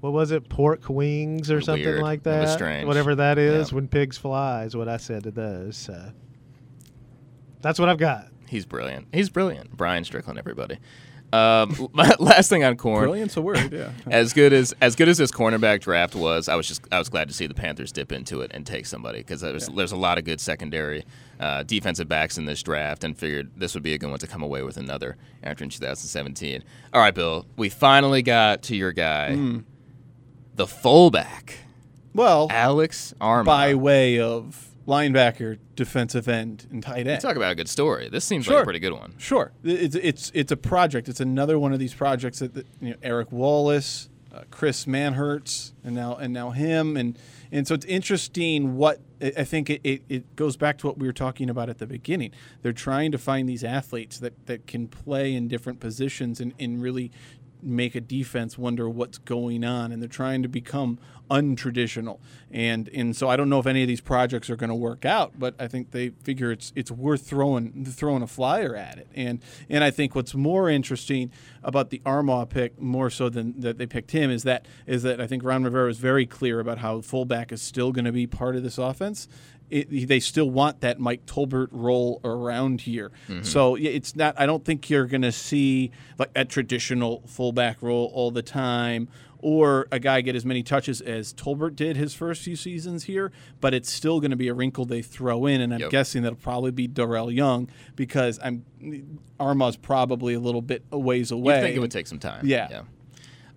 what 0.00 0.12
was 0.12 0.30
it? 0.30 0.48
Pork 0.50 0.88
wings 0.90 1.50
or 1.50 1.60
something 1.62 1.82
Weird. 1.84 2.02
like 2.02 2.18
It 2.20 2.26
was 2.26 2.48
that. 2.48 2.52
strange. 2.54 2.86
Whatever 2.86 3.14
that 3.14 3.38
is. 3.38 3.70
Yeah. 3.70 3.76
When 3.76 3.88
pigs 3.88 4.18
fly 4.18 4.64
is 4.64 4.76
what 4.76 4.88
I 4.88 4.98
said 4.98 5.22
to 5.24 5.30
those. 5.30 5.76
So 5.76 6.10
that's 7.62 7.78
what 7.78 7.88
I've 7.88 7.98
got. 7.98 8.28
He's 8.48 8.66
brilliant. 8.66 9.08
He's 9.12 9.28
brilliant. 9.30 9.76
Bryan 9.76 10.04
Strickland, 10.04 10.38
everybody. 10.38 10.78
Um, 11.36 11.88
last 12.18 12.48
thing 12.48 12.64
on 12.64 12.76
corn. 12.76 13.02
Brilliant's 13.04 13.36
a 13.36 13.42
word. 13.42 13.72
Yeah. 13.72 13.90
As 14.10 14.32
good 14.32 14.52
as 14.52 14.74
as 14.80 14.96
good 14.96 15.08
as 15.08 15.18
this 15.18 15.30
cornerback 15.30 15.80
draft 15.80 16.14
was, 16.14 16.48
I 16.48 16.54
was 16.54 16.66
just 16.68 16.82
I 16.92 16.98
was 16.98 17.08
glad 17.08 17.28
to 17.28 17.34
see 17.34 17.46
the 17.46 17.54
Panthers 17.54 17.92
dip 17.92 18.12
into 18.12 18.40
it 18.40 18.50
and 18.54 18.66
take 18.66 18.86
somebody 18.86 19.18
because 19.18 19.40
there's 19.40 19.66
there's 19.68 19.92
a 19.92 19.96
lot 19.96 20.18
of 20.18 20.24
good 20.24 20.40
secondary 20.40 21.04
uh, 21.40 21.62
defensive 21.64 22.08
backs 22.08 22.38
in 22.38 22.46
this 22.46 22.62
draft, 22.62 23.04
and 23.04 23.16
figured 23.16 23.50
this 23.56 23.74
would 23.74 23.82
be 23.82 23.92
a 23.94 23.98
good 23.98 24.10
one 24.10 24.18
to 24.20 24.26
come 24.26 24.42
away 24.42 24.62
with 24.62 24.76
another 24.76 25.16
after 25.42 25.64
in 25.64 25.70
2017. 25.70 26.62
All 26.92 27.00
right, 27.00 27.14
Bill, 27.14 27.44
we 27.56 27.68
finally 27.68 28.22
got 28.22 28.62
to 28.64 28.76
your 28.76 28.92
guy, 28.92 29.34
Hmm. 29.34 29.58
the 30.54 30.66
fullback, 30.66 31.54
Well, 32.14 32.48
Alex 32.50 33.12
Armah. 33.20 33.44
by 33.44 33.74
way 33.74 34.18
of 34.20 34.65
linebacker, 34.86 35.58
defensive 35.74 36.28
end, 36.28 36.66
and 36.70 36.82
tight 36.82 37.06
end. 37.06 37.20
Talk 37.20 37.36
about 37.36 37.52
a 37.52 37.54
good 37.54 37.68
story. 37.68 38.08
This 38.08 38.24
seems 38.24 38.48
like 38.48 38.62
a 38.62 38.64
pretty 38.64 38.78
good 38.78 38.92
one. 38.92 39.14
Sure, 39.18 39.52
it's 39.64 39.96
it's 39.96 40.30
it's 40.34 40.52
a 40.52 40.56
project. 40.56 41.08
It's 41.08 41.20
another 41.20 41.58
one 41.58 41.72
of 41.72 41.78
these 41.78 41.94
projects 41.94 42.38
that, 42.38 42.54
that 42.54 42.66
you 42.80 42.90
know 42.90 42.96
Eric 43.02 43.32
Wallace, 43.32 44.08
uh, 44.32 44.42
Chris 44.50 44.86
Manhertz, 44.86 45.72
and 45.84 45.94
now 45.94 46.14
and 46.16 46.32
now 46.32 46.50
him, 46.50 46.96
and 46.96 47.18
and 47.50 47.66
so 47.66 47.74
it's 47.74 47.86
interesting. 47.86 48.76
What 48.76 49.00
I 49.20 49.32
I 49.38 49.44
think 49.44 49.70
it, 49.70 49.80
it, 49.84 50.02
it 50.08 50.36
goes 50.36 50.56
back 50.56 50.78
to 50.78 50.86
what 50.86 50.98
we 50.98 51.06
were 51.06 51.12
talking 51.12 51.50
about 51.50 51.68
at 51.68 51.78
the 51.78 51.86
beginning. 51.86 52.32
They're 52.62 52.72
trying 52.72 53.12
to 53.12 53.18
find 53.18 53.48
these 53.48 53.64
athletes 53.64 54.18
that 54.20 54.46
that 54.46 54.66
can 54.66 54.88
play 54.88 55.34
in 55.34 55.48
different 55.48 55.80
positions 55.80 56.40
and, 56.40 56.54
and 56.58 56.80
really 56.80 57.10
make 57.66 57.94
a 57.94 58.00
defense 58.00 58.56
wonder 58.56 58.88
what's 58.88 59.18
going 59.18 59.64
on 59.64 59.92
and 59.92 60.00
they're 60.00 60.08
trying 60.08 60.42
to 60.42 60.48
become 60.48 60.98
untraditional. 61.30 62.20
And 62.50 62.88
and 62.88 63.16
so 63.16 63.28
I 63.28 63.36
don't 63.36 63.48
know 63.48 63.58
if 63.58 63.66
any 63.66 63.82
of 63.82 63.88
these 63.88 64.00
projects 64.00 64.48
are 64.48 64.56
going 64.56 64.68
to 64.68 64.76
work 64.76 65.04
out 65.04 65.38
but 65.38 65.54
I 65.58 65.66
think 65.66 65.90
they 65.90 66.10
figure 66.10 66.52
it's 66.52 66.72
it's 66.76 66.90
worth 66.90 67.26
throwing 67.26 67.84
throwing 67.84 68.22
a 68.22 68.26
flyer 68.26 68.76
at 68.76 68.98
it. 68.98 69.08
And 69.14 69.40
and 69.68 69.82
I 69.82 69.90
think 69.90 70.14
what's 70.14 70.34
more 70.34 70.70
interesting 70.70 71.32
about 71.64 71.90
the 71.90 72.00
Armah 72.06 72.48
pick 72.48 72.80
more 72.80 73.10
so 73.10 73.28
than 73.28 73.60
that 73.60 73.78
they 73.78 73.86
picked 73.86 74.12
him 74.12 74.30
is 74.30 74.44
that 74.44 74.66
is 74.86 75.02
that 75.02 75.20
I 75.20 75.26
think 75.26 75.42
Ron 75.42 75.64
Rivera 75.64 75.90
is 75.90 75.98
very 75.98 76.26
clear 76.26 76.60
about 76.60 76.78
how 76.78 77.00
fullback 77.00 77.50
is 77.50 77.60
still 77.60 77.90
going 77.90 78.04
to 78.04 78.12
be 78.12 78.26
part 78.26 78.54
of 78.54 78.62
this 78.62 78.78
offense 78.78 79.26
it, 79.70 80.08
they 80.08 80.20
still 80.20 80.50
want 80.50 80.80
that 80.80 80.98
Mike 81.00 81.26
Tolbert 81.26 81.68
role 81.70 82.20
around 82.24 82.82
here. 82.82 83.10
Mm-hmm. 83.28 83.42
So 83.42 83.74
it's 83.76 84.14
not. 84.14 84.34
I 84.38 84.46
don't 84.46 84.64
think 84.64 84.88
you're 84.90 85.06
going 85.06 85.22
to 85.22 85.32
see 85.32 85.90
like 86.18 86.30
a 86.34 86.44
traditional 86.44 87.22
fullback 87.26 87.82
role 87.82 88.10
all 88.14 88.30
the 88.30 88.42
time, 88.42 89.08
or 89.38 89.86
a 89.90 89.98
guy 89.98 90.20
get 90.20 90.36
as 90.36 90.44
many 90.44 90.62
touches 90.62 91.00
as 91.00 91.32
Tolbert 91.34 91.74
did 91.76 91.96
his 91.96 92.14
first 92.14 92.42
few 92.42 92.54
seasons 92.56 93.04
here. 93.04 93.32
But 93.60 93.74
it's 93.74 93.90
still 93.90 94.20
going 94.20 94.30
to 94.30 94.36
be 94.36 94.48
a 94.48 94.54
wrinkle 94.54 94.84
they 94.84 95.02
throw 95.02 95.46
in, 95.46 95.60
and 95.60 95.74
I'm 95.74 95.80
Yep. 95.80 95.90
guessing 95.90 96.22
that'll 96.22 96.36
probably 96.36 96.70
be 96.70 96.86
Darrel 96.86 97.30
Young 97.30 97.68
because 97.96 98.38
I'm 98.42 98.64
Armah's 99.40 99.76
probably 99.76 100.34
a 100.34 100.40
little 100.40 100.62
bit 100.62 100.84
a 100.92 100.98
ways 100.98 101.30
away. 101.30 101.56
You 101.56 101.62
think 101.62 101.76
it 101.76 101.80
would 101.80 101.90
take 101.90 102.06
some 102.06 102.18
time? 102.20 102.46
Yeah. 102.46 102.68
Yeah. 102.70 102.82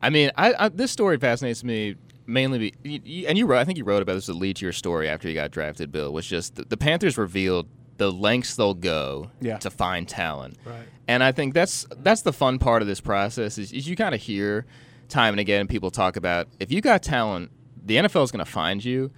I 0.02 0.10
mean, 0.10 0.32
I, 0.38 0.54
I 0.58 0.70
this 0.70 0.92
story 0.92 1.18
fascinates 1.18 1.64
me 1.64 1.96
mainly, 2.30 2.74
be, 2.82 3.26
and 3.28 3.38
you 3.38 3.46
wrote. 3.46 3.60
I 3.60 3.66
think 3.66 3.78
you 3.78 3.84
wrote 3.84 4.02
about 4.02 4.14
this 4.14 4.28
to 4.28 4.34
lead 4.34 4.56
to 4.58 4.66
your 4.66 4.74
story 4.74 5.10
after 5.10 5.28
you 5.28 5.34
got 5.34 5.52
drafted. 5.52 5.92
Bill 5.92 6.14
was 6.14 6.26
just 6.26 6.56
the, 6.56 6.64
the 6.66 6.78
Panthers 6.78 7.18
revealed 7.18 7.68
the 7.98 8.12
lengths 8.12 8.56
they'll 8.56 8.74
go 8.74 9.30
Yeah. 9.42 9.58
to 9.58 9.70
find 9.70 10.08
talent. 10.08 10.58
Right. 10.66 10.84
And 11.08 11.24
I 11.24 11.32
think 11.34 11.54
that's 11.54 11.86
that's 11.98 12.22
the 12.22 12.32
fun 12.34 12.60
part 12.60 12.82
of 12.82 12.88
this 12.88 13.02
process 13.02 13.58
is, 13.58 13.74
is 13.74 13.88
you 13.90 13.96
kind 13.96 14.16
of 14.16 14.22
hear 14.22 14.66
time 15.10 15.34
and 15.34 15.40
again 15.40 15.68
people 15.68 15.90
talk 15.92 16.16
about 16.16 16.48
if 16.60 16.72
you 16.72 16.80
got 16.82 17.02
talent, 17.04 17.52
the 17.84 17.96
NFL 17.98 18.24
is 18.24 18.32
going 18.32 18.46
to 18.46 18.50
find 18.50 18.86
you. 18.86 19.12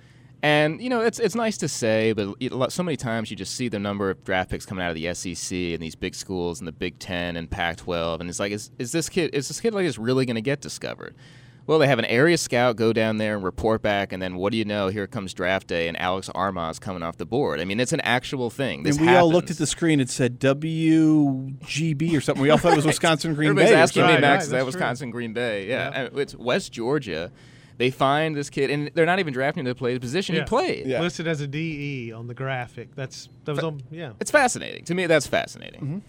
And 0.44 0.82
you 0.82 0.90
know 0.90 1.02
it's 1.02 1.20
it's 1.20 1.36
nice 1.36 1.58
to 1.58 1.68
say, 1.68 2.14
but 2.14 2.34
it- 2.40 2.72
so 2.72 2.82
many 2.82 2.98
times 2.98 3.30
you 3.30 3.38
just 3.38 3.54
see 3.56 3.68
the 3.68 3.78
number 3.78 4.10
of 4.10 4.24
draft 4.24 4.50
picks 4.50 4.66
coming 4.66 4.84
out 4.84 4.90
of 4.90 4.96
the 4.96 5.14
SEC 5.14 5.56
and 5.56 5.80
these 5.84 5.94
big 5.94 6.16
schools 6.16 6.60
and 6.60 6.68
the 6.68 6.72
Big 6.72 6.98
Ten 6.98 7.36
and 7.36 7.48
Pac-12, 7.52 8.22
and 8.22 8.28
it's 8.30 8.40
like, 8.40 8.52
is, 8.52 8.72
is 8.80 8.92
this 8.92 9.08
kid 9.08 9.36
is 9.36 9.48
this 9.50 9.60
kid 9.62 9.76
like 9.76 9.86
this 9.86 10.00
really 10.00 10.26
going 10.26 10.34
to 10.36 10.42
get 10.42 10.60
discovered? 10.60 11.14
Well, 11.72 11.80
they 11.80 11.88
have 11.88 12.00
an 12.00 12.06
area 12.06 12.38
scout 12.38 12.76
go 12.76 12.92
down 12.92 13.16
there 13.16 13.34
and 13.34 13.46
report 13.46 13.82
back, 13.82 14.12
and 14.12 14.22
then 14.22 14.36
what 14.36 14.52
do 14.52 14.58
you 14.58 14.66
know? 14.66 14.90
Here 14.90 15.08
comes 15.08 15.34
draft 15.34 15.68
day, 15.68 15.88
and 15.88 15.98
Alex 15.98 16.30
Armah's 16.36 16.80
coming 16.80 17.02
off 17.02 17.16
the 17.16 17.26
board. 17.26 17.62
I 17.62 17.64
mean, 17.64 17.80
it's 17.80 17.94
an 17.94 18.02
actual 18.02 18.50
thing. 18.50 18.84
This 18.84 18.98
and 18.98 19.08
we 19.08 19.16
all 19.16 19.32
looked 19.32 19.52
at 19.52 19.58
the 19.58 19.66
screen. 19.66 20.02
It 20.02 20.10
said 20.10 20.38
WGB 20.38 22.18
or 22.18 22.20
something. 22.20 22.42
We 22.42 22.50
all 22.50 22.58
thought 22.58 22.74
it 22.74 22.76
was 22.76 22.86
Wisconsin 22.98 23.36
Green 23.36 23.52
Everybody's 23.52 23.72
Bay. 23.72 23.80
or 23.80 23.84
asking 23.84 24.06
me, 24.06 24.18
Max, 24.18 24.24
right, 24.24 24.42
is 24.42 24.50
that 24.50 24.58
that's 24.58 24.66
Wisconsin 24.66 25.12
Green 25.12 25.32
Bay? 25.32 25.70
Yeah, 25.70 25.90
Yeah. 25.92 26.02
And 26.08 26.20
it's 26.20 26.36
West 26.36 26.74
Georgia. 26.74 27.32
They 27.78 27.90
find 27.90 28.36
this 28.36 28.50
kid, 28.50 28.70
and 28.70 28.92
they're 28.94 29.06
not 29.06 29.20
even 29.20 29.32
drafting 29.32 29.62
him 29.62 29.68
to 29.68 29.74
play 29.74 29.94
the 29.94 30.02
position 30.02 30.36
Yeah. 30.36 30.42
he 30.42 30.48
played. 30.48 30.88
Yeah. 30.88 31.00
Listed 31.00 31.26
as 31.26 31.40
a 31.40 31.48
DE 31.48 32.12
on 32.12 32.28
the 32.28 32.34
graphic. 32.34 32.96
That's 32.96 33.30
that 33.46 33.56
was 33.56 33.64
on. 33.64 33.82
Yeah. 33.90 34.12
It's 34.20 34.30
fascinating 34.30 34.84
to 34.84 34.94
me. 34.94 35.06
That's 35.08 35.26
fascinating, 35.26 35.80
mm-hmm. 35.80 36.00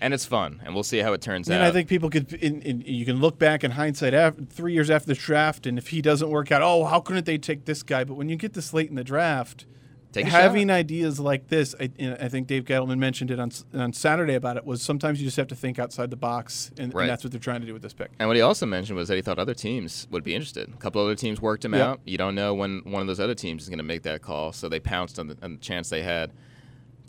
And 0.00 0.12
it's 0.14 0.24
fun, 0.24 0.60
and 0.64 0.74
we'll 0.74 0.82
see 0.84 0.98
how 0.98 1.12
it 1.12 1.20
turns 1.20 1.48
And 1.48 1.54
out. 1.54 1.60
And 1.60 1.66
I 1.68 1.70
think 1.72 1.88
people 1.88 2.10
could, 2.10 2.32
in, 2.34 2.62
in, 2.62 2.80
you 2.82 3.04
can 3.04 3.20
look 3.20 3.38
back 3.38 3.64
in 3.64 3.72
hindsight, 3.72 4.14
after, 4.14 4.44
three 4.44 4.72
years 4.72 4.90
after 4.90 5.06
the 5.08 5.14
draft, 5.14 5.66
and 5.66 5.78
if 5.78 5.88
he 5.88 6.02
doesn't 6.02 6.28
work 6.30 6.52
out, 6.52 6.62
oh, 6.62 6.84
how 6.84 7.00
couldn't 7.00 7.26
they 7.26 7.38
take 7.38 7.64
this 7.64 7.82
guy? 7.82 8.04
But 8.04 8.14
when 8.14 8.28
you 8.28 8.36
get 8.36 8.52
this 8.52 8.72
late 8.74 8.88
in 8.90 8.96
the 8.96 9.04
draft, 9.04 9.66
having 10.14 10.68
shot. 10.68 10.74
ideas 10.74 11.20
like 11.20 11.48
this, 11.48 11.74
I, 11.78 11.90
I 12.18 12.28
think 12.28 12.46
Dave 12.46 12.64
Gettleman 12.64 12.96
mentioned 12.98 13.30
it 13.30 13.38
on 13.38 13.50
on 13.74 13.92
Saturday 13.92 14.32
about 14.34 14.56
it, 14.56 14.64
was 14.64 14.80
sometimes 14.80 15.20
you 15.20 15.26
just 15.26 15.36
have 15.36 15.48
to 15.48 15.54
think 15.54 15.78
outside 15.78 16.08
the 16.08 16.16
box, 16.16 16.70
and, 16.78 16.94
Right. 16.94 17.02
and 17.02 17.10
that's 17.10 17.22
what 17.22 17.32
they're 17.32 17.40
trying 17.40 17.60
to 17.60 17.66
do 17.66 17.74
with 17.74 17.82
this 17.82 17.92
pick. 17.92 18.10
And 18.18 18.26
what 18.26 18.34
he 18.36 18.40
also 18.40 18.64
mentioned 18.64 18.96
was 18.96 19.08
that 19.08 19.16
he 19.16 19.20
thought 19.22 19.38
other 19.38 19.52
teams 19.52 20.06
would 20.10 20.24
be 20.24 20.34
interested. 20.34 20.70
A 20.72 20.76
couple 20.78 21.02
other 21.02 21.14
teams 21.16 21.42
worked 21.42 21.66
him 21.66 21.74
Yeah. 21.74 21.90
out. 21.90 22.00
You 22.06 22.16
don't 22.16 22.34
know 22.34 22.54
when 22.54 22.80
one 22.84 23.02
of 23.02 23.06
those 23.08 23.20
other 23.20 23.34
teams 23.34 23.64
is 23.64 23.68
going 23.68 23.76
to 23.78 23.84
make 23.84 24.04
that 24.04 24.22
call, 24.22 24.52
so 24.52 24.70
they 24.70 24.80
pounced 24.80 25.18
on 25.18 25.26
the, 25.26 25.36
on 25.42 25.52
the 25.52 25.58
chance 25.58 25.90
they 25.90 26.02
had. 26.02 26.30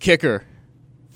Kicker, 0.02 0.43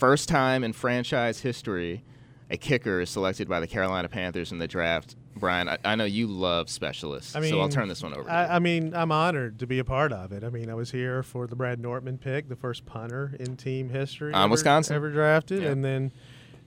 first 0.01 0.27
time 0.27 0.63
in 0.63 0.73
franchise 0.73 1.41
history, 1.41 2.03
a 2.49 2.57
kicker 2.57 3.01
is 3.01 3.09
selected 3.11 3.47
by 3.47 3.59
the 3.59 3.67
Carolina 3.67 4.09
Panthers 4.09 4.51
in 4.51 4.57
the 4.57 4.67
draft. 4.67 5.15
Bryan, 5.35 5.69
I, 5.69 5.77
I 5.85 5.95
know 5.95 6.05
you 6.05 6.25
love 6.25 6.71
specialists, 6.71 7.35
I 7.35 7.39
mean, 7.39 7.51
so 7.51 7.61
I'll 7.61 7.69
turn 7.69 7.87
this 7.87 8.01
one 8.01 8.11
over. 8.11 8.23
to 8.23 8.27
you. 8.27 8.35
I, 8.35 8.55
I 8.55 8.59
mean, 8.59 8.95
I'm 8.95 9.11
honored 9.11 9.59
to 9.59 9.67
be 9.67 9.77
a 9.77 9.83
part 9.83 10.11
of 10.11 10.31
it. 10.31 10.43
I 10.43 10.49
mean, 10.49 10.71
I 10.71 10.73
was 10.73 10.89
here 10.89 11.21
for 11.21 11.45
the 11.45 11.55
Brad 11.55 11.79
Nortman 11.79 12.17
pick, 12.17 12.49
the 12.49 12.55
first 12.55 12.83
punter 12.83 13.35
in 13.39 13.57
team 13.57 13.89
history. 13.89 14.33
On 14.33 14.45
ever, 14.45 14.51
Wisconsin. 14.51 14.95
ever 14.95 15.11
drafted, 15.11 15.61
Yeah. 15.61 15.69
and 15.69 15.85
then 15.85 16.11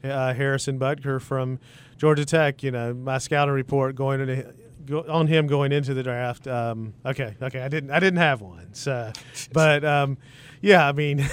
uh, 0.04 0.32
Harrison 0.32 0.78
Butker 0.78 1.20
from 1.20 1.58
Georgia 1.98 2.24
Tech. 2.24 2.62
You 2.62 2.70
know, 2.70 2.94
my 2.94 3.18
scouting 3.18 3.52
report 3.52 3.96
going 3.96 4.20
into 4.20 4.54
go, 4.86 5.04
on 5.08 5.26
him 5.26 5.48
going 5.48 5.72
into 5.72 5.92
the 5.92 6.04
draft. 6.04 6.46
Um, 6.46 6.94
okay, 7.04 7.34
okay, 7.42 7.62
I 7.62 7.68
didn't, 7.68 7.90
I 7.90 7.98
didn't 7.98 8.20
have 8.20 8.40
one. 8.42 8.74
So, 8.74 9.10
but 9.52 9.84
um, 9.84 10.18
yeah, 10.62 10.86
I 10.88 10.92
mean, 10.92 11.18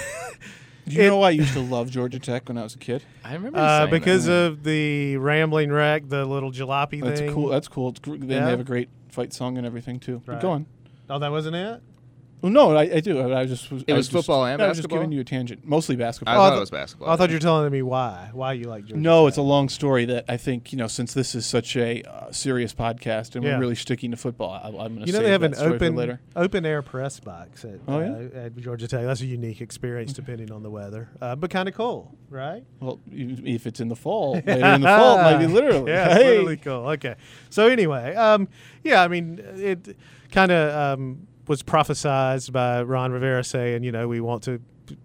you 0.86 1.02
It- 1.02 1.06
know 1.08 1.22
I 1.22 1.30
used 1.30 1.52
to 1.54 1.60
love 1.60 1.90
Georgia 1.90 2.18
Tech 2.18 2.48
when 2.48 2.58
I 2.58 2.62
was 2.62 2.74
a 2.74 2.78
kid? 2.78 3.02
I 3.24 3.34
remember 3.34 3.58
you 3.58 3.64
uh, 3.64 3.78
saying 3.80 3.90
that. 3.90 3.98
because 4.00 4.28
of 4.28 4.62
the 4.64 5.16
rambling 5.18 5.70
wreck, 5.70 6.08
the 6.08 6.24
little 6.24 6.50
jalopy 6.52 7.02
That's 7.02 7.20
thing. 7.20 7.26
That's 7.28 7.34
cool. 7.34 7.48
That's 7.48 7.68
cool. 7.68 7.88
It's, 7.90 8.00
gr- 8.00 8.16
they 8.16 8.34
Yeah. 8.34 8.48
have 8.48 8.60
a 8.60 8.64
great 8.64 8.88
fight 9.08 9.32
song 9.32 9.58
and 9.58 9.66
everything 9.66 10.00
too. 10.00 10.22
But 10.26 10.40
Go 10.40 10.50
on. 10.50 10.66
oh, 11.10 11.18
that 11.18 11.30
wasn't 11.30 11.56
it. 11.56 11.82
Well, 12.42 12.50
no, 12.50 12.76
I, 12.76 12.82
I 12.96 13.00
do. 13.00 13.20
I, 13.20 13.42
I 13.42 13.44
just 13.46 13.70
was. 13.70 13.84
It 13.86 13.92
I 13.92 13.96
was 13.96 14.08
just- 14.08 14.12
football 14.26 14.44
and 14.44 14.60
I 14.60 14.66
was 14.68 14.76
just 14.76 14.88
basketball? 14.88 14.98
giving 14.98 15.12
you 15.12 15.20
a 15.20 15.24
tangent, 15.24 15.64
mostly 15.64 15.94
I 15.94 15.98
basketball. 15.98 16.34
Oh, 16.34 16.38
I 16.38 16.40
thought 16.40 16.50
thought- 16.50 16.56
it 16.56 16.60
was 16.60 16.70
basketball. 16.70 17.08
I 17.10 17.16
thought 17.16 17.30
you 17.30 17.36
were 17.36 17.40
telling 17.40 17.70
me 17.70 17.82
why 17.82 18.30
why 18.32 18.52
you 18.54 18.64
like 18.64 18.84
Georgia. 18.86 19.00
No, 19.00 19.24
Tech. 19.24 19.28
it's 19.28 19.36
a 19.38 19.42
long 19.42 19.68
story 19.68 20.04
that 20.06 20.24
I 20.28 20.36
think 20.36 20.72
you 20.72 20.78
know. 20.78 20.88
Since 20.88 21.14
this 21.14 21.34
is 21.36 21.46
such 21.46 21.76
a 21.76 22.02
uh, 22.02 22.32
serious 22.32 22.74
podcast 22.74 23.36
and 23.36 23.44
Yeah. 23.44 23.54
we're 23.54 23.60
really 23.60 23.74
sticking 23.76 24.10
to 24.10 24.16
football, 24.16 24.50
I, 24.50 24.66
I'm 24.66 24.72
going 24.72 24.94
to 24.96 25.00
You 25.06 25.12
say 25.12 25.18
know 25.18 25.24
they 25.24 25.30
have 25.30 25.42
an 25.44 25.52
that 25.52 25.56
story 25.58 25.70
for 25.78 25.84
open 25.84 25.94
later. 25.96 26.20
open 26.34 26.66
air 26.66 26.82
press 26.82 27.20
box 27.20 27.64
at, 27.64 27.78
Oh, 27.86 28.00
yeah? 28.00 28.10
uh, 28.10 28.46
at 28.46 28.56
Georgia 28.56 28.88
Tech. 28.88 29.04
That's 29.04 29.20
a 29.20 29.26
unique 29.26 29.60
experience 29.60 30.12
depending 30.12 30.50
on 30.50 30.64
the 30.64 30.70
weather, 30.70 31.10
uh, 31.20 31.36
but 31.36 31.48
kind 31.50 31.68
of 31.68 31.76
cool, 31.76 32.12
right? 32.28 32.64
Well, 32.80 32.98
if 33.12 33.68
it's 33.68 33.78
in 33.78 33.88
the 33.88 33.94
fall, 33.96 34.32
later 34.46 34.50
in 34.66 34.80
the 34.80 34.88
fall, 34.88 35.18
it 35.18 35.22
might 35.22 35.38
be 35.38 35.46
literally. 35.52 35.92
yeah, 35.92 36.06
it's 36.06 36.14
Hey! 36.14 36.28
literally 36.30 36.56
cool. 36.56 36.88
Okay, 36.90 37.14
so 37.50 37.68
anyway, 37.68 38.16
um, 38.16 38.48
yeah, 38.82 39.00
I 39.02 39.06
mean, 39.06 39.38
it 39.56 39.96
kind 40.32 40.50
of 40.50 40.98
um, 40.98 41.28
was 41.48 41.62
prophesized 41.62 42.52
by 42.52 42.82
Ron 42.82 43.12
Rivera 43.12 43.42
saying, 43.44 43.84
you 43.84 43.92
know, 43.92 44.08
we 44.08 44.20
want 44.20 44.42
to. 44.44 44.60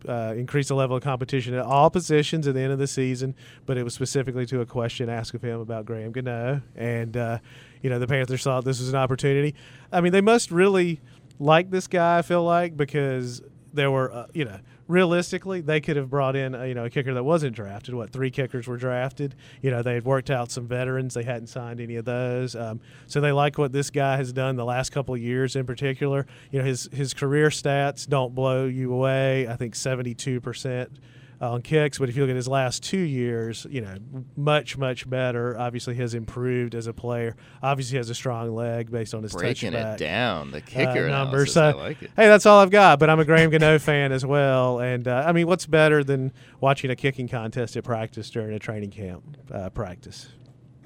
Uh, 0.09 0.33
increase 0.35 0.67
the 0.67 0.75
level 0.75 0.97
of 0.97 1.03
competition 1.03 1.53
at 1.53 1.63
all 1.63 1.89
positions 1.89 2.45
at 2.47 2.55
the 2.55 2.59
end 2.59 2.73
of 2.73 2.79
the 2.79 2.87
season, 2.87 3.33
but 3.65 3.77
it 3.77 3.83
was 3.83 3.93
specifically 3.93 4.45
to 4.45 4.59
a 4.59 4.65
question 4.65 5.07
asked 5.07 5.33
of 5.35 5.41
him 5.41 5.61
about 5.61 5.85
Graham 5.85 6.11
Gano, 6.11 6.61
and 6.75 7.15
uh, 7.15 7.37
you 7.81 7.89
know 7.89 7.97
the 7.97 8.07
Panthers 8.07 8.43
thought 8.43 8.65
this 8.65 8.79
was 8.79 8.89
an 8.89 8.95
opportunity. 8.95 9.55
I 9.91 10.01
mean, 10.01 10.11
they 10.11 10.19
must 10.19 10.51
really 10.51 10.99
like 11.39 11.69
this 11.69 11.87
guy. 11.87 12.17
I 12.17 12.21
feel 12.21 12.43
like 12.43 12.75
because 12.75 13.41
there 13.71 13.91
were, 13.91 14.11
uh, 14.11 14.27
you 14.33 14.43
know, 14.45 14.59
realistically 14.87 15.61
they 15.61 15.81
could 15.81 15.97
have 15.97 16.09
brought 16.09 16.35
in, 16.35 16.55
uh, 16.55 16.63
you 16.63 16.73
know, 16.73 16.85
a 16.85 16.89
kicker 16.89 17.13
that 17.13 17.23
wasn't 17.23 17.55
drafted. 17.55 17.93
What 17.93 18.11
three 18.11 18.31
kickers 18.31 18.67
were 18.67 18.77
drafted? 18.77 19.35
You 19.61 19.71
know, 19.71 19.81
they 19.81 19.95
had 19.95 20.05
worked 20.05 20.29
out 20.29 20.51
some 20.51 20.67
veterans. 20.67 21.13
They 21.13 21.23
hadn't 21.23 21.47
signed 21.47 21.79
any 21.79 21.95
of 21.95 22.05
those, 22.05 22.55
um, 22.55 22.79
so 23.05 23.21
they 23.21 23.31
like 23.31 23.57
what 23.57 23.71
this 23.71 23.89
guy 23.89 24.17
has 24.17 24.33
done 24.33 24.55
the 24.55 24.65
last 24.65 24.91
couple 24.91 25.13
of 25.13 25.21
years 25.21 25.55
in 25.55 25.65
particular. 25.65 26.25
You 26.51 26.59
know, 26.59 26.65
his 26.65 26.89
his 26.91 27.13
career 27.13 27.49
stats 27.49 28.07
don't 28.07 28.33
blow 28.33 28.65
you 28.65 28.93
away. 28.93 29.47
I 29.47 29.55
think 29.55 29.75
seventy 29.75 30.13
two 30.13 30.41
percent 30.41 30.91
on 31.39 31.61
kicks, 31.61 31.99
but 31.99 32.09
if 32.09 32.15
you 32.15 32.23
look 32.23 32.29
at 32.29 32.35
his 32.35 32.47
last 32.47 32.83
two 32.83 32.97
years, 32.97 33.65
you 33.69 33.81
know, 33.81 33.95
much 34.35 34.77
much 34.77 35.09
better. 35.09 35.57
Obviously, 35.57 35.95
has 35.95 36.13
improved 36.13 36.73
as 36.75 36.87
a 36.87 36.93
player. 36.93 37.35
Obviously, 37.61 37.97
has 37.97 38.09
a 38.09 38.15
strong 38.15 38.53
leg 38.55 38.91
based 38.91 39.13
on 39.13 39.23
his 39.23 39.33
breaking 39.33 39.73
touchback 39.73 39.95
it 39.95 39.97
down. 39.99 40.51
The 40.51 40.57
uh, 40.57 40.61
kicker 40.65 41.09
numbers. 41.09 41.09
analysis. 41.09 41.53
So, 41.53 41.63
I 41.63 41.71
like 41.73 42.01
it. 42.01 42.11
hey, 42.15 42.27
that's 42.27 42.45
all 42.45 42.59
I've 42.59 42.71
got. 42.71 42.99
But 42.99 43.09
I'm 43.09 43.19
a 43.19 43.25
Graham 43.25 43.49
Gano 43.49 43.77
fan 43.79 44.11
as 44.11 44.25
well, 44.25 44.79
and 44.79 45.07
uh, 45.07 45.23
I 45.25 45.31
mean, 45.31 45.47
what's 45.47 45.65
better 45.65 46.03
than 46.03 46.33
watching 46.59 46.89
a 46.89 46.95
kicking 46.95 47.27
contest 47.27 47.75
at 47.77 47.83
practice 47.83 48.29
during 48.29 48.53
a 48.53 48.59
training 48.59 48.91
camp 48.91 49.37
uh, 49.51 49.69
practice? 49.69 50.29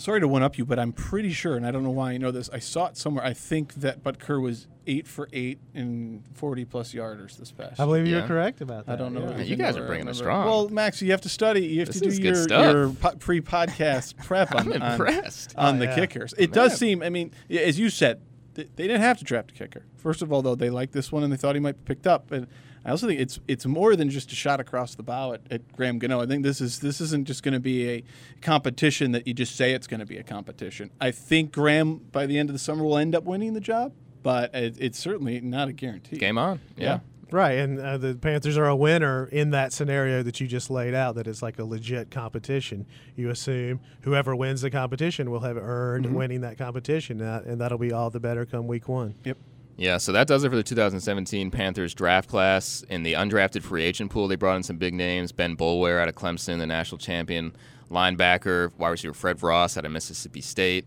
Sorry 0.02 0.20
to 0.20 0.28
one 0.28 0.42
up 0.42 0.58
you, 0.58 0.66
but 0.66 0.80
I'm 0.80 0.92
pretty 0.92 1.32
sure, 1.32 1.56
and 1.56 1.66
I 1.66 1.70
don't 1.72 1.84
know 1.84 1.92
why 1.92 2.12
I 2.14 2.18
know 2.18 2.32
this. 2.32 2.50
I 2.52 2.58
saw 2.60 2.88
it 2.88 2.98
somewhere. 2.98 3.24
I 3.24 3.34
think 3.34 3.76
that 3.76 4.04
Butker 4.04 4.42
was 4.42 4.68
eight 4.88 5.08
for 5.08 5.30
eight 5.32 5.60
in 5.76 6.24
40 6.34 6.66
plus 6.66 6.92
yarders 6.94 7.38
this 7.38 7.52
past. 7.52 7.80
I 7.80 7.86
believe 7.86 8.08
Yeah. 8.08 8.18
you're 8.18 8.28
correct 8.28 8.62
about 8.62 8.88
that. 8.88 8.94
I 8.94 8.96
don't 8.96 9.14
know. 9.14 9.20
yeah. 9.22 9.26
if 9.28 9.32
Yeah, 9.36 9.42
it's 9.42 9.50
you 9.52 9.56
guys 9.58 9.78
are 9.78 9.86
bringing 9.86 10.08
it 10.08 10.16
strong. 10.16 10.46
Well, 10.48 10.70
Max, 10.70 11.04
you 11.04 11.12
have 11.12 11.22
to 11.22 11.30
study. 11.30 11.68
You 11.68 11.80
have 11.82 11.88
This 11.90 12.00
to 12.00 12.08
is 12.08 12.18
do 12.18 12.24
good 12.24 12.36
your, 12.36 12.44
stuff. 12.44 12.74
your 12.74 12.90
po- 12.90 13.16
pre-podcast 13.18 14.18
prep 14.26 14.56
on, 14.56 14.74
I'm 14.74 14.82
on- 14.82 14.92
impressed. 14.94 15.54
on 15.56 15.76
Oh, 15.76 15.80
the 15.80 15.86
yeah. 15.86 15.96
kickers. 15.96 16.34
It 16.38 16.52
does 16.52 16.76
seem. 16.78 17.04
I 17.04 17.10
mean, 17.10 17.32
as 17.52 17.78
you 17.78 17.92
said, 17.92 18.22
th- 18.56 18.70
they 18.76 18.88
didn't 18.88 19.02
have 19.02 19.20
to 19.20 19.24
draft 19.24 19.52
a 19.52 19.54
kicker. 19.54 19.86
First 19.98 20.24
of 20.24 20.34
all, 20.34 20.42
though, 20.42 20.56
they 20.56 20.72
liked 20.72 20.94
this 20.94 21.12
one 21.12 21.24
and 21.24 21.32
they 21.32 21.38
thought 21.38 21.54
he 21.56 21.62
might 21.62 21.78
be 21.78 21.84
picked 21.94 22.08
up. 22.08 22.32
And 22.32 22.48
I 22.84 22.90
also 22.92 23.08
think 23.08 23.20
it's 23.20 23.40
it's 23.48 23.66
more 23.66 23.96
than 23.96 24.10
just 24.10 24.32
a 24.32 24.36
shot 24.36 24.60
across 24.60 24.96
the 24.96 25.04
bow 25.04 25.34
at, 25.34 25.42
at 25.52 25.72
Graham 25.76 26.00
Gano. 26.00 26.20
I 26.22 26.26
think 26.26 26.44
this 26.44 26.62
is 26.62 26.80
this 26.80 27.00
isn't 27.00 27.26
just 27.28 27.44
going 27.44 27.54
to 27.54 27.60
be 27.60 27.88
a 27.90 28.04
competition 28.42 29.12
that 29.12 29.28
you 29.28 29.34
just 29.34 29.56
say 29.56 29.74
it's 29.74 29.88
going 29.88 30.00
to 30.00 30.06
be 30.06 30.18
a 30.18 30.24
competition. 30.24 30.90
I 31.00 31.12
think 31.12 31.52
Graham 31.52 31.98
by 32.12 32.26
the 32.26 32.38
end 32.38 32.50
of 32.50 32.54
the 32.54 32.60
summer 32.60 32.84
will 32.84 32.98
end 32.98 33.14
up 33.16 33.24
winning 33.24 33.54
the 33.54 33.60
job, 33.62 33.94
but 34.24 34.54
it, 34.56 34.76
it's 34.80 34.98
certainly 35.00 35.40
not 35.42 35.68
a 35.68 35.74
guarantee. 35.74 36.18
Game 36.18 36.38
on. 36.38 36.60
Yeah. 36.76 36.86
Yeah. 36.86 37.00
Right, 37.34 37.60
and 37.60 37.80
uh, 37.80 37.98
the 37.98 38.16
Panthers 38.16 38.58
are 38.58 38.68
a 38.68 38.76
winner 38.76 39.26
in 39.28 39.52
that 39.52 39.72
scenario 39.72 40.22
that 40.22 40.42
you 40.42 40.48
just 40.48 40.70
laid 40.70 40.94
out. 40.94 41.16
That 41.16 41.28
it's 41.28 41.42
like 41.42 41.58
a 41.60 41.64
legit 41.64 42.12
competition. 42.12 42.86
You 43.16 43.30
assume 43.30 43.80
whoever 44.02 44.36
wins 44.36 44.60
the 44.64 44.70
competition 44.70 45.32
will 45.32 45.40
have 45.40 45.56
earned 45.56 46.08
Mm-hmm. 46.08 46.16
winning 46.16 46.42
that 46.42 46.58
competition, 46.58 47.22
uh, 47.22 47.42
and 47.46 47.62
that'll 47.62 47.78
be 47.78 47.94
all 47.94 48.10
the 48.10 48.20
better 48.20 48.46
come 48.46 48.68
week 48.68 48.90
one. 48.90 49.16
Yep. 49.24 49.38
Yeah, 49.78 49.98
so 49.98 50.12
that 50.12 50.28
does 50.28 50.44
it 50.44 50.50
for 50.50 50.56
the 50.56 50.64
2017 50.64 51.50
Panthers 51.50 51.94
draft 51.94 52.30
class. 52.30 52.84
In 52.90 53.04
the 53.04 53.14
undrafted 53.14 53.64
free 53.64 53.84
agent 53.84 54.12
pool, 54.12 54.28
they 54.28 54.36
brought 54.36 54.58
in 54.58 54.64
some 54.64 54.78
big 54.78 54.94
names. 54.94 55.32
Ben 55.32 55.58
Boulware 55.58 56.00
out 56.00 56.08
of 56.08 56.16
Clemson, 56.16 56.60
the 56.60 56.68
national 56.68 57.00
champion 57.00 57.56
linebacker, 57.90 58.72
wide 58.78 58.90
receiver 58.90 59.14
Fred 59.14 59.42
Ross 59.42 59.78
out 59.78 59.86
of 59.86 59.92
Mississippi 59.92 60.42
State. 60.42 60.86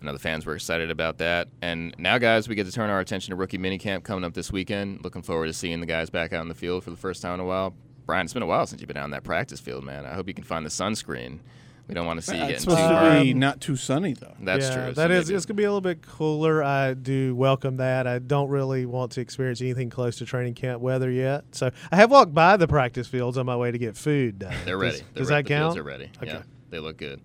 I 0.00 0.06
know 0.06 0.12
the 0.12 0.18
fans 0.18 0.46
were 0.46 0.54
excited 0.54 0.90
about 0.90 1.18
that. 1.18 1.48
And 1.60 1.94
now, 1.98 2.16
guys, 2.16 2.48
we 2.48 2.54
get 2.54 2.64
to 2.64 2.72
turn 2.72 2.88
our 2.88 3.00
attention 3.00 3.32
to 3.32 3.36
rookie 3.36 3.58
minicamp 3.58 4.02
coming 4.02 4.24
up 4.24 4.32
this 4.32 4.50
weekend. 4.50 5.04
Looking 5.04 5.22
forward 5.22 5.46
to 5.48 5.52
seeing 5.52 5.80
the 5.80 5.86
guys 5.86 6.08
back 6.08 6.32
out 6.32 6.40
in 6.42 6.48
the 6.48 6.54
field 6.54 6.84
for 6.84 6.90
the 6.90 6.96
first 6.96 7.20
time 7.20 7.34
in 7.34 7.40
a 7.40 7.44
while. 7.44 7.74
Bryan, 8.06 8.24
it's 8.24 8.32
been 8.32 8.42
a 8.42 8.46
while 8.46 8.66
since 8.66 8.80
you've 8.80 8.88
been 8.88 8.96
out 8.96 9.04
in 9.04 9.10
that 9.10 9.24
practice 9.24 9.60
field, 9.60 9.84
man. 9.84 10.06
I 10.06 10.14
hope 10.14 10.26
you 10.26 10.34
can 10.34 10.44
find 10.44 10.64
the 10.64 10.70
sunscreen. 10.70 11.40
We 11.90 11.94
don't 11.94 12.06
want 12.06 12.20
to 12.20 12.26
see 12.26 12.36
it 12.36 12.42
It's 12.42 12.46
getting 12.46 12.56
too 12.56 12.70
supposed 12.70 12.88
to 12.88 12.94
burned. 12.94 13.24
be 13.24 13.34
not 13.34 13.60
too 13.60 13.76
sunny 13.76 14.14
though. 14.14 14.34
That's 14.40 14.68
yeah, 14.68 14.74
true. 14.74 14.94
so 14.94 15.00
That 15.00 15.10
is, 15.10 15.26
maybe- 15.28 15.36
it's 15.36 15.46
gonna 15.46 15.56
be 15.56 15.64
a 15.64 15.68
little 15.68 15.80
bit 15.80 16.02
cooler. 16.02 16.62
I 16.62 16.94
do 16.94 17.34
welcome 17.34 17.76
that. 17.78 18.06
I 18.06 18.18
don't 18.20 18.48
really 18.48 18.86
want 18.86 19.12
to 19.12 19.20
experience 19.20 19.60
anything 19.60 19.90
close 19.90 20.16
to 20.18 20.24
training 20.24 20.54
camp 20.54 20.80
weather 20.80 21.10
yet. 21.10 21.44
So 21.52 21.70
I 21.90 21.96
have 21.96 22.10
walked 22.10 22.32
by 22.32 22.56
the 22.56 22.68
practice 22.68 23.08
fields 23.08 23.36
on 23.36 23.44
my 23.46 23.56
way 23.56 23.70
to 23.70 23.78
get 23.78 23.96
food. 23.96 24.40
Though. 24.40 24.50
They're 24.64 24.78
ready. 24.78 24.98
Does, 24.98 25.00
They're 25.14 25.22
does 25.22 25.30
re- 25.30 25.36
that 25.36 25.44
the 25.46 25.54
Fields 25.54 25.76
are 25.76 25.82
ready. 25.82 26.10
Okay. 26.22 26.26
Yeah, 26.32 26.42
they 26.70 26.78
look 26.78 26.96
good. 26.96 27.20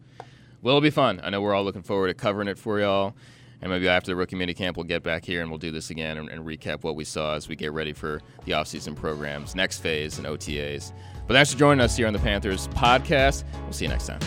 Well, 0.62 0.72
it'll 0.76 0.82
be 0.82 0.90
fun. 0.90 1.22
I 1.24 1.30
know 1.30 1.42
we're 1.42 1.54
all 1.54 1.64
looking 1.64 1.84
forward 1.84 2.08
to 2.08 2.14
covering 2.16 2.48
it 2.48 2.58
for 2.58 2.80
y'all. 2.80 3.14
And 3.62 3.72
maybe 3.72 3.88
after 3.88 4.12
the 4.12 4.16
rookie 4.16 4.36
minicamp, 4.36 4.76
we'll 4.78 4.84
get 4.84 5.02
back 5.02 5.24
here 5.26 5.42
and 5.42 5.50
we'll 5.50 5.58
do 5.60 5.72
this 5.72 5.90
again 5.90 6.18
and, 6.18 6.30
and 6.30 6.46
recap 6.46 6.84
what 6.84 6.96
we 6.96 7.04
saw 7.04 7.36
as 7.36 7.48
we 7.48 7.56
get 7.56 7.72
ready 7.72 7.94
for 7.94 8.22
the 8.44 8.52
offseason 8.52 8.96
programs, 8.96 9.56
next 9.56 9.80
phase, 9.80 10.18
and 10.18 10.28
OTAs. 10.28 10.92
But 11.28 11.36
thanks 11.36 11.54
for 11.54 11.58
joining 11.60 11.82
us 11.82 11.96
here 11.96 12.06
on 12.06 12.14
the 12.14 12.20
Panthers 12.20 12.68
podcast. 12.70 13.44
We'll 13.64 13.74
see 13.74 13.86
you 13.86 13.90
next 13.90 14.08
time. 14.08 14.20